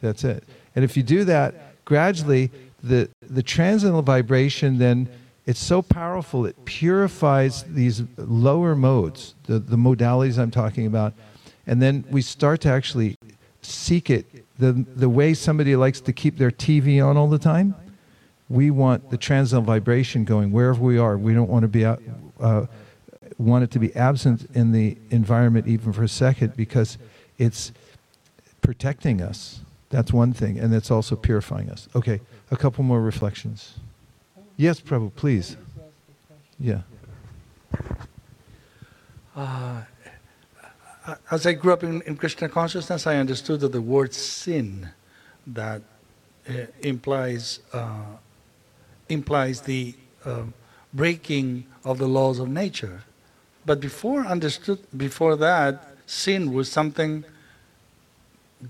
that's 0.00 0.24
it. 0.24 0.44
And 0.74 0.84
if 0.84 0.96
you 0.96 1.02
do 1.02 1.24
that, 1.24 1.84
gradually 1.84 2.50
the, 2.82 3.08
the 3.22 3.42
transcendental 3.42 4.02
vibration 4.02 4.78
then 4.78 5.08
it's 5.46 5.60
so 5.60 5.80
powerful 5.80 6.44
it 6.44 6.64
purifies 6.64 7.62
these 7.64 8.02
lower 8.16 8.74
modes, 8.74 9.34
the, 9.44 9.60
the 9.60 9.76
modalities 9.76 10.38
I'm 10.38 10.50
talking 10.50 10.86
about. 10.86 11.14
And 11.68 11.80
then 11.80 12.04
we 12.10 12.20
start 12.20 12.60
to 12.62 12.68
actually 12.68 13.16
seek 13.62 14.10
it 14.10 14.44
the, 14.58 14.72
the 14.72 15.08
way 15.08 15.34
somebody 15.34 15.76
likes 15.76 16.00
to 16.02 16.12
keep 16.12 16.36
their 16.36 16.50
TV 16.50 17.04
on 17.04 17.16
all 17.16 17.28
the 17.28 17.38
time. 17.38 17.74
We 18.48 18.70
want 18.70 19.10
the 19.10 19.16
transcendental 19.16 19.72
vibration 19.72 20.24
going 20.24 20.50
wherever 20.50 20.80
we 20.80 20.98
are. 20.98 21.16
We 21.16 21.32
don't 21.32 21.48
want 21.48 21.62
to 21.62 21.68
be 21.68 21.84
uh, 21.84 22.66
want 23.38 23.64
it 23.64 23.70
to 23.72 23.78
be 23.78 23.94
absent 23.94 24.48
in 24.54 24.72
the 24.72 24.96
environment 25.10 25.66
even 25.66 25.92
for 25.92 26.02
a 26.02 26.08
second 26.08 26.56
because 26.56 26.98
it's 27.38 27.72
protecting 28.62 29.20
us. 29.20 29.60
That's 29.90 30.12
one 30.12 30.32
thing, 30.32 30.58
and 30.58 30.74
it's 30.74 30.90
also 30.90 31.16
purifying 31.16 31.70
us. 31.70 31.88
Okay, 31.94 32.20
a 32.50 32.56
couple 32.56 32.82
more 32.82 33.00
reflections. 33.00 33.74
Yes, 34.56 34.80
Prabhu, 34.80 35.14
please. 35.14 35.56
Yeah. 36.58 36.80
Uh, 39.36 39.82
as 41.30 41.46
I 41.46 41.52
grew 41.52 41.72
up 41.72 41.84
in, 41.84 42.00
in, 42.02 42.16
Krishna 42.16 42.48
consciousness, 42.48 43.06
I 43.06 43.16
understood 43.16 43.60
that 43.60 43.72
the 43.72 43.82
word 43.82 44.14
sin 44.14 44.90
that 45.46 45.82
uh, 46.48 46.52
implies 46.80 47.60
uh, 47.72 48.16
implies 49.08 49.60
the 49.60 49.94
um, 50.24 50.54
breaking 50.92 51.66
of 51.84 51.98
the 51.98 52.08
laws 52.08 52.38
of 52.38 52.48
nature. 52.48 53.02
But 53.66 53.80
before 53.80 54.24
understood, 54.24 54.78
before 54.96 55.36
that, 55.36 55.96
sin 56.06 56.52
was 56.52 56.70
something 56.70 57.24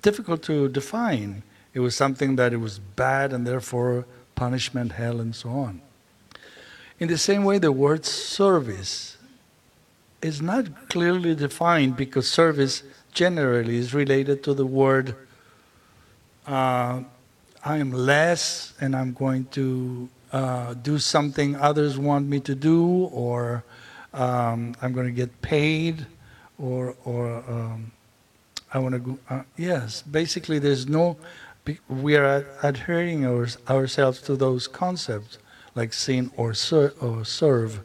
difficult 0.03 0.43
to 0.45 0.69
define. 0.69 1.43
It 1.75 1.81
was 1.81 1.95
something 1.95 2.37
that 2.37 2.55
it 2.55 2.57
was 2.57 2.79
bad 2.79 3.33
and 3.33 3.47
therefore 3.47 4.07
punishment, 4.35 4.93
hell, 4.93 5.21
and 5.21 5.35
so 5.35 5.51
on. 5.51 5.83
In 6.99 7.09
the 7.09 7.19
same 7.19 7.45
way, 7.45 7.59
the 7.59 7.73
word 7.73 8.07
service 8.07 9.19
is 10.23 10.41
not 10.41 10.89
clearly 10.89 11.35
defined 11.35 11.97
because 11.97 12.27
service 12.27 12.83
generally 13.13 13.77
is 13.77 13.93
related 13.93 14.43
to 14.45 14.55
the 14.55 14.67
word 14.67 15.15
uh, 16.47 17.03
I 17.65 17.79
am 17.79 17.93
less 17.93 18.73
and 18.81 18.95
I'm 18.95 19.13
going 19.13 19.47
to 19.47 20.09
uh, 20.33 20.75
do 20.75 20.99
something 20.99 21.57
others 21.57 21.99
want 21.99 22.29
me 22.29 22.39
to 22.41 22.55
do, 22.55 23.07
or 23.13 23.65
um, 24.17 24.75
I'm 24.81 24.93
going 24.93 25.07
to 25.07 25.13
get 25.13 25.43
paid, 25.43 26.07
or, 26.59 26.97
or 27.05 27.37
um, 27.49 27.93
I 28.73 28.79
want 28.79 28.95
to 28.95 28.99
go. 28.99 29.19
Uh, 29.29 29.43
yes, 29.57 30.03
basically, 30.03 30.59
there's 30.59 30.89
no. 30.89 31.17
We 31.89 32.17
are 32.17 32.47
adhering 32.63 33.27
our, 33.27 33.49
ourselves 33.69 34.21
to 34.23 34.37
those 34.37 34.69
concepts 34.69 35.39
like 35.75 35.93
sin 35.93 36.31
or, 36.37 36.55
ser, 36.55 36.95
or 37.01 37.25
serve 37.25 37.83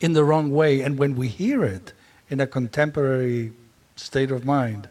in 0.00 0.12
the 0.12 0.24
wrong 0.24 0.50
way. 0.50 0.80
And 0.80 0.98
when 0.98 1.16
we 1.16 1.28
hear 1.28 1.64
it 1.64 1.92
in 2.28 2.40
a 2.40 2.46
contemporary 2.46 3.52
state 3.96 4.30
of 4.30 4.44
mind, 4.44 4.88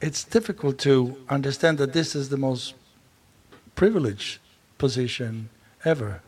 it's 0.00 0.24
difficult 0.24 0.78
to 0.78 1.16
understand 1.28 1.78
that 1.78 1.92
this 1.92 2.14
is 2.14 2.28
the 2.28 2.36
most 2.36 2.74
privileged 3.74 4.38
position 4.76 5.48
ever. 5.84 6.22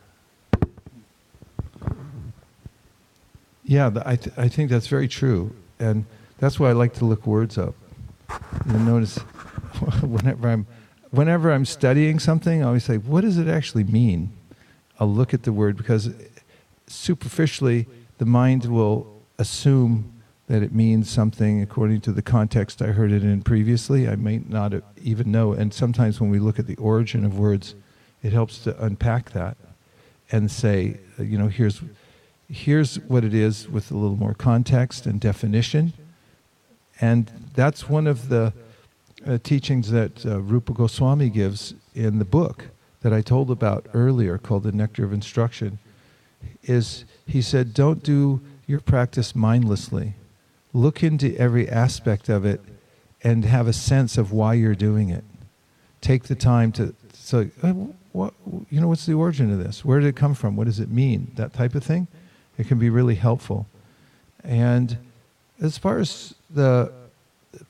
Yeah, 3.70 3.92
I, 4.04 4.16
th- 4.16 4.36
I 4.36 4.48
think 4.48 4.68
that's 4.68 4.88
very 4.88 5.06
true. 5.06 5.54
And 5.78 6.04
that's 6.38 6.58
why 6.58 6.70
I 6.70 6.72
like 6.72 6.92
to 6.94 7.04
look 7.04 7.24
words 7.24 7.56
up. 7.56 7.76
You'll 8.66 8.80
notice 8.80 9.18
whenever 10.02 10.48
I'm, 10.48 10.66
whenever 11.12 11.52
I'm 11.52 11.64
studying 11.64 12.18
something, 12.18 12.64
I 12.64 12.66
always 12.66 12.82
say, 12.82 12.96
what 12.96 13.20
does 13.20 13.38
it 13.38 13.46
actually 13.46 13.84
mean? 13.84 14.36
I'll 14.98 15.12
look 15.12 15.32
at 15.32 15.44
the 15.44 15.52
word 15.52 15.76
because 15.76 16.10
superficially 16.88 17.86
the 18.18 18.24
mind 18.24 18.64
will 18.64 19.06
assume 19.38 20.20
that 20.48 20.64
it 20.64 20.74
means 20.74 21.08
something 21.08 21.62
according 21.62 22.00
to 22.00 22.12
the 22.12 22.22
context 22.22 22.82
I 22.82 22.88
heard 22.88 23.12
it 23.12 23.22
in 23.22 23.40
previously. 23.40 24.08
I 24.08 24.16
may 24.16 24.38
not 24.48 24.72
even 25.00 25.30
know. 25.30 25.52
And 25.52 25.72
sometimes 25.72 26.20
when 26.20 26.28
we 26.28 26.40
look 26.40 26.58
at 26.58 26.66
the 26.66 26.74
origin 26.78 27.24
of 27.24 27.38
words, 27.38 27.76
it 28.20 28.32
helps 28.32 28.58
to 28.64 28.84
unpack 28.84 29.30
that 29.30 29.56
and 30.32 30.50
say, 30.50 30.98
you 31.20 31.38
know, 31.38 31.46
here's, 31.46 31.80
here's 32.50 32.96
what 33.00 33.24
it 33.24 33.32
is 33.32 33.68
with 33.68 33.90
a 33.90 33.96
little 33.96 34.16
more 34.16 34.34
context 34.34 35.06
and 35.06 35.20
definition. 35.20 35.92
And 37.00 37.30
that's 37.54 37.88
one 37.88 38.06
of 38.06 38.28
the 38.28 38.52
uh, 39.26 39.38
teachings 39.42 39.90
that 39.90 40.26
uh, 40.26 40.40
Rupa 40.40 40.72
Goswami 40.72 41.30
gives 41.30 41.74
in 41.94 42.18
the 42.18 42.24
book 42.24 42.66
that 43.02 43.12
I 43.12 43.22
told 43.22 43.50
about 43.50 43.86
earlier 43.94 44.36
called 44.38 44.64
The 44.64 44.72
Nectar 44.72 45.04
of 45.04 45.12
Instruction 45.12 45.78
is 46.64 47.04
he 47.26 47.42
said 47.42 47.74
don't 47.74 48.02
do 48.02 48.40
your 48.66 48.80
practice 48.80 49.34
mindlessly. 49.34 50.14
Look 50.72 51.02
into 51.02 51.36
every 51.36 51.68
aspect 51.68 52.28
of 52.28 52.44
it 52.44 52.60
and 53.22 53.44
have 53.44 53.66
a 53.66 53.72
sense 53.72 54.16
of 54.16 54.32
why 54.32 54.54
you're 54.54 54.74
doing 54.74 55.10
it. 55.10 55.24
Take 56.00 56.24
the 56.24 56.34
time 56.34 56.72
to, 56.72 56.94
so, 57.12 57.44
what, 58.12 58.32
you 58.70 58.80
know, 58.80 58.88
what's 58.88 59.06
the 59.06 59.14
origin 59.14 59.52
of 59.52 59.58
this? 59.58 59.84
Where 59.84 60.00
did 60.00 60.08
it 60.08 60.16
come 60.16 60.34
from? 60.34 60.56
What 60.56 60.64
does 60.64 60.80
it 60.80 60.90
mean? 60.90 61.32
That 61.34 61.52
type 61.52 61.74
of 61.74 61.84
thing. 61.84 62.06
It 62.60 62.68
can 62.68 62.78
be 62.78 62.90
really 62.90 63.14
helpful. 63.14 63.66
And 64.44 64.98
as 65.62 65.78
far 65.78 65.98
as 65.98 66.34
the 66.50 66.92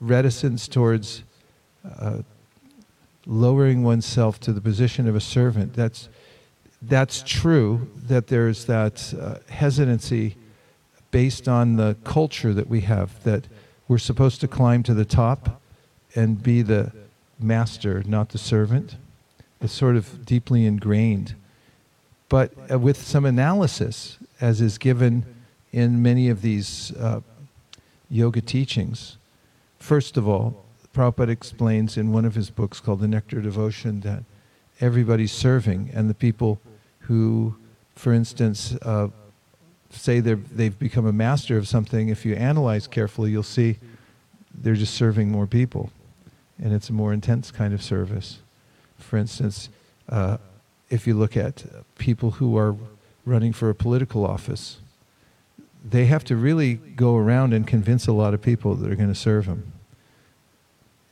reticence 0.01 0.67
towards 0.67 1.23
uh, 2.01 2.23
lowering 3.25 3.85
oneself 3.85 4.41
to 4.41 4.53
the 4.53 4.61
position 4.61 5.07
of 5.07 5.15
a 5.15 5.21
servant, 5.21 5.75
that's, 5.75 6.09
that's 6.83 7.23
true 7.25 7.89
that 8.09 8.27
there's 8.27 8.65
that 8.65 9.15
uh, 9.15 9.37
hesitancy 9.49 10.35
based 11.13 11.47
on 11.47 11.77
the 11.77 11.97
culture 12.03 12.53
that 12.53 12.67
we 12.67 12.81
have, 12.81 13.23
that 13.23 13.47
we're 13.87 13.97
supposed 13.97 14.41
to 14.41 14.49
climb 14.49 14.83
to 14.83 14.93
the 14.93 15.05
top 15.05 15.63
and 16.17 16.43
be 16.43 16.63
the 16.63 16.91
master, 17.39 18.03
not 18.09 18.31
the 18.31 18.39
servant. 18.39 18.97
It's 19.61 19.73
sort 19.73 19.95
of 19.95 20.27
deeply 20.27 20.67
ingrained. 20.67 21.37
But 22.31 22.53
uh, 22.71 22.79
with 22.79 22.97
some 22.97 23.27
analysis, 23.27 24.17
as 24.41 24.63
is 24.63 24.79
given 24.79 25.27
in 25.73 26.01
many 26.01 26.31
of 26.31 26.41
these 26.41 26.93
uh, 26.97 27.21
yoga 28.09 28.41
teachings, 28.41 29.19
first 29.79 30.17
of 30.17 30.27
all, 30.27 30.65
Prabhupada 30.95 31.29
explains 31.29 31.97
in 31.97 32.13
one 32.13 32.25
of 32.25 32.37
his 32.37 32.49
books 32.49 32.81
called 32.81 33.01
The 33.01 33.09
Nectar 33.09 33.41
Devotion 33.41 34.01
that 34.03 34.23
everybody's 34.81 35.33
serving, 35.33 35.91
and 35.93 36.09
the 36.09 36.15
people 36.15 36.61
who, 37.01 37.57
for 37.97 38.13
instance, 38.13 38.77
uh, 38.83 39.09
say 39.91 40.21
they've 40.21 40.79
become 40.79 41.07
a 41.07 41.13
master 41.13 41.59
of 41.59 41.67
something, 41.67 42.11
if 42.11 42.25
you 42.25 42.37
analyze 42.37 42.87
carefully, 42.87 43.33
you'll 43.33 43.43
see 43.43 43.77
they're 44.55 44.75
just 44.75 44.95
serving 44.95 45.31
more 45.31 45.49
people. 45.49 45.91
And 46.63 46.73
it's 46.73 46.91
a 46.91 46.93
more 46.93 47.13
intense 47.13 47.51
kind 47.51 47.75
of 47.75 47.83
service. 47.83 48.39
For 48.99 49.17
instance, 49.17 49.69
uh, 50.09 50.39
if 50.91 51.07
you 51.07 51.15
look 51.15 51.37
at 51.37 51.65
people 51.97 52.33
who 52.33 52.57
are 52.57 52.77
running 53.25 53.53
for 53.53 53.71
a 53.71 53.75
political 53.75 54.27
office, 54.27 54.79
they 55.89 56.07
have 56.07 56.25
to 56.25 56.37
really 56.37 56.75
go 56.75 57.17
around 57.17 57.55
and 57.55 57.67
convince 57.67 58.07
a 58.07 58.13
lot 58.13 58.35
of 58.35 58.43
people 58.43 58.75
that 58.75 58.91
are 58.91 58.97
going 58.97 59.09
to 59.09 59.15
serve 59.15 59.47
them. 59.47 59.73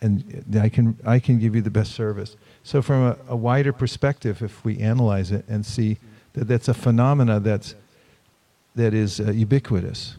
And 0.01 0.45
I 0.61 0.69
can, 0.69 0.99
I 1.05 1.19
can 1.19 1.39
give 1.39 1.55
you 1.55 1.63
the 1.63 1.71
best 1.71 1.93
service. 1.93 2.37
So, 2.63 2.83
from 2.83 3.03
a, 3.03 3.17
a 3.29 3.37
wider 3.37 3.73
perspective, 3.73 4.43
if 4.43 4.65
we 4.65 4.79
analyze 4.79 5.33
it 5.33 5.45
and 5.49 5.65
see 5.65 5.97
that 6.35 6.47
that's 6.47 6.69
a 6.69 6.75
phenomena 6.75 7.41
that's 7.41 7.75
that 8.77 8.95
is 8.95 9.21
uh, 9.21 9.33
ubiquitous, 9.33 10.17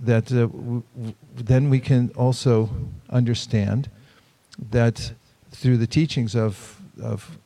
that 0.00 0.30
uh, 0.30 0.46
w- 0.46 0.82
w- 0.94 1.14
then 1.34 1.70
we 1.70 1.80
can 1.80 2.12
also 2.16 2.70
understand 3.10 3.88
that 4.70 5.12
through 5.50 5.76
the 5.76 5.86
teachings 5.86 6.36
of, 6.36 6.80
of 7.02 7.38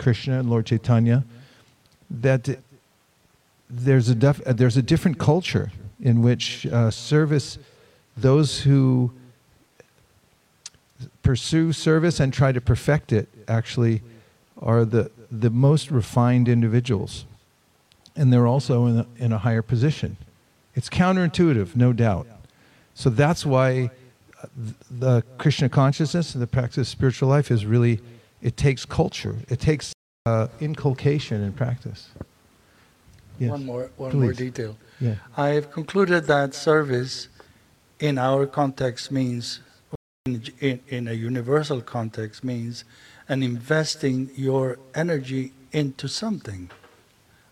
Krishna 0.00 0.40
and 0.40 0.50
Lord 0.50 0.66
Chaitanya, 0.66 1.24
that 2.10 2.58
there's 3.68 4.08
a, 4.08 4.14
def- 4.16 4.42
there's 4.44 4.76
a 4.76 4.82
different 4.82 5.18
culture 5.18 5.70
in 6.00 6.22
which 6.22 6.66
uh, 6.66 6.90
service, 6.90 7.58
those 8.16 8.60
who 8.60 9.12
pursue 11.22 11.72
service 11.72 12.18
and 12.18 12.32
try 12.32 12.50
to 12.50 12.60
perfect 12.60 13.12
it 13.12 13.28
actually 13.46 14.02
are 14.60 14.84
the, 14.84 15.10
the 15.30 15.50
most 15.50 15.90
refined 15.90 16.48
individuals 16.48 17.24
and 18.16 18.32
they're 18.32 18.46
also 18.46 18.86
in 18.86 18.98
a, 18.98 19.06
in 19.16 19.32
a 19.32 19.38
higher 19.38 19.62
position. 19.62 20.16
It's 20.74 20.88
counterintuitive, 20.88 21.76
no 21.76 21.92
doubt. 21.92 22.26
So 22.94 23.08
that's 23.10 23.46
why 23.46 23.90
uh, 24.42 24.46
the 24.90 25.22
Krishna 25.38 25.68
consciousness 25.68 26.34
and 26.34 26.42
the 26.42 26.46
practice 26.46 26.78
of 26.78 26.88
spiritual 26.88 27.28
life 27.28 27.50
is 27.50 27.64
really, 27.64 28.00
it 28.42 28.56
takes 28.56 28.84
culture, 28.84 29.36
it 29.48 29.60
takes 29.60 29.92
uh, 30.26 30.48
inculcation 30.60 31.42
and 31.42 31.56
practice. 31.56 32.08
Yes. 33.38 33.50
One 33.50 33.64
more, 33.64 33.90
one 33.96 34.20
more 34.20 34.32
detail. 34.32 34.76
Yeah. 35.00 35.14
I 35.36 35.48
have 35.50 35.70
concluded 35.72 36.26
that 36.26 36.54
service 36.54 37.28
in 37.98 38.18
our 38.18 38.46
context 38.46 39.10
means, 39.10 39.60
in, 40.26 40.42
in, 40.60 40.80
in 40.88 41.08
a 41.08 41.14
universal 41.14 41.80
context, 41.80 42.44
means 42.44 42.84
and 43.28 43.42
investing 43.42 44.30
your 44.34 44.78
energy 44.94 45.52
into 45.72 46.08
something, 46.08 46.70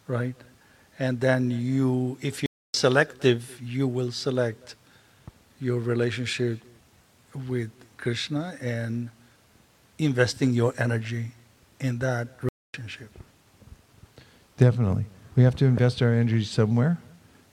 right? 0.07 0.35
and 0.99 1.21
then 1.21 1.51
you, 1.51 2.19
if 2.21 2.43
you're 2.43 2.49
selective, 2.75 3.61
you 3.63 3.87
will 3.87 4.11
select 4.11 4.75
your 5.61 5.79
relationship 5.79 6.61
with 7.49 7.71
Krishna 7.97 8.57
and 8.61 9.11
investing 9.99 10.53
your 10.53 10.75
energy 10.79 11.33
in 11.81 11.99
that 11.99 12.29
relationship. 12.75 13.11
Definitely. 14.57 15.07
We 15.37 15.43
have 15.43 15.57
to 15.57 15.67
invest 15.67 16.03
our 16.03 16.13
energy 16.13 16.45
somewhere. 16.45 16.99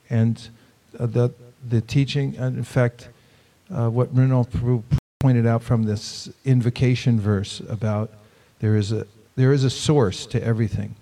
And 0.09 0.49
uh, 0.99 1.05
the, 1.05 1.33
the 1.67 1.81
teaching, 1.81 2.35
and 2.37 2.57
in 2.57 2.63
fact, 2.63 3.09
uh, 3.73 3.89
what 3.89 4.15
Mrinal 4.15 4.83
pointed 5.19 5.45
out 5.45 5.63
from 5.63 5.83
this 5.83 6.29
invocation 6.45 7.19
verse 7.19 7.61
about 7.67 8.11
there 8.59 8.75
is 8.75 8.91
a, 8.91 9.07
there 9.35 9.51
is 9.51 9.63
a 9.63 9.69
source 9.69 10.25
to 10.27 10.43
everything 10.43 10.95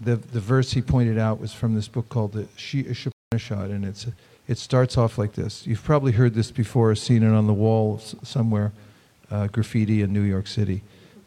the, 0.00 0.16
the 0.16 0.40
verse 0.40 0.72
he 0.72 0.82
pointed 0.82 1.18
out 1.18 1.40
was 1.40 1.52
from 1.52 1.74
this 1.74 1.88
book 1.88 2.08
called 2.08 2.32
the 2.32 2.44
Ishopanishad, 2.44 3.70
and 3.70 3.84
it's, 3.84 4.06
it 4.46 4.58
starts 4.58 4.98
off 4.98 5.18
like 5.18 5.32
this. 5.32 5.66
You've 5.66 5.82
probably 5.82 6.12
heard 6.12 6.34
this 6.34 6.50
before, 6.50 6.94
seen 6.94 7.22
it 7.22 7.32
on 7.32 7.46
the 7.46 7.54
wall 7.54 7.98
somewhere, 7.98 8.72
uh, 9.30 9.46
graffiti 9.48 10.02
in 10.02 10.12
New 10.12 10.22
York 10.22 10.46
City. 10.46 10.82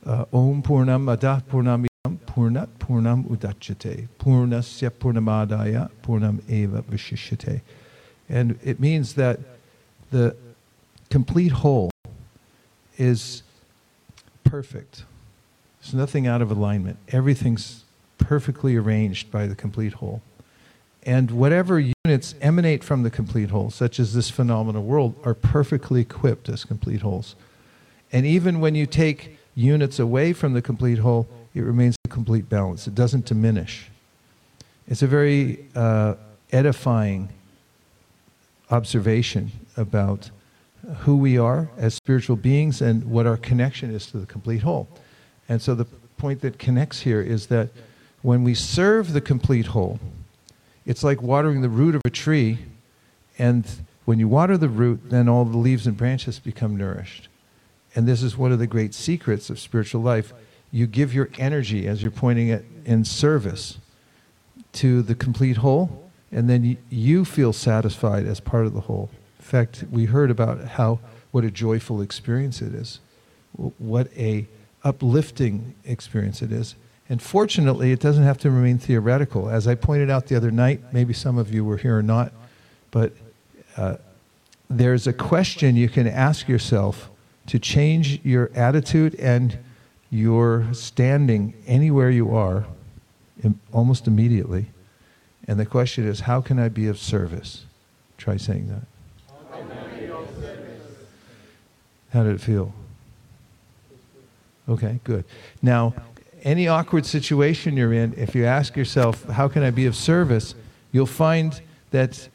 Uh, 0.06 0.26
Om 0.34 0.62
Purnam 0.62 1.10
Adah 1.12 1.42
Purnam 1.50 1.86
Purnat 2.26 2.70
Purnam 2.80 3.26
Udachate 3.26 4.08
Purnasya 4.20 4.90
Purnamadaya 4.90 5.90
Purnam 6.02 6.42
Eva 6.50 6.82
Vishishate. 6.84 7.62
And 8.30 8.58
it 8.64 8.80
means 8.80 9.16
that 9.16 9.40
the 10.12 10.36
complete 11.10 11.52
whole 11.52 11.92
is 12.98 13.44
perfect. 14.44 15.04
There's 15.82 15.94
nothing 15.94 16.28
out 16.28 16.42
of 16.42 16.52
alignment. 16.52 16.98
Everything's 17.10 17.84
perfectly 18.18 18.76
arranged 18.76 19.32
by 19.32 19.48
the 19.48 19.56
complete 19.56 19.94
whole. 19.94 20.22
And 21.04 21.32
whatever 21.32 21.80
units 21.80 22.36
emanate 22.42 22.84
from 22.84 23.04
the 23.04 23.10
complete 23.10 23.50
whole, 23.50 23.72
such 23.72 24.00
as 24.00 24.14
this 24.14 24.30
phenomenal 24.30 24.84
world, 24.84 25.16
are 25.24 25.34
perfectly 25.34 26.02
equipped 26.02 26.50
as 26.50 26.66
complete 26.66 27.02
wholes. 27.02 27.36
And 28.12 28.26
even 28.26 28.60
when 28.60 28.76
you 28.76 28.86
take 28.86 29.38
units 29.56 30.00
away 30.00 30.34
from 30.34 30.54
the 30.54 30.62
complete 30.62 31.00
whole, 31.00 31.28
it 31.54 31.62
remains 31.62 31.96
a 32.06 32.10
complete 32.10 32.50
balance. 32.50 32.88
It 32.88 32.96
doesn't 32.96 33.26
diminish. 33.26 33.90
It's 34.88 35.02
a 35.02 35.08
very 35.08 35.66
uh, 35.76 36.16
edifying 36.52 37.30
observation 38.72 39.52
about 39.78 40.30
who 41.00 41.18
we 41.18 41.38
are 41.38 41.70
as 41.78 41.94
spiritual 41.94 42.36
beings 42.36 42.82
and 42.82 43.04
what 43.04 43.26
our 43.28 43.38
connection 43.38 43.94
is 43.94 44.08
to 44.08 44.18
the 44.18 44.26
complete 44.26 44.62
whole. 44.62 44.88
And 45.48 45.62
so 45.62 45.76
the 45.76 45.86
point 46.18 46.42
that 46.42 46.60
connects 46.60 47.02
here 47.02 47.22
is 47.22 47.48
that 47.48 47.70
when 48.22 48.44
we 48.44 48.54
serve 48.54 49.14
the 49.14 49.22
complete 49.22 49.68
whole, 49.68 50.00
it's 50.86 51.04
like 51.04 51.22
watering 51.22 51.62
the 51.62 51.70
root 51.70 51.96
of 51.96 52.02
a 52.06 52.10
tree, 52.10 52.60
and 53.38 53.66
when 54.06 54.20
you 54.20 54.28
water 54.28 54.58
the 54.58 54.70
root, 54.70 55.10
then 55.10 55.30
all 55.30 55.46
the 55.46 55.58
leaves 55.58 55.88
and 55.88 55.96
branches 55.96 56.40
become 56.40 56.76
nourished. 56.76 57.29
And 57.96 58.08
this 58.08 58.22
is 58.22 58.38
one 58.38 58.52
of 58.52 58.60
the 58.60 58.68
great 58.68 58.94
secrets 58.94 59.50
of 59.50 59.60
spiritual 59.60 60.02
life. 60.02 60.34
You 60.72 60.88
give 60.88 61.14
your 61.14 61.30
energy, 61.38 61.88
as 61.88 62.02
you're 62.02 62.12
pointing 62.12 62.50
it, 62.50 62.66
in 62.86 63.04
service 63.04 63.78
to 64.74 65.02
the 65.02 65.16
complete 65.16 65.58
whole, 65.58 66.10
and 66.32 66.50
then 66.50 66.78
you 66.90 67.26
feel 67.26 67.54
satisfied 67.54 68.26
as 68.26 68.40
part 68.40 68.66
of 68.66 68.74
the 68.74 68.82
whole. 68.82 69.10
In 69.40 69.46
fact, 69.46 69.84
we 69.92 70.06
heard 70.06 70.30
about 70.30 70.64
how 70.64 71.00
what 71.32 71.44
a 71.44 71.52
joyful 71.52 72.02
experience 72.02 72.62
it 72.62 72.74
is, 72.74 73.00
what 73.78 74.12
a 74.16 74.48
uplifting 74.84 75.76
experience 75.86 76.42
it 76.42 76.52
is. 76.52 76.76
And 77.08 77.22
fortunately, 77.22 77.92
it 77.92 78.00
doesn't 78.00 78.24
have 78.24 78.38
to 78.40 78.52
remain 78.52 78.78
theoretical. 78.78 79.50
As 79.50 79.68
I 79.68 79.74
pointed 79.74 80.12
out 80.12 80.28
the 80.28 80.36
other 80.36 80.52
night, 80.52 80.94
maybe 80.94 81.14
some 81.14 81.40
of 81.40 81.52
you 81.52 81.66
were 81.66 81.78
here 81.78 81.98
or 81.98 82.04
not, 82.04 82.32
but 82.92 83.14
uh, 83.76 83.96
there's 84.70 85.08
a 85.08 85.14
question 85.14 85.76
you 85.76 85.90
can 85.90 86.08
ask 86.08 86.48
yourself 86.48 87.10
to 87.50 87.58
change 87.58 88.20
your 88.24 88.52
attitude 88.54 89.16
and 89.16 89.58
your 90.12 90.68
standing 90.72 91.54
anywhere 91.66 92.10
you 92.10 92.36
are 92.36 92.66
almost 93.74 94.08
immediately. 94.08 94.68
And 95.48 95.60
the 95.60 95.66
question 95.66 96.08
is, 96.08 96.22
how 96.22 96.42
can 96.42 96.60
I 96.60 96.70
be 96.70 96.88
of 96.88 97.00
service? 97.00 97.66
Try 98.18 98.38
saying 98.38 98.70
that. 98.70 98.84
How 102.12 102.24
did 102.24 102.36
it 102.36 102.42
feel? 102.42 102.72
Okay, 104.68 105.00
good. 105.04 105.26
Now, 105.62 105.96
any 106.44 106.68
awkward 106.68 107.06
situation 107.08 107.76
you're 107.76 107.94
in, 107.94 108.14
if 108.16 108.36
you 108.36 108.46
ask 108.46 108.78
yourself, 108.78 109.24
how 109.26 109.48
can 109.48 109.64
I 109.64 109.72
be 109.72 109.88
of 109.88 109.96
service? 109.96 110.54
You'll 110.92 111.08
find 111.08 111.60
that 111.90 112.30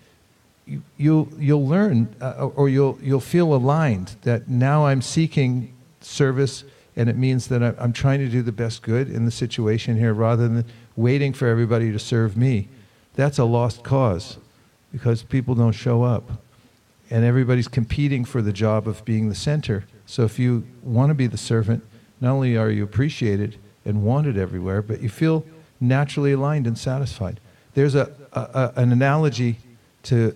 you'll, 0.97 1.29
you'll 1.39 1.67
learn 1.67 2.15
uh, 2.21 2.47
or 2.55 2.69
you'll, 2.69 2.99
you'll 3.03 3.21
feel 3.21 3.55
aligned 3.55 4.17
that 4.23 4.49
now 4.49 4.87
I'm 4.87 5.03
seeking 5.03 5.75
service 6.01 6.65
and 6.97 7.09
it 7.09 7.17
means 7.17 7.49
that 7.49 7.63
I'm 7.63 7.93
trying 7.93 8.21
to 8.21 8.29
do 8.29 8.43
the 8.43 8.53
best 8.53 8.83
good 8.83 9.11
in 9.11 9.25
the 9.25 9.31
situation 9.31 9.99
here 9.99 10.15
rather 10.15 10.47
than 10.47 10.65
waiting 10.97 11.33
for 11.33 11.49
everybody 11.49 11.91
to 11.91 11.99
serve 11.99 12.37
me. 12.37 12.69
That's 13.15 13.39
a 13.39 13.45
lost 13.45 13.83
cause 13.83 14.39
because 14.93 15.23
people 15.23 15.57
don't 15.57 15.73
show 15.73 16.05
up. 16.05 16.43
And 17.11 17.25
everybody's 17.25 17.69
competing 17.69 18.25
for 18.25 18.43
the 18.43 18.53
job 18.53 18.87
of 18.87 19.05
being 19.05 19.29
the 19.29 19.35
center. 19.35 19.85
So 20.07 20.23
if 20.23 20.39
you 20.39 20.67
want 20.83 21.11
to 21.11 21.15
be 21.15 21.27
the 21.27 21.37
servant, 21.37 21.85
not 22.21 22.33
only 22.33 22.57
are 22.57 22.71
you 22.71 22.85
appreciated 22.85 23.59
and 23.85 24.05
wanted 24.05 24.39
everywhere, 24.39 24.81
but 24.81 25.03
you 25.03 25.09
feel 25.09 25.45
naturally 25.81 26.33
aligned 26.33 26.67
and 26.67 26.79
satisfied. 26.79 27.41
There's 27.75 27.95
a, 27.95 28.13
a, 28.33 28.41
a 28.41 28.73
an 28.77 28.93
analogy 28.93 29.59
to 30.05 30.35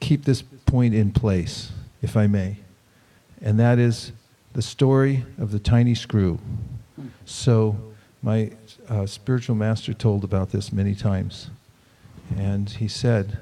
keep 0.00 0.24
this 0.24 0.42
point 0.42 0.94
in 0.94 1.12
place, 1.12 1.72
if 2.02 2.16
I 2.16 2.26
may, 2.26 2.56
and 3.40 3.58
that 3.58 3.78
is 3.78 4.12
the 4.52 4.62
story 4.62 5.24
of 5.38 5.50
the 5.50 5.58
tiny 5.58 5.94
screw. 5.94 6.38
So, 7.24 7.76
my 8.22 8.52
uh, 8.88 9.06
spiritual 9.06 9.54
master 9.54 9.92
told 9.92 10.24
about 10.24 10.50
this 10.50 10.72
many 10.72 10.94
times. 10.94 11.50
And 12.36 12.68
he 12.68 12.88
said 12.88 13.38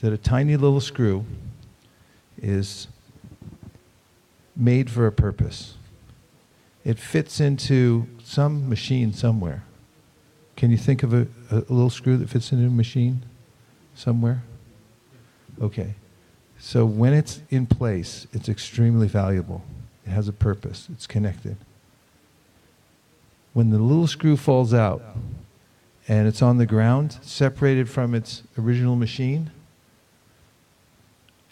that 0.00 0.12
a 0.12 0.18
tiny 0.18 0.56
little 0.56 0.80
screw 0.80 1.24
is 2.36 2.88
made 4.56 4.90
for 4.90 5.06
a 5.06 5.12
purpose. 5.12 5.74
It 6.84 6.98
fits 6.98 7.40
into 7.40 8.06
some 8.22 8.68
machine 8.68 9.12
somewhere. 9.12 9.64
Can 10.56 10.70
you 10.70 10.76
think 10.76 11.02
of 11.02 11.14
a, 11.14 11.26
a 11.50 11.56
little 11.68 11.90
screw 11.90 12.16
that 12.16 12.28
fits 12.28 12.52
into 12.52 12.66
a 12.66 12.70
machine 12.70 13.22
somewhere? 13.94 14.42
Okay. 15.60 15.94
So 16.58 16.84
when 16.84 17.14
it's 17.14 17.40
in 17.50 17.66
place, 17.66 18.26
it's 18.32 18.48
extremely 18.48 19.08
valuable. 19.08 19.62
It 20.06 20.10
has 20.10 20.28
a 20.28 20.32
purpose, 20.32 20.88
it's 20.92 21.06
connected. 21.06 21.56
When 23.52 23.70
the 23.70 23.78
little 23.78 24.06
screw 24.06 24.36
falls 24.36 24.72
out 24.72 25.02
and 26.06 26.28
it's 26.28 26.42
on 26.42 26.58
the 26.58 26.66
ground, 26.66 27.18
separated 27.22 27.88
from 27.88 28.14
its 28.14 28.42
original 28.58 28.96
machine, 28.96 29.50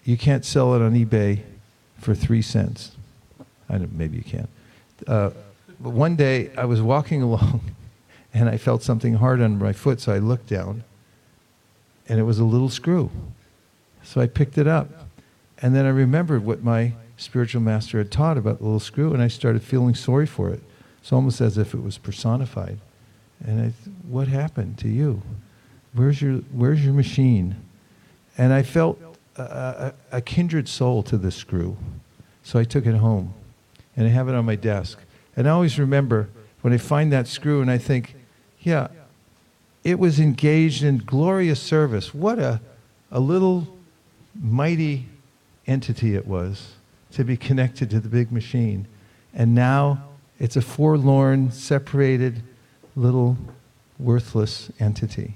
you 0.05 0.17
can't 0.17 0.45
sell 0.45 0.75
it 0.75 0.83
on 0.83 0.95
eBay 0.95 1.41
for 1.99 2.15
three 2.15 2.43
cents. 2.43 2.93
I 3.69 3.79
don't, 3.79 3.93
maybe 3.95 4.17
you 4.17 4.25
can. 4.25 4.49
Uh, 5.07 5.31
but 5.81 5.91
one 5.91 6.17
day 6.17 6.51
I 6.57 6.65
was 6.65 6.81
walking 6.81 7.23
along 7.29 7.61
and 8.33 8.49
I 8.49 8.57
felt 8.57 8.83
something 8.83 9.15
hard 9.15 9.41
on 9.41 9.59
my 9.59 9.73
foot, 9.73 10.01
so 10.01 10.13
I 10.13 10.19
looked 10.19 10.47
down 10.49 10.85
and 12.09 12.19
it 12.19 12.25
was 12.25 12.39
a 12.39 12.45
little 12.45 12.69
screw. 12.69 13.11
So 14.03 14.21
I 14.21 14.27
picked 14.27 14.59
it 14.59 14.67
up. 14.67 14.89
And 15.61 15.75
then 15.75 15.85
I 15.85 15.91
remembered 15.91 16.45
what 16.45 16.63
my 16.63 16.93
spiritual 17.17 17.61
master 17.61 17.99
had 17.99 18.11
taught 18.11 18.39
about 18.39 18.59
the 18.59 18.65
little 18.65 18.81
screw, 18.81 19.13
and 19.13 19.23
I 19.23 19.29
started 19.29 19.63
feeling 19.63 19.95
sorry 19.95 20.27
for 20.27 20.51
it. 20.51 20.63
It's 21.01 21.13
almost 21.13 21.41
as 21.41 21.59
if 21.59 21.75
it 21.75 21.83
was 21.83 21.99
personified. 21.99 22.79
And 23.45 23.61
I, 23.61 23.73
what 24.09 24.29
happened 24.29 24.79
to 24.79 24.89
you? 24.89 25.23
Where's 25.95 26.23
your, 26.23 26.37
where's 26.53 26.85
your 26.85 26.95
machine? 26.95 27.57
And 28.37 28.53
I 28.53 28.63
felt 28.63 29.01
a, 29.37 29.43
a, 29.43 29.95
a 30.19 30.21
kindred 30.21 30.69
soul 30.69 31.03
to 31.05 31.17
this 31.17 31.35
screw. 31.35 31.77
So 32.43 32.59
I 32.59 32.65
took 32.65 32.87
it 32.87 32.95
home, 32.95 33.35
and 33.97 34.07
I 34.07 34.11
have 34.11 34.29
it 34.29 34.35
on 34.35 34.45
my 34.45 34.57
desk. 34.57 34.99
And 35.37 35.49
I 35.49 35.51
always 35.51 35.79
remember 35.79 36.29
when 36.63 36.73
I 36.73 36.79
find 36.79 37.13
that 37.13 37.27
screw 37.27 37.63
and 37.63 37.71
I 37.71 37.79
think, 37.79 38.15
yeah, 38.61 38.89
it 39.85 39.99
was 39.99 40.19
engaged 40.19 40.83
in 40.83 40.99
glorious 40.99 41.61
service. 41.61 42.13
What 42.13 42.39
a, 42.39 42.61
a 43.11 43.21
little 43.21 43.69
mighty 44.41 45.07
entity 45.67 46.15
it 46.15 46.27
was 46.27 46.75
to 47.13 47.25
be 47.25 47.37
connected 47.37 47.91
to 47.91 48.01
the 48.01 48.09
big 48.09 48.31
machine. 48.31 48.87
And 49.35 49.55
now 49.55 50.05
it's 50.39 50.57
a 50.57 50.63
forlorn, 50.63 51.51
separated, 51.51 52.43
little 52.97 53.37
worthless 53.99 54.71
entity. 54.79 55.35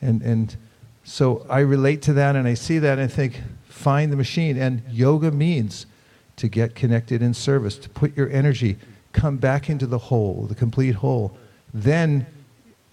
And, 0.00 0.22
and 0.22 0.56
so 1.04 1.46
I 1.48 1.60
relate 1.60 2.02
to 2.02 2.12
that 2.14 2.36
and 2.36 2.46
I 2.46 2.54
see 2.54 2.78
that 2.78 2.98
and 2.98 3.02
I 3.02 3.12
think, 3.12 3.40
find 3.64 4.12
the 4.12 4.16
machine. 4.16 4.56
And 4.56 4.82
yoga 4.90 5.30
means 5.30 5.86
to 6.36 6.48
get 6.48 6.74
connected 6.74 7.22
in 7.22 7.34
service, 7.34 7.76
to 7.78 7.88
put 7.88 8.16
your 8.16 8.30
energy, 8.30 8.76
come 9.12 9.38
back 9.38 9.68
into 9.68 9.86
the 9.86 9.98
whole, 9.98 10.46
the 10.48 10.54
complete 10.54 10.96
whole. 10.96 11.36
Then 11.74 12.26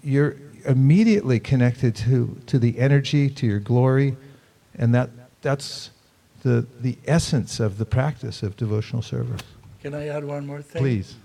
you're 0.01 0.35
immediately 0.65 1.39
connected 1.39 1.95
to, 1.95 2.39
to 2.47 2.57
the 2.57 2.79
energy, 2.79 3.29
to 3.29 3.45
your 3.45 3.59
glory, 3.59 4.15
and 4.77 4.93
that, 4.95 5.09
that's 5.45 5.91
the, 6.41 6.65
the 6.81 6.97
essence 7.05 7.59
of 7.59 7.77
the 7.77 7.85
practice 7.85 8.41
of 8.41 8.57
devotional 8.57 9.03
service. 9.03 9.43
Can 9.83 9.93
I 9.93 10.07
add 10.07 10.23
one 10.23 10.47
more 10.47 10.63
thing? 10.63 10.81
Please. 10.81 11.15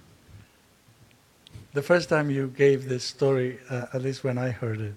The 1.73 1.81
first 1.81 2.11
time 2.11 2.31
you 2.31 2.49
gave 2.49 2.87
this 2.87 3.03
story, 3.03 3.59
uh, 3.71 3.87
at 3.95 4.03
least 4.03 4.23
when 4.23 4.37
I 4.37 4.51
heard 4.51 4.81
it, 4.81 4.95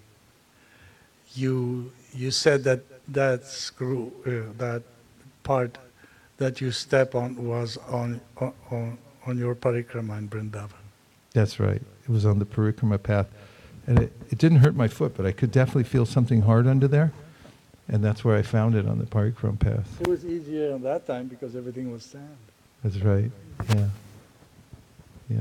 you 1.35 1.91
you 2.13 2.31
said 2.31 2.63
that 2.65 2.81
that 3.07 3.45
screw, 3.45 4.11
uh, 4.27 4.51
that 4.57 4.83
part 5.43 5.77
that 6.37 6.59
you 6.59 6.71
step 6.71 7.15
on 7.15 7.29
was 7.47 7.77
on 7.89 8.19
on 8.71 8.97
on 9.25 9.37
your 9.37 9.55
parikrama 9.55 10.17
in 10.17 10.27
Vrindavan. 10.27 10.83
That's 11.31 11.59
right. 11.59 11.81
It 12.05 12.09
was 12.09 12.25
on 12.25 12.39
the 12.39 12.45
parikrama 12.45 13.01
path, 13.01 13.27
and 13.87 13.99
it, 13.99 14.11
it 14.29 14.37
didn't 14.37 14.59
hurt 14.59 14.75
my 14.75 14.89
foot, 14.89 15.15
but 15.15 15.25
I 15.25 15.31
could 15.31 15.51
definitely 15.51 15.85
feel 15.95 16.05
something 16.05 16.41
hard 16.41 16.67
under 16.67 16.89
there. 16.89 17.13
And 17.89 18.03
that's 18.03 18.23
where 18.23 18.35
I 18.37 18.41
found 18.41 18.75
it 18.75 18.87
on 18.87 18.97
the 18.97 19.05
Park 19.05 19.35
Parikram 19.35 19.59
path. 19.59 20.01
It 20.01 20.07
was 20.07 20.25
easier 20.25 20.73
on 20.73 20.81
that 20.83 21.05
time 21.05 21.27
because 21.27 21.55
everything 21.55 21.91
was 21.91 22.03
sand. 22.03 22.37
That's 22.83 22.97
right. 22.97 23.31
Yeah. 23.69 23.87
Yeah. 25.29 25.39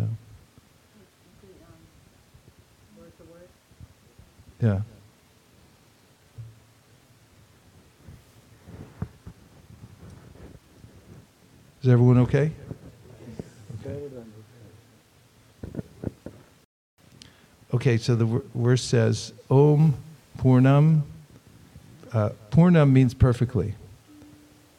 Yeah. 4.60 4.80
Is 11.82 11.88
everyone 11.88 12.18
okay? 12.18 12.52
Okay, 17.74 17.96
so 17.96 18.14
the 18.14 18.42
verse 18.54 18.84
says, 18.84 19.32
Om 19.50 19.94
Purnam 20.38 21.02
uh, 22.12 22.30
Purnam 22.50 22.92
means 22.92 23.14
perfectly. 23.14 23.74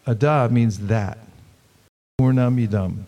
Ada 0.07 0.49
means 0.51 0.79
that. 0.79 1.17
Purnam 2.19 2.65
idam. 2.67 3.03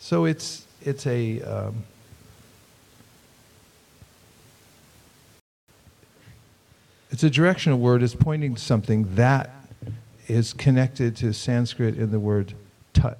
So 0.00 0.24
it's 0.24 0.66
it's 0.80 1.06
a 1.06 1.40
um, 1.42 1.84
it's 7.10 7.22
a 7.22 7.30
directional 7.30 7.78
word. 7.78 8.02
It's 8.02 8.14
pointing 8.14 8.56
to 8.56 8.60
something 8.60 9.14
that 9.14 9.50
is 10.26 10.52
connected 10.52 11.14
to 11.16 11.32
Sanskrit 11.32 11.96
in 11.96 12.10
the 12.10 12.18
word 12.18 12.54
tut. 12.92 13.18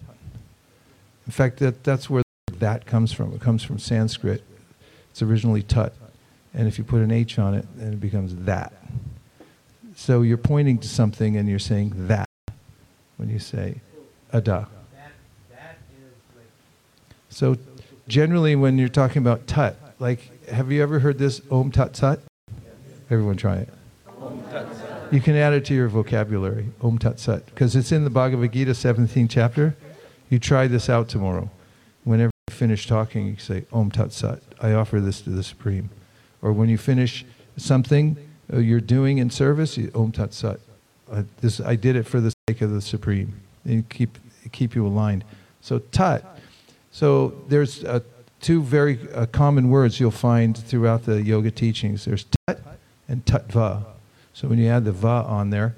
In 1.26 1.32
fact, 1.32 1.58
that, 1.58 1.84
that's 1.84 2.10
where 2.10 2.22
that 2.54 2.86
comes 2.86 3.12
from. 3.12 3.34
It 3.34 3.40
comes 3.40 3.62
from 3.62 3.78
Sanskrit. 3.78 4.42
It's 5.10 5.22
originally 5.22 5.62
tut. 5.62 5.94
And 6.54 6.68
if 6.68 6.78
you 6.78 6.84
put 6.84 7.00
an 7.00 7.10
H 7.10 7.38
on 7.38 7.54
it, 7.54 7.66
then 7.76 7.94
it 7.94 8.00
becomes 8.00 8.34
that. 8.44 8.72
So 9.96 10.22
you're 10.22 10.38
pointing 10.38 10.78
to 10.78 10.88
something 10.88 11.36
and 11.36 11.48
you're 11.48 11.58
saying 11.58 11.92
that 12.08 12.28
when 13.16 13.30
you 13.30 13.38
say 13.38 13.80
ada. 14.32 14.68
So 17.28 17.56
generally 18.08 18.56
when 18.56 18.78
you're 18.78 18.88
talking 18.88 19.22
about 19.22 19.46
tut, 19.46 19.76
like 19.98 20.46
have 20.48 20.72
you 20.72 20.82
ever 20.82 20.98
heard 20.98 21.18
this 21.18 21.40
om 21.50 21.70
tat 21.70 21.96
sat? 21.96 22.20
Everyone 23.10 23.36
try 23.36 23.56
it. 23.56 23.68
You 25.10 25.20
can 25.20 25.36
add 25.36 25.52
it 25.52 25.66
to 25.66 25.74
your 25.74 25.88
vocabulary, 25.88 26.68
om 26.80 26.98
tat 26.98 27.20
sat, 27.20 27.44
because 27.46 27.76
it's 27.76 27.92
in 27.92 28.04
the 28.04 28.10
Bhagavad 28.10 28.52
Gita 28.52 28.72
17th 28.72 29.28
chapter. 29.30 29.76
You 30.30 30.38
try 30.38 30.66
this 30.66 30.88
out 30.88 31.08
tomorrow. 31.08 31.50
Whenever 32.04 32.30
you 32.48 32.54
finish 32.54 32.86
talking, 32.86 33.26
you 33.26 33.36
say 33.36 33.66
om 33.72 33.90
tat 33.90 34.12
sat. 34.12 34.40
I 34.60 34.72
offer 34.72 35.00
this 35.00 35.20
to 35.22 35.30
the 35.30 35.42
Supreme. 35.42 35.90
Or 36.42 36.52
when 36.52 36.68
you 36.68 36.76
finish 36.76 37.24
something 37.56 38.16
uh, 38.52 38.58
you're 38.58 38.80
doing 38.80 39.18
in 39.18 39.30
service, 39.30 39.78
Om 39.94 40.12
Tat 40.12 40.34
Sat. 40.34 40.60
Uh, 41.10 41.22
this, 41.40 41.60
I 41.60 41.76
did 41.76 41.96
it 41.96 42.04
for 42.04 42.20
the 42.20 42.32
sake 42.48 42.60
of 42.60 42.70
the 42.70 42.80
Supreme. 42.80 43.40
And 43.64 43.88
keep, 43.88 44.18
keep 44.50 44.74
you 44.74 44.86
aligned. 44.86 45.24
So 45.60 45.78
Tat. 45.78 46.24
So 46.90 47.34
there's 47.48 47.84
uh, 47.84 48.00
two 48.40 48.62
very 48.62 48.98
uh, 49.14 49.26
common 49.26 49.70
words 49.70 50.00
you'll 50.00 50.10
find 50.10 50.56
throughout 50.56 51.04
the 51.04 51.22
yoga 51.22 51.50
teachings. 51.50 52.04
There's 52.04 52.26
Tat 52.46 52.60
and 53.08 53.24
Tattva. 53.24 53.84
So 54.34 54.48
when 54.48 54.58
you 54.58 54.68
add 54.68 54.84
the 54.84 54.92
Va 54.92 55.24
on 55.26 55.50
there, 55.50 55.74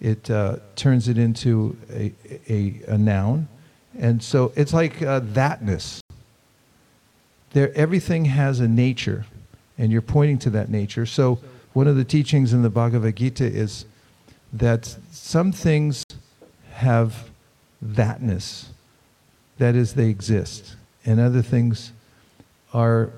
it 0.00 0.30
uh, 0.30 0.56
turns 0.76 1.08
it 1.08 1.18
into 1.18 1.76
a, 1.90 2.12
a, 2.48 2.80
a, 2.88 2.98
noun. 2.98 3.48
And 3.98 4.22
so 4.22 4.52
it's 4.54 4.74
like 4.74 4.98
thatness. 4.98 6.00
There, 7.52 7.72
everything 7.74 8.26
has 8.26 8.60
a 8.60 8.68
nature 8.68 9.24
And 9.78 9.90
you're 9.90 10.02
pointing 10.02 10.38
to 10.38 10.50
that 10.50 10.70
nature. 10.70 11.06
So, 11.06 11.40
one 11.72 11.88
of 11.88 11.96
the 11.96 12.04
teachings 12.04 12.52
in 12.52 12.62
the 12.62 12.70
Bhagavad 12.70 13.16
Gita 13.16 13.44
is 13.44 13.84
that 14.52 14.96
some 15.10 15.50
things 15.50 16.04
have 16.74 17.30
thatness, 17.84 18.66
that 19.58 19.74
is, 19.74 19.94
they 19.94 20.08
exist, 20.08 20.76
and 21.04 21.18
other 21.18 21.42
things 21.42 21.92
are 22.72 23.10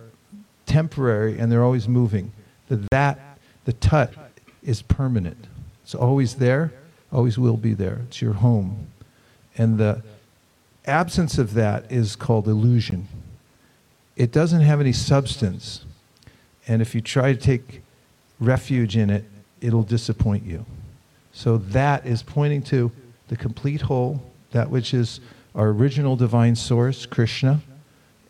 temporary 0.67 1.39
and 1.39 1.51
they're 1.51 1.65
always 1.65 1.89
moving. 1.89 2.33
The 2.69 2.87
that, 2.91 3.39
the 3.65 3.73
tut, 3.75 4.13
is 4.63 4.83
permanent. 4.83 5.47
It's 5.83 5.95
always 5.95 6.35
there, 6.35 6.73
always 7.13 7.39
will 7.39 7.57
be 7.57 7.73
there. 7.73 8.01
It's 8.09 8.21
your 8.21 8.35
home. 8.35 8.89
And 9.57 9.79
the 9.79 10.03
absence 10.85 11.39
of 11.39 11.55
that 11.55 11.91
is 11.91 12.17
called 12.17 12.49
illusion. 12.49 13.09
It 14.17 14.33
doesn't 14.33 14.63
have 14.63 14.81
any 14.81 14.93
substance. 14.93 15.85
And 16.67 16.83
if 16.83 16.95
you 16.95 17.01
try 17.01 17.33
to 17.33 17.39
take 17.39 17.83
refuge 18.41 18.97
in 18.97 19.11
it, 19.11 19.25
it'll 19.61 19.83
disappoint 19.83 20.45
you. 20.45 20.65
So 21.33 21.59
that 21.59 22.07
is 22.07 22.23
pointing 22.23 22.63
to 22.65 22.91
the 23.29 23.37
complete 23.37 23.83
whole, 23.83 24.23
that 24.53 24.71
which 24.71 24.95
is 24.95 25.21
our 25.55 25.69
original 25.69 26.17
divine 26.17 26.57
source, 26.57 27.07
Krishna. 27.07 27.61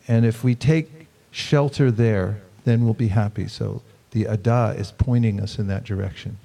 And 0.07 0.25
if 0.25 0.43
we 0.43 0.55
take 0.55 1.07
shelter 1.31 1.91
there, 1.91 2.41
then 2.63 2.83
we'll 2.83 2.93
be 2.93 3.09
happy. 3.09 3.47
So 3.47 3.81
the 4.11 4.27
Ada 4.27 4.75
is 4.77 4.91
pointing 4.91 5.39
us 5.39 5.59
in 5.59 5.67
that 5.67 5.83
direction. 5.83 6.37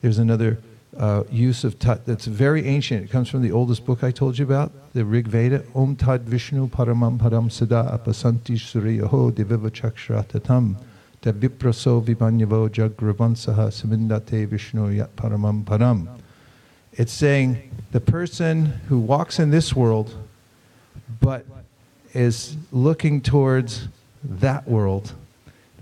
There's 0.00 0.18
another 0.18 0.58
uh, 0.96 1.24
use 1.30 1.64
of 1.64 1.78
tat 1.78 2.04
that's 2.06 2.26
very 2.26 2.66
ancient. 2.66 3.04
It 3.04 3.10
comes 3.10 3.28
from 3.28 3.42
the 3.42 3.52
oldest 3.52 3.84
book 3.84 4.02
I 4.02 4.10
told 4.10 4.38
you 4.38 4.44
about, 4.44 4.72
the 4.92 5.04
Rig 5.04 5.26
Veda. 5.26 5.64
Om 5.74 5.96
Tad 5.96 6.22
Vishnu 6.22 6.68
Paramam 6.68 7.18
Param 7.18 7.50
Sada 7.50 7.98
Apasanti 7.98 8.56
Suryaho 8.56 9.32
Diviva 9.32 9.70
Chakshatatam 9.70 10.76
Vipraso 11.22 12.02
Vibanyavo 12.02 12.68
Jagravansaha 12.68 13.70
Samindate 13.70 14.46
Vishnu 14.46 14.90
Yat 14.90 15.14
Paramam 15.16 15.64
Param. 15.64 16.08
It's 16.92 17.12
saying 17.12 17.70
the 17.92 18.00
person 18.00 18.66
who 18.88 18.98
walks 18.98 19.38
in 19.38 19.50
this 19.50 19.74
world 19.74 20.14
but 21.20 21.46
is 22.12 22.56
looking 22.70 23.22
towards 23.22 23.88
that 24.22 24.68
world, 24.68 25.14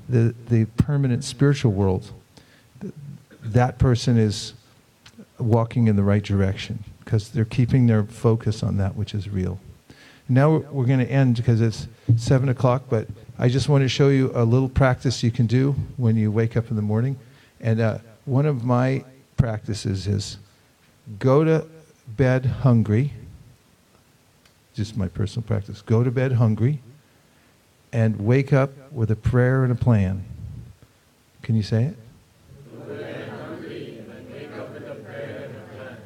the, 0.09 0.35
the 0.49 0.67
permanent 0.77 1.25
spiritual 1.25 1.73
world, 1.73 2.13
that 3.43 3.79
person 3.79 4.17
is 4.17 4.53
walking 5.39 5.89
in 5.89 5.97
the 5.97 6.03
right 6.03 6.23
direction 6.23 6.85
because 7.11 7.31
they're 7.31 7.45
keeping 7.45 7.89
their 7.89 8.05
focus 8.05 8.63
on 8.63 8.77
that 8.77 8.95
which 8.95 9.15
is 9.15 9.29
real. 9.29 9.59
Now 10.29 10.59
we're 10.71 10.87
going 10.87 11.01
to 11.01 11.11
end 11.11 11.35
because 11.35 11.61
it's 11.61 11.89
7 12.17 12.49
o'clock, 12.49 12.85
but 12.89 13.09
I 13.37 13.49
just 13.49 13.69
want 13.69 13.83
to 13.83 13.89
show 13.89 14.11
you 14.11 14.31
a 14.33 14.45
little 14.45 14.69
practice 14.69 15.21
you 15.25 15.33
can 15.33 15.47
do 15.47 15.75
when 15.97 16.15
you 16.15 16.31
wake 16.31 16.57
up 16.57 16.71
in 16.71 16.77
the 16.77 16.83
morning. 16.83 17.19
And 17.61 17.81
uh, 17.81 17.99
one 18.27 18.47
of 18.47 18.65
my 18.65 19.05
practices 19.37 20.07
is 20.07 20.39
go 21.19 21.43
to 21.43 21.67
bed 22.07 22.47
hungry. 22.47 23.13
Just 24.75 24.97
my 24.97 25.09
personal 25.09 25.45
practice. 25.45 25.83
Go 25.83 26.05
to 26.05 26.13
bed 26.13 26.31
hungry 26.31 26.79
and 27.93 28.21
wake 28.21 28.53
up 28.53 28.71
with 28.93 29.11
a 29.11 29.17
prayer 29.17 29.65
and 29.65 29.73
a 29.73 29.75
plan. 29.75 30.25
Can 31.43 31.57
you 31.57 31.65
say 31.65 31.87
it? 31.87 31.97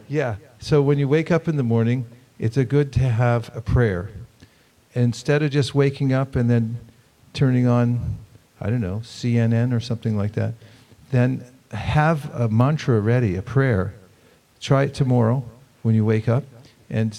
Yeah. 0.09 0.37
So 0.65 0.81
when 0.81 0.99
you 0.99 1.07
wake 1.07 1.31
up 1.31 1.47
in 1.47 1.59
the 1.59 1.63
morning, 1.63 2.07
it's 2.39 2.57
a 2.57 2.65
good 2.65 2.91
to 2.95 3.01
have 3.01 3.55
a 3.55 3.61
prayer. 3.61 4.09
Instead 4.95 5.43
of 5.43 5.51
just 5.51 5.75
waking 5.75 6.15
up 6.15 6.37
and 6.37 6.49
then 6.49 6.79
turning 7.35 7.67
on, 7.67 8.17
I 8.63 8.71
don't 8.71 8.81
know, 8.81 9.03
CNN 9.05 9.77
or 9.77 9.81
something 9.81 10.17
like 10.17 10.33
that, 10.33 10.55
then 11.11 11.45
have 11.73 12.35
a 12.35 12.49
mantra 12.49 12.99
ready, 13.01 13.37
a 13.37 13.43
prayer. 13.43 13.93
Try 14.59 14.85
it 14.85 14.95
tomorrow 14.95 15.45
when 15.83 15.95
you 15.95 16.03
wake 16.03 16.31
up 16.31 16.45
and 16.89 17.15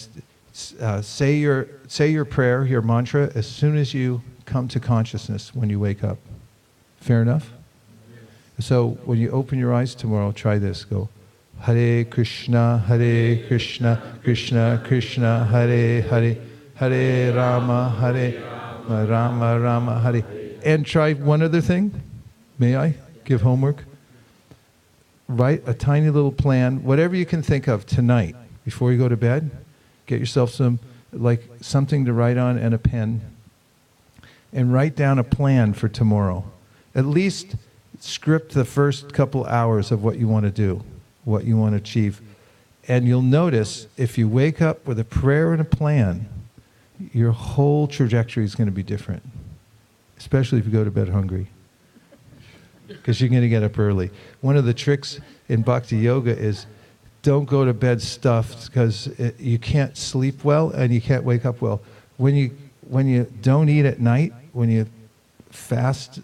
uh, 0.82 1.04
say, 1.04 1.36
your, 1.36 1.68
say 1.88 2.10
your 2.10 2.26
prayer, 2.26 2.66
your 2.66 2.82
mantra, 2.82 3.32
as 3.36 3.46
soon 3.46 3.78
as 3.78 3.93
you 3.93 4.24
come 4.46 4.68
to 4.70 4.80
consciousness 4.80 5.54
when 5.54 5.70
you 5.70 5.80
wake 5.80 6.04
up. 6.04 6.18
Fair 7.00 7.22
enough? 7.22 7.52
So 8.60 8.98
when 9.06 9.20
you 9.20 9.30
open 9.30 9.60
your 9.60 9.72
eyes 9.72 9.93
tomorrow, 9.93 10.32
try 10.32 10.58
this. 10.58 10.84
Go, 10.84 11.10
Hare 11.60 12.06
Krishna, 12.06 12.78
Hare 12.88 13.47
Krishna, 13.47 14.20
Krishna 14.24 14.82
Krishna, 14.86 15.45
Hare 15.45 16.01
Hare, 16.01 16.38
Hare 16.76 17.34
Rama, 17.34 17.89
Hare 17.99 18.41
Rama, 18.88 19.60
Rama, 19.60 19.99
Hare. 19.99 20.24
And 20.64 20.86
try 20.86 21.14
one 21.14 21.41
other 21.41 21.62
thing. 21.62 22.01
May 22.60 22.76
I 22.76 22.95
give 23.24 23.41
homework? 23.41 23.84
Write 25.28 25.64
a 25.66 25.74
tiny 25.74 26.10
little 26.10 26.32
plan, 26.32 26.84
whatever 26.84 27.16
you 27.16 27.26
can 27.26 27.41
think 27.41 27.68
of 27.68 27.86
tonight 27.86 28.36
before 28.64 28.91
you 28.91 28.97
go 28.97 29.10
to 29.10 29.18
bed. 29.18 29.49
Get 30.06 30.20
yourself 30.20 30.51
some, 30.51 30.80
like 31.12 31.49
something 31.62 32.06
to 32.06 32.14
write 32.14 32.38
on 32.38 32.58
and 32.60 32.76
a 32.76 32.78
pen. 32.78 33.22
And 34.53 34.72
write 34.72 34.95
down 34.95 35.18
a 35.18 35.24
plan 35.24 35.74
for 35.74 35.89
tomorrow. 35.89 36.45
At 36.93 37.06
least 37.06 37.56
script 37.99 38.53
the 38.53 38.66
first 38.66 39.14
couple 39.14 39.45
hours 39.45 39.91
of 39.91 40.03
what 40.03 40.18
you 40.18 40.28
want 40.28 40.45
to 40.45 40.51
do 40.51 40.84
what 41.26 41.44
you 41.44 41.58
want 41.58 41.74
to 41.74 41.78
achieve. 41.78 42.22
And 42.88 43.08
you'll 43.08 43.22
notice 43.22 43.88
if 43.98 44.18
you 44.18 44.30
wake 44.30 44.62
up 44.62 44.88
with 44.88 45.00
a 45.00 45.04
prayer 45.04 45.52
and 45.52 45.62
a 45.62 45.66
plan, 45.66 46.30
your 47.12 47.32
whole 47.32 47.88
trajectory 47.88 48.46
is 48.46 48.56
going 48.56 48.68
to 48.68 48.72
be 48.74 48.84
different, 48.84 49.24
especially 50.18 50.60
if 50.60 50.66
you 50.66 50.72
go 50.72 50.84
to 50.84 50.92
bed 50.92 51.10
hungry. 51.10 51.48
Because 52.88 53.20
you're 53.20 53.30
going 53.30 53.42
to 53.42 53.50
get 53.50 53.64
up 53.64 53.78
early. 53.80 54.12
One 54.42 54.56
of 54.56 54.66
the 54.66 54.74
tricks 54.74 55.20
in 55.50 55.64
bhakti 55.64 55.98
yoga 55.98 56.38
is 56.38 56.68
don't 57.24 57.46
go 57.46 57.66
to 57.66 57.74
bed 57.74 58.00
stuffed 58.02 58.68
because 58.68 59.10
you 59.40 59.58
can't 59.58 59.98
sleep 59.98 60.44
well 60.44 60.70
and 60.70 60.94
you 60.94 61.02
can't 61.02 61.24
wake 61.24 61.44
up 61.44 61.60
well. 61.60 61.82
When 62.18 62.36
you, 62.36 62.56
when 62.88 63.08
you 63.08 63.32
don't 63.42 63.68
eat 63.68 63.86
at 63.86 64.00
night, 64.00 64.32
when 64.54 64.70
you 64.70 64.86
fast 65.50 66.20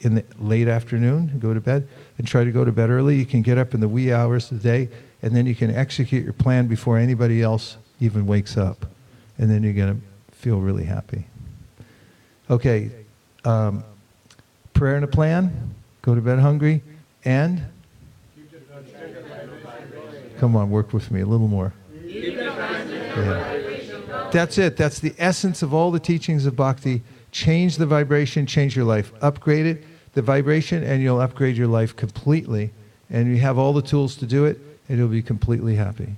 in 0.00 0.16
the 0.16 0.24
late 0.40 0.66
afternoon, 0.66 1.38
go 1.38 1.54
to 1.54 1.60
bed, 1.60 1.86
and 2.20 2.28
try 2.28 2.44
to 2.44 2.52
go 2.52 2.66
to 2.66 2.70
bed 2.70 2.90
early. 2.90 3.16
You 3.16 3.24
can 3.24 3.40
get 3.40 3.56
up 3.56 3.72
in 3.72 3.80
the 3.80 3.88
wee 3.88 4.12
hours 4.12 4.52
of 4.52 4.62
the 4.62 4.68
day, 4.68 4.90
and 5.22 5.34
then 5.34 5.46
you 5.46 5.54
can 5.54 5.74
execute 5.74 6.22
your 6.22 6.34
plan 6.34 6.66
before 6.66 6.98
anybody 6.98 7.40
else 7.40 7.78
even 7.98 8.26
wakes 8.26 8.58
up. 8.58 8.84
And 9.38 9.50
then 9.50 9.62
you're 9.62 9.72
going 9.72 9.98
to 9.98 10.34
feel 10.36 10.60
really 10.60 10.84
happy. 10.84 11.24
Okay, 12.50 12.90
um, 13.46 13.82
prayer 14.74 14.96
and 14.96 15.04
a 15.04 15.08
plan, 15.08 15.72
go 16.02 16.14
to 16.14 16.20
bed 16.20 16.38
hungry, 16.40 16.82
and 17.24 17.62
come 20.36 20.56
on, 20.56 20.70
work 20.70 20.92
with 20.92 21.10
me 21.10 21.22
a 21.22 21.26
little 21.26 21.48
more. 21.48 21.72
Yeah. 22.04 23.56
That's 24.30 24.58
it. 24.58 24.76
That's 24.76 24.98
the 24.98 25.14
essence 25.16 25.62
of 25.62 25.72
all 25.72 25.90
the 25.90 25.98
teachings 25.98 26.44
of 26.44 26.54
bhakti. 26.54 27.02
Change 27.32 27.78
the 27.78 27.86
vibration, 27.86 28.44
change 28.44 28.76
your 28.76 28.84
life. 28.84 29.10
Upgrade 29.22 29.64
it, 29.64 29.84
the 30.14 30.22
vibration 30.22 30.82
and 30.82 31.02
you'll 31.02 31.20
upgrade 31.20 31.56
your 31.56 31.68
life 31.68 31.94
completely. 31.96 32.70
And 33.10 33.28
you 33.28 33.40
have 33.40 33.58
all 33.58 33.72
the 33.72 33.82
tools 33.82 34.14
to 34.16 34.26
do 34.26 34.44
it, 34.44 34.58
and 34.88 34.96
you'll 34.96 35.08
be 35.08 35.22
completely 35.22 35.74
happy. 35.74 36.14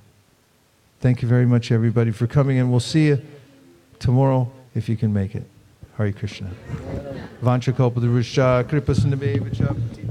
Thank 1.00 1.22
you 1.22 1.28
very 1.28 1.46
much, 1.46 1.72
everybody, 1.72 2.10
for 2.10 2.26
coming, 2.26 2.58
and 2.58 2.70
we'll 2.70 2.80
see 2.80 3.06
you 3.06 3.22
tomorrow 3.98 4.52
if 4.74 4.88
you 4.90 4.96
can 4.96 5.12
make 5.12 5.34
it. 5.34 5.44
Hare 5.96 6.12
Krishna. 6.12 6.50
Vanchakalpadurusha, 7.42 8.64
Kripasandamevacha. 8.64 10.01